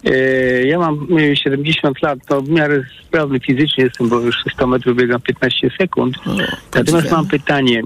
Yy, 0.05 0.67
Ja 0.67 0.79
mam 0.79 1.07
yy, 1.11 1.37
70 1.37 2.03
lat, 2.03 2.19
to 2.29 2.43
w 2.43 2.49
miarę 2.49 2.83
sprawny 3.07 3.41
fizycznie 3.41 3.85
jestem, 3.85 4.09
bo 4.09 4.21
już 4.21 4.37
100 4.55 4.67
metrów 4.67 4.97
biegam 4.97 5.21
15 5.21 5.71
sekund. 5.81 6.17
Natomiast 6.75 7.11
mam 7.13 7.27
pytanie. 7.27 7.83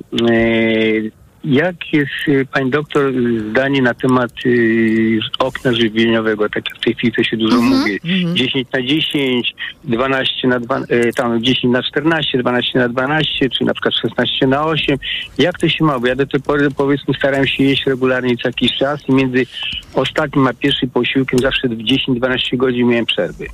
Jak 1.45 1.93
jest 1.93 2.11
yy, 2.27 2.47
pani 2.47 2.71
doktor 2.71 3.13
zdanie 3.51 3.83
na 3.83 3.95
temat 3.95 4.31
yy, 4.45 5.21
okna 5.39 5.73
żywieniowego, 5.73 6.49
tak 6.49 6.65
jak 6.69 6.79
w 6.79 6.85
tej 6.85 6.95
chwili 6.95 7.13
to 7.13 7.23
się 7.23 7.37
dużo 7.37 7.57
Mhm, 7.57 7.81
mówi. 7.81 8.01
10 8.35 8.69
na 8.73 8.83
10, 8.83 9.55
12 9.85 10.49
na 10.49 10.61
2, 10.61 10.79
yy, 10.79 11.13
tam 11.13 11.43
10 11.43 11.73
na 11.73 11.83
14, 11.83 12.39
12 12.39 12.79
na 12.79 12.89
12, 12.89 13.51
czy 13.51 13.65
na 13.65 13.75
przykład 13.75 13.95
16 13.95 14.47
na 14.47 14.65
8. 14.65 14.99
Jak 15.39 15.59
to 15.59 15.69
się 15.69 15.85
ma? 15.85 15.99
Bo 15.99 16.07
ja 16.07 16.17
do 16.17 16.27
tej 16.27 16.41
pory 16.41 16.71
powiedzmy 16.71 17.15
starałem 17.15 17.47
się 17.47 17.65
jeść 17.65 17.87
regularnie 17.87 18.37
co 18.37 18.49
jakiś 18.49 18.77
czas 18.77 19.09
i 19.09 19.13
między 19.13 19.47
ostatnim 19.95 20.47
a 20.47 20.53
pierwszym 20.53 20.91
posiłkiem 20.91 21.39
zawsze 21.39 21.69
w 21.69 21.79
10-12 21.79 22.57
godzin 22.57 22.89
miałem 22.89 23.07
przerwy. 23.07 23.47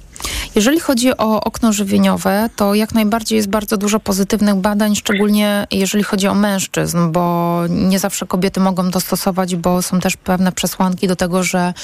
Jeżeli 0.54 0.80
chodzi 0.80 1.16
o 1.16 1.40
okno 1.40 1.72
żywieniowe, 1.72 2.48
to 2.56 2.74
jak 2.74 2.94
najbardziej 2.94 3.36
jest 3.36 3.48
bardzo 3.48 3.76
dużo 3.76 4.00
pozytywnych 4.00 4.54
badań, 4.54 4.96
szczególnie 4.96 5.66
jeżeli 5.70 6.04
chodzi 6.04 6.28
o 6.28 6.34
mężczyzn, 6.34 7.12
bo 7.12 7.60
nie 7.74 7.98
zawsze 7.98 8.26
kobiety 8.26 8.60
mogą 8.60 8.90
to 8.90 9.00
stosować, 9.00 9.56
bo 9.56 9.82
są 9.82 10.00
też 10.00 10.16
pewne 10.16 10.52
przesłanki 10.52 11.08
do 11.08 11.16
tego, 11.16 11.42
że, 11.42 11.74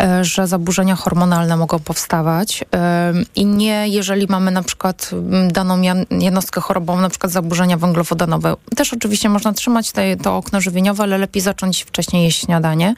e, 0.00 0.24
że 0.24 0.46
zaburzenia 0.46 0.96
hormonalne 0.96 1.56
mogą 1.56 1.78
powstawać. 1.78 2.64
E, 2.74 3.12
I 3.36 3.46
nie, 3.46 3.88
jeżeli 3.88 4.26
mamy 4.28 4.50
na 4.50 4.62
przykład 4.62 5.10
m, 5.12 5.52
daną 5.52 5.80
jednostkę 6.10 6.60
chorobową, 6.60 7.00
na 7.00 7.08
przykład 7.08 7.32
zaburzenia 7.32 7.76
węglowodanowe. 7.76 8.54
Też 8.76 8.92
oczywiście 8.92 9.28
można 9.28 9.52
trzymać 9.52 9.92
te, 9.92 10.16
to 10.16 10.36
okno 10.36 10.60
żywieniowe, 10.60 11.02
ale 11.02 11.18
lepiej 11.18 11.42
zacząć 11.42 11.82
wcześniej 11.82 12.24
jeść 12.24 12.40
śniadanie, 12.40 12.94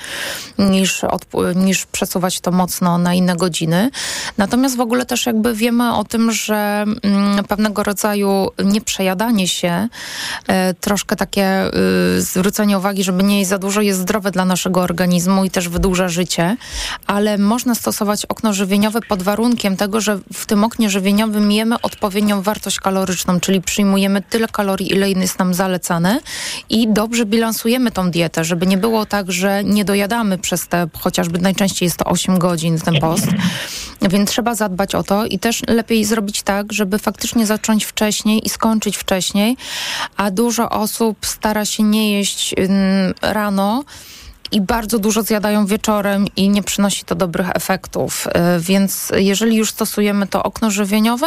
niż, 0.59 1.03
odp- 1.03 1.57
niż 1.57 1.87
przesuwać 1.87 2.41
to 2.41 2.51
mocno 2.51 2.99
na 2.99 3.14
inne 3.14 3.37
godziny. 3.37 3.91
Natomiast 4.39 4.76
w 4.76 4.81
ogóle 4.81 5.07
też 5.07 5.26
jakby 5.26 5.55
wiemy 5.55 5.95
o 5.95 6.05
tym, 6.05 6.33
że 6.33 6.85
mm, 7.03 7.45
pewnego 7.45 7.83
rodzaju 7.83 8.49
nieprzejadanie 8.64 9.49
się, 9.49 9.89
e, 10.47 10.74
troszkę 10.74 11.16
takie 11.16 11.66
y, 11.66 12.20
zwrócenie 12.21 12.79
uwagi, 12.79 13.05
żeby 13.05 13.23
nie 13.23 13.39
jeść 13.39 13.51
za 13.51 13.59
dużo, 13.59 13.81
jest 13.81 14.01
zdrowe 14.01 14.31
dla 14.31 14.45
naszego 14.45 14.81
organizmu 14.81 15.45
i 15.45 15.51
też 15.51 15.68
wydłuża 15.68 16.09
życie, 16.09 16.57
ale 17.07 17.39
można 17.39 17.75
stosować 17.75 18.27
okno 18.27 18.53
żywieniowe 18.53 19.01
pod 19.01 19.23
warunkiem 19.23 19.77
tego, 19.77 20.01
że 20.01 20.18
w 20.33 20.47
tym 20.47 20.64
oknie 20.64 20.91
żywieniowym 20.91 21.53
jemy 21.53 21.81
odpowiednią 21.81 22.43
wartość 22.43 22.81
kaloryczną, 22.81 23.41
czyli 23.41 23.62
przyjmujemy 23.62 24.23
tyle 24.23 24.49
kalorii, 24.49 24.93
ile 24.93 25.11
jest 25.11 25.39
nam 25.39 25.55
zalecane 25.55 26.21
i 26.71 26.89
dobrze 26.93 27.27
bilansujemy 27.27 27.91
tą 27.91 28.11
dietę, 28.11 28.45
żeby 28.45 28.66
nie 28.66 28.79
było 28.79 29.07
tak, 29.07 29.33
że 29.33 29.64
nie 29.64 29.85
dojadamy 29.85 30.39
przez 30.39 30.68
te, 30.68 30.89
chociażby 30.99 31.39
najczęściej 31.39 31.87
jest 31.87 31.97
to 31.97 32.05
8 32.05 32.39
godzin 32.39 32.79
ten 32.79 33.01
post, 33.01 33.27
więc 34.11 34.31
trzeba 34.31 34.55
zadbać 34.55 34.95
o 34.95 35.03
to 35.03 35.27
i 35.27 35.39
też 35.39 35.62
lepiej 35.68 36.05
zrobić 36.05 36.43
tak, 36.43 36.73
żeby 36.73 36.99
faktycznie 36.99 37.47
zacząć 37.47 37.85
wcześniej 37.85 38.47
i 38.47 38.49
skończyć 38.49 38.97
wcześniej, 38.97 39.57
a 40.16 40.31
dużo 40.31 40.71
osób 40.71 41.27
stara 41.27 41.64
się 41.64 41.83
nie 41.83 42.10
jeść 42.13 42.55
rano, 43.23 43.85
i 44.53 44.61
bardzo 44.61 44.99
dużo 44.99 45.23
zjadają 45.23 45.67
wieczorem 45.67 46.27
i 46.37 46.49
nie 46.49 46.63
przynosi 46.63 47.05
to 47.05 47.15
dobrych 47.15 47.51
efektów. 47.55 48.27
Y, 48.27 48.61
Więc 48.61 49.13
jeżeli 49.17 49.57
już 49.57 49.71
stosujemy 49.71 50.27
to 50.27 50.43
okno 50.43 50.71
żywieniowe, 50.71 51.27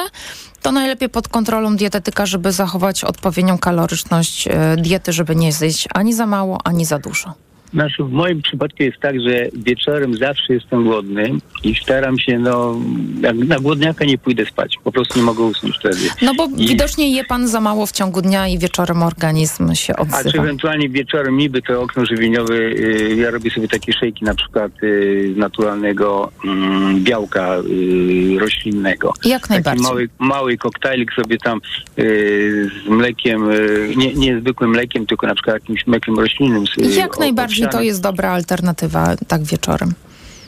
to 0.61 0.71
najlepiej 0.71 1.09
pod 1.09 1.27
kontrolą 1.27 1.75
dietetyka, 1.75 2.25
żeby 2.25 2.51
zachować 2.51 3.03
odpowiednią 3.03 3.57
kaloryczność 3.57 4.47
y, 4.47 4.51
diety, 4.77 5.13
żeby 5.13 5.35
nie 5.35 5.51
zjeść 5.51 5.87
ani 5.93 6.13
za 6.13 6.25
mało, 6.25 6.59
ani 6.63 6.85
za 6.85 6.99
dużo. 6.99 7.33
Znaczy 7.73 8.03
w 8.03 8.11
moim 8.11 8.41
przypadku 8.41 8.83
jest 8.83 8.97
tak, 8.99 9.21
że 9.21 9.47
wieczorem 9.53 10.17
zawsze 10.17 10.53
jestem 10.53 10.83
głodny 10.83 11.29
i 11.63 11.75
staram 11.75 12.19
się, 12.19 12.39
no, 12.39 12.79
jak 13.21 13.35
na 13.35 13.59
głodniaka 13.59 14.05
nie 14.05 14.17
pójdę 14.17 14.45
spać. 14.45 14.75
Po 14.83 14.91
prostu 14.91 15.19
nie 15.19 15.25
mogę 15.25 15.43
usnąć 15.43 15.77
wtedy. 15.79 15.97
No 16.21 16.33
bo 16.35 16.47
I- 16.57 16.67
widocznie 16.67 17.11
je 17.15 17.23
pan 17.23 17.47
za 17.47 17.61
mało 17.61 17.85
w 17.85 17.91
ciągu 17.91 18.21
dnia 18.21 18.47
i 18.47 18.57
wieczorem 18.59 19.03
organizm 19.03 19.73
się 19.73 19.93
A 19.95 20.05
czy 20.05 20.17
odzywa. 20.19 20.43
ewentualnie 20.43 20.89
wieczorem 20.89 21.37
niby 21.37 21.61
to 21.61 21.81
okno 21.81 22.05
żywieniowe, 22.05 22.53
y, 22.55 23.15
ja 23.17 23.31
robię 23.31 23.51
sobie 23.51 23.67
takie 23.67 23.93
szejki 23.93 24.25
na 24.25 24.35
przykład 24.35 24.71
y, 24.83 25.31
z 25.35 25.37
naturalnego 25.37 26.31
mm, 26.45 27.03
białka 27.03 27.55
y, 27.57 28.39
roślinnego. 28.39 29.13
Jak 29.25 29.41
Taki 29.41 29.53
najbardziej. 29.53 29.83
mały, 29.83 30.09
mały 30.19 30.57
koktajlik 30.57 31.13
sobie 31.13 31.37
tam 31.37 31.61
y, 31.99 32.69
z 32.85 32.89
mlekiem, 32.89 33.49
nie, 33.95 34.13
nie 34.13 34.39
zwykłym 34.39 34.69
mlekiem, 34.69 35.05
tylko 35.05 35.27
na 35.27 35.33
przykład 35.35 35.55
jakimś 35.55 35.87
mlekiem 35.87 36.19
roślinnym. 36.19 36.63
z, 36.67 36.95
Jak 36.95 37.19
najbardziej 37.19 37.62
to 37.63 37.69
owsianym. 37.69 37.87
jest 37.87 38.01
dobra 38.01 38.31
alternatywa 38.31 39.15
tak 39.27 39.43
wieczorem. 39.43 39.93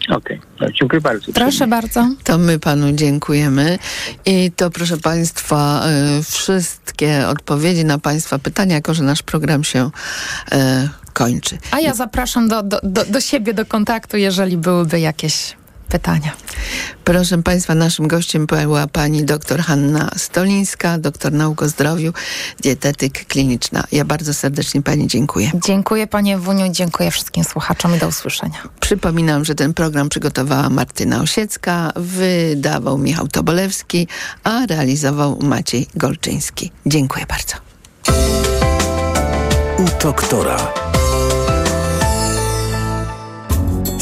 Okej, 0.10 0.40
okay. 0.56 0.74
dziękuję 0.80 1.02
bardzo. 1.02 1.34
Proszę 1.34 1.68
bardzo. 1.68 2.10
To 2.24 2.38
my 2.38 2.60
panu 2.60 2.92
dziękujemy. 2.92 3.80
I 4.26 4.52
to, 4.52 4.70
proszę 4.70 4.98
państwa, 4.98 5.84
y, 6.20 6.24
wszystkie 6.24 7.28
odpowiedzi 7.28 7.86
na 7.86 7.98
państwa 7.98 8.40
pytania, 8.40 8.76
jako 8.76 8.94
że 8.94 9.04
nasz 9.04 9.24
program 9.24 9.64
się 9.64 9.86
y, 9.86 10.56
kończy. 11.14 11.58
A 11.72 11.80
ja 11.80 11.94
zapraszam 11.94 12.48
do, 12.48 12.64
do, 12.64 12.80
do, 12.84 13.06
do 13.06 13.22
siebie, 13.22 13.54
do 13.54 13.66
kontaktu, 13.66 14.18
jeżeli 14.18 14.58
byłyby 14.58 15.00
jakieś 15.00 15.56
pytania. 15.90 16.32
Proszę 17.04 17.44
Państwa, 17.44 17.76
naszym 17.76 18.08
gościem 18.08 18.46
była 18.46 18.88
pani 18.88 19.24
dr 19.24 19.62
Hanna 19.62 20.12
Stolińska, 20.18 20.98
doktor 20.98 21.34
nauk 21.34 21.62
o 21.62 21.70
zdrowiu, 21.70 22.14
dietetyk 22.60 23.26
kliniczna. 23.28 23.84
Ja 23.92 24.06
bardzo 24.06 24.34
serdecznie 24.34 24.82
Pani 24.82 25.08
dziękuję. 25.08 25.52
Dziękuję 25.66 26.08
Panie 26.08 26.38
Wuniu, 26.38 26.72
dziękuję 26.72 27.12
wszystkim 27.12 27.44
słuchaczom 27.44 27.96
i 27.96 28.00
do 28.00 28.08
usłyszenia. 28.08 28.70
Przypominam, 28.80 29.46
że 29.46 29.56
ten 29.56 29.74
program 29.74 30.10
przygotowała 30.10 30.70
Martyna 30.70 31.22
Osiecka, 31.22 31.92
wydawał 31.96 32.98
Michał 32.98 33.28
Tobolewski, 33.28 34.08
a 34.44 34.66
realizował 34.66 35.40
Maciej 35.42 35.88
Golczyński. 35.96 36.72
Dziękuję 36.86 37.26
bardzo. 37.26 37.56
U 39.78 40.04
doktora. 40.04 40.74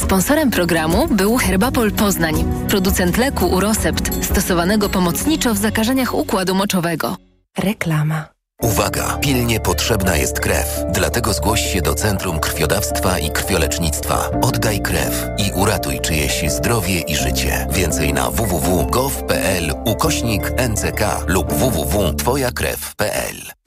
Sponsorem 0.03 0.51
programu 0.51 1.07
był 1.07 1.37
Herbapol 1.37 1.91
Poznań, 1.91 2.45
producent 2.69 3.17
leku 3.17 3.47
Urosept, 3.47 4.25
stosowanego 4.25 4.89
pomocniczo 4.89 5.53
w 5.53 5.57
zakażeniach 5.57 6.15
układu 6.15 6.55
moczowego. 6.55 7.17
Reklama. 7.57 8.25
Uwaga! 8.61 9.17
Pilnie 9.21 9.59
potrzebna 9.59 10.15
jest 10.15 10.39
krew. 10.39 10.83
Dlatego 10.93 11.33
zgłoś 11.33 11.73
się 11.73 11.81
do 11.81 11.93
Centrum 11.93 12.39
Krwiodawstwa 12.39 13.19
i 13.19 13.31
Krwiolecznictwa. 13.31 14.29
Oddaj 14.41 14.81
krew 14.81 15.27
i 15.37 15.51
uratuj 15.55 15.99
czyjeś 15.99 16.51
zdrowie 16.51 16.99
i 16.99 17.15
życie. 17.15 17.67
Więcej 17.71 18.13
na 18.13 18.29
www.gov.pl 18.29 19.73
ukośnik 19.85 20.51
NCK 20.69 21.01
lub 21.27 21.53
www.twojakrew.pl 21.53 23.62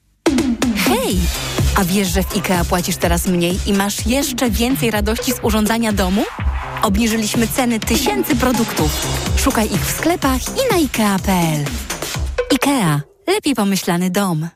Hej! 0.88 1.18
A 1.76 1.84
wiesz, 1.84 2.08
że 2.08 2.22
w 2.22 2.36
IKEA 2.36 2.64
płacisz 2.68 2.96
teraz 2.96 3.26
mniej 3.26 3.58
i 3.66 3.72
masz 3.72 4.06
jeszcze 4.06 4.50
więcej 4.50 4.90
radości 4.90 5.32
z 5.32 5.38
urządzania 5.42 5.92
domu? 5.92 6.24
Obniżyliśmy 6.82 7.48
ceny 7.48 7.80
tysięcy 7.80 8.36
produktów. 8.36 9.06
Szukaj 9.36 9.66
ich 9.66 9.86
w 9.86 9.96
sklepach 9.96 10.40
i 10.40 10.70
na 10.72 10.76
IKEA.pl. 10.76 11.64
IKEA. 12.52 13.00
Lepiej 13.26 13.54
pomyślany 13.54 14.10
dom. 14.10 14.48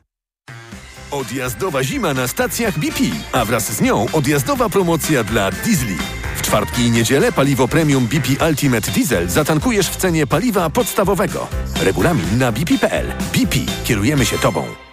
Odjazdowa 1.11 1.83
zima 1.83 2.13
na 2.13 2.27
stacjach 2.27 2.79
BP, 2.79 3.03
a 3.31 3.45
wraz 3.45 3.71
z 3.71 3.81
nią 3.81 4.05
odjazdowa 4.13 4.69
promocja 4.69 5.23
dla 5.23 5.51
diesli. 5.51 5.97
W 6.35 6.41
czwartki 6.41 6.81
i 6.81 6.91
niedzielę 6.91 7.31
paliwo 7.31 7.67
premium 7.67 8.07
BP 8.07 8.47
Ultimate 8.49 8.91
Diesel 8.91 9.29
zatankujesz 9.29 9.87
w 9.89 9.95
cenie 9.95 10.27
paliwa 10.27 10.69
podstawowego. 10.69 11.47
Regulamin 11.81 12.37
na 12.37 12.51
bp.pl. 12.51 13.13
BP. 13.33 13.59
Kierujemy 13.83 14.25
się 14.25 14.37
Tobą. 14.37 14.90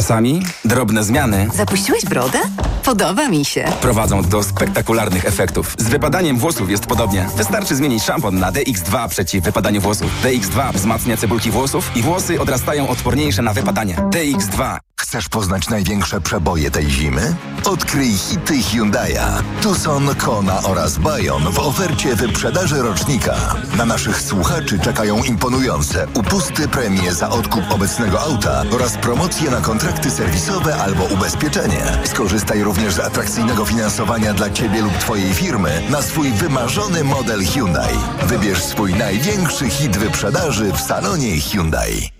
Czasami 0.00 0.42
drobne 0.64 1.04
zmiany 1.04 1.48
Zapuściłeś 1.54 2.04
brodę? 2.04 2.38
Podoba 2.84 3.28
mi 3.28 3.44
się. 3.44 3.64
prowadzą 3.80 4.22
do 4.22 4.42
spektakularnych 4.42 5.24
efektów. 5.24 5.74
Z 5.78 5.88
wypadaniem 5.88 6.38
włosów 6.38 6.70
jest 6.70 6.86
podobnie. 6.86 7.26
Wystarczy 7.36 7.76
zmienić 7.76 8.02
szampon 8.02 8.38
na 8.38 8.52
DX2 8.52 9.08
przeciw 9.08 9.44
wypadaniu 9.44 9.80
włosów. 9.80 10.10
DX2 10.24 10.72
wzmacnia 10.72 11.16
cebulki 11.16 11.50
włosów 11.50 11.96
i 11.96 12.02
włosy 12.02 12.40
odrastają 12.40 12.88
odporniejsze 12.88 13.42
na 13.42 13.52
wypadanie. 13.52 13.96
DX2 13.96 14.78
Chcesz 15.00 15.28
poznać 15.28 15.68
największe 15.68 16.20
przeboje 16.20 16.70
tej 16.70 16.90
zimy? 16.90 17.36
Odkryj 17.64 18.18
hity 18.18 18.54
Hyundai'a. 18.54 19.42
Tucson, 19.62 20.14
Kona 20.14 20.62
oraz 20.62 20.98
Bayon 20.98 21.52
w 21.52 21.58
ofercie 21.58 22.16
wyprzedaży 22.16 22.82
rocznika. 22.82 23.36
Na 23.76 23.84
naszych 23.84 24.22
słuchaczy 24.22 24.78
czekają 24.78 25.24
imponujące 25.24 26.06
upusty 26.14 26.68
premie 26.68 27.14
za 27.14 27.30
odkup 27.30 27.64
obecnego 27.70 28.20
auta 28.20 28.62
oraz 28.70 28.96
promocje 28.96 29.50
na 29.50 29.60
kontrakty 29.60 30.10
serwisowe 30.10 30.76
albo 30.76 31.04
ubezpieczenie. 31.04 31.82
Skorzystaj 32.04 32.62
również 32.62 32.94
z 32.94 33.00
atrakcyjnego 33.00 33.64
finansowania 33.64 34.34
dla 34.34 34.50
Ciebie 34.50 34.82
lub 34.82 34.98
Twojej 34.98 35.34
firmy 35.34 35.82
na 35.90 36.02
swój 36.02 36.32
wymarzony 36.32 37.04
model 37.04 37.44
Hyundai. 37.44 37.98
Wybierz 38.22 38.62
swój 38.62 38.94
największy 38.94 39.70
hit 39.70 39.96
wyprzedaży 39.96 40.72
w 40.72 40.80
salonie 40.80 41.40
Hyundai. 41.40 42.19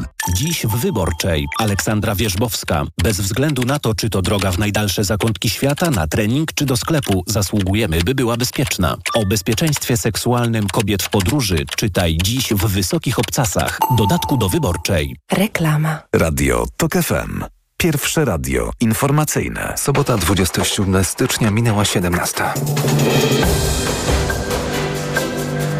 Dziś 0.33 0.65
w 0.65 0.77
Wyborczej 0.77 1.47
Aleksandra 1.59 2.15
Wierzbowska. 2.15 2.85
Bez 3.03 3.21
względu 3.21 3.63
na 3.63 3.79
to, 3.79 3.95
czy 3.95 4.09
to 4.09 4.21
droga 4.21 4.51
w 4.51 4.59
najdalsze 4.59 5.03
zakątki 5.03 5.49
świata, 5.49 5.91
na 5.91 6.07
trening 6.07 6.53
czy 6.53 6.65
do 6.65 6.77
sklepu, 6.77 7.23
zasługujemy, 7.27 8.03
by 8.03 8.15
była 8.15 8.37
bezpieczna. 8.37 8.97
O 9.13 9.25
bezpieczeństwie 9.25 9.97
seksualnym 9.97 10.67
kobiet 10.67 11.03
w 11.03 11.09
podróży 11.09 11.65
czytaj 11.77 12.17
dziś 12.23 12.53
w 12.53 12.67
Wysokich 12.67 13.19
Obcasach. 13.19 13.79
Dodatku 13.97 14.37
do 14.37 14.49
Wyborczej. 14.49 15.15
Reklama. 15.31 15.99
Radio 16.15 16.65
TOK 16.77 16.93
FM. 16.93 17.43
Pierwsze 17.77 18.25
radio 18.25 18.71
informacyjne. 18.79 19.73
Sobota 19.77 20.17
27 20.17 21.03
stycznia 21.03 21.51
minęła 21.51 21.85
17. 21.85 22.43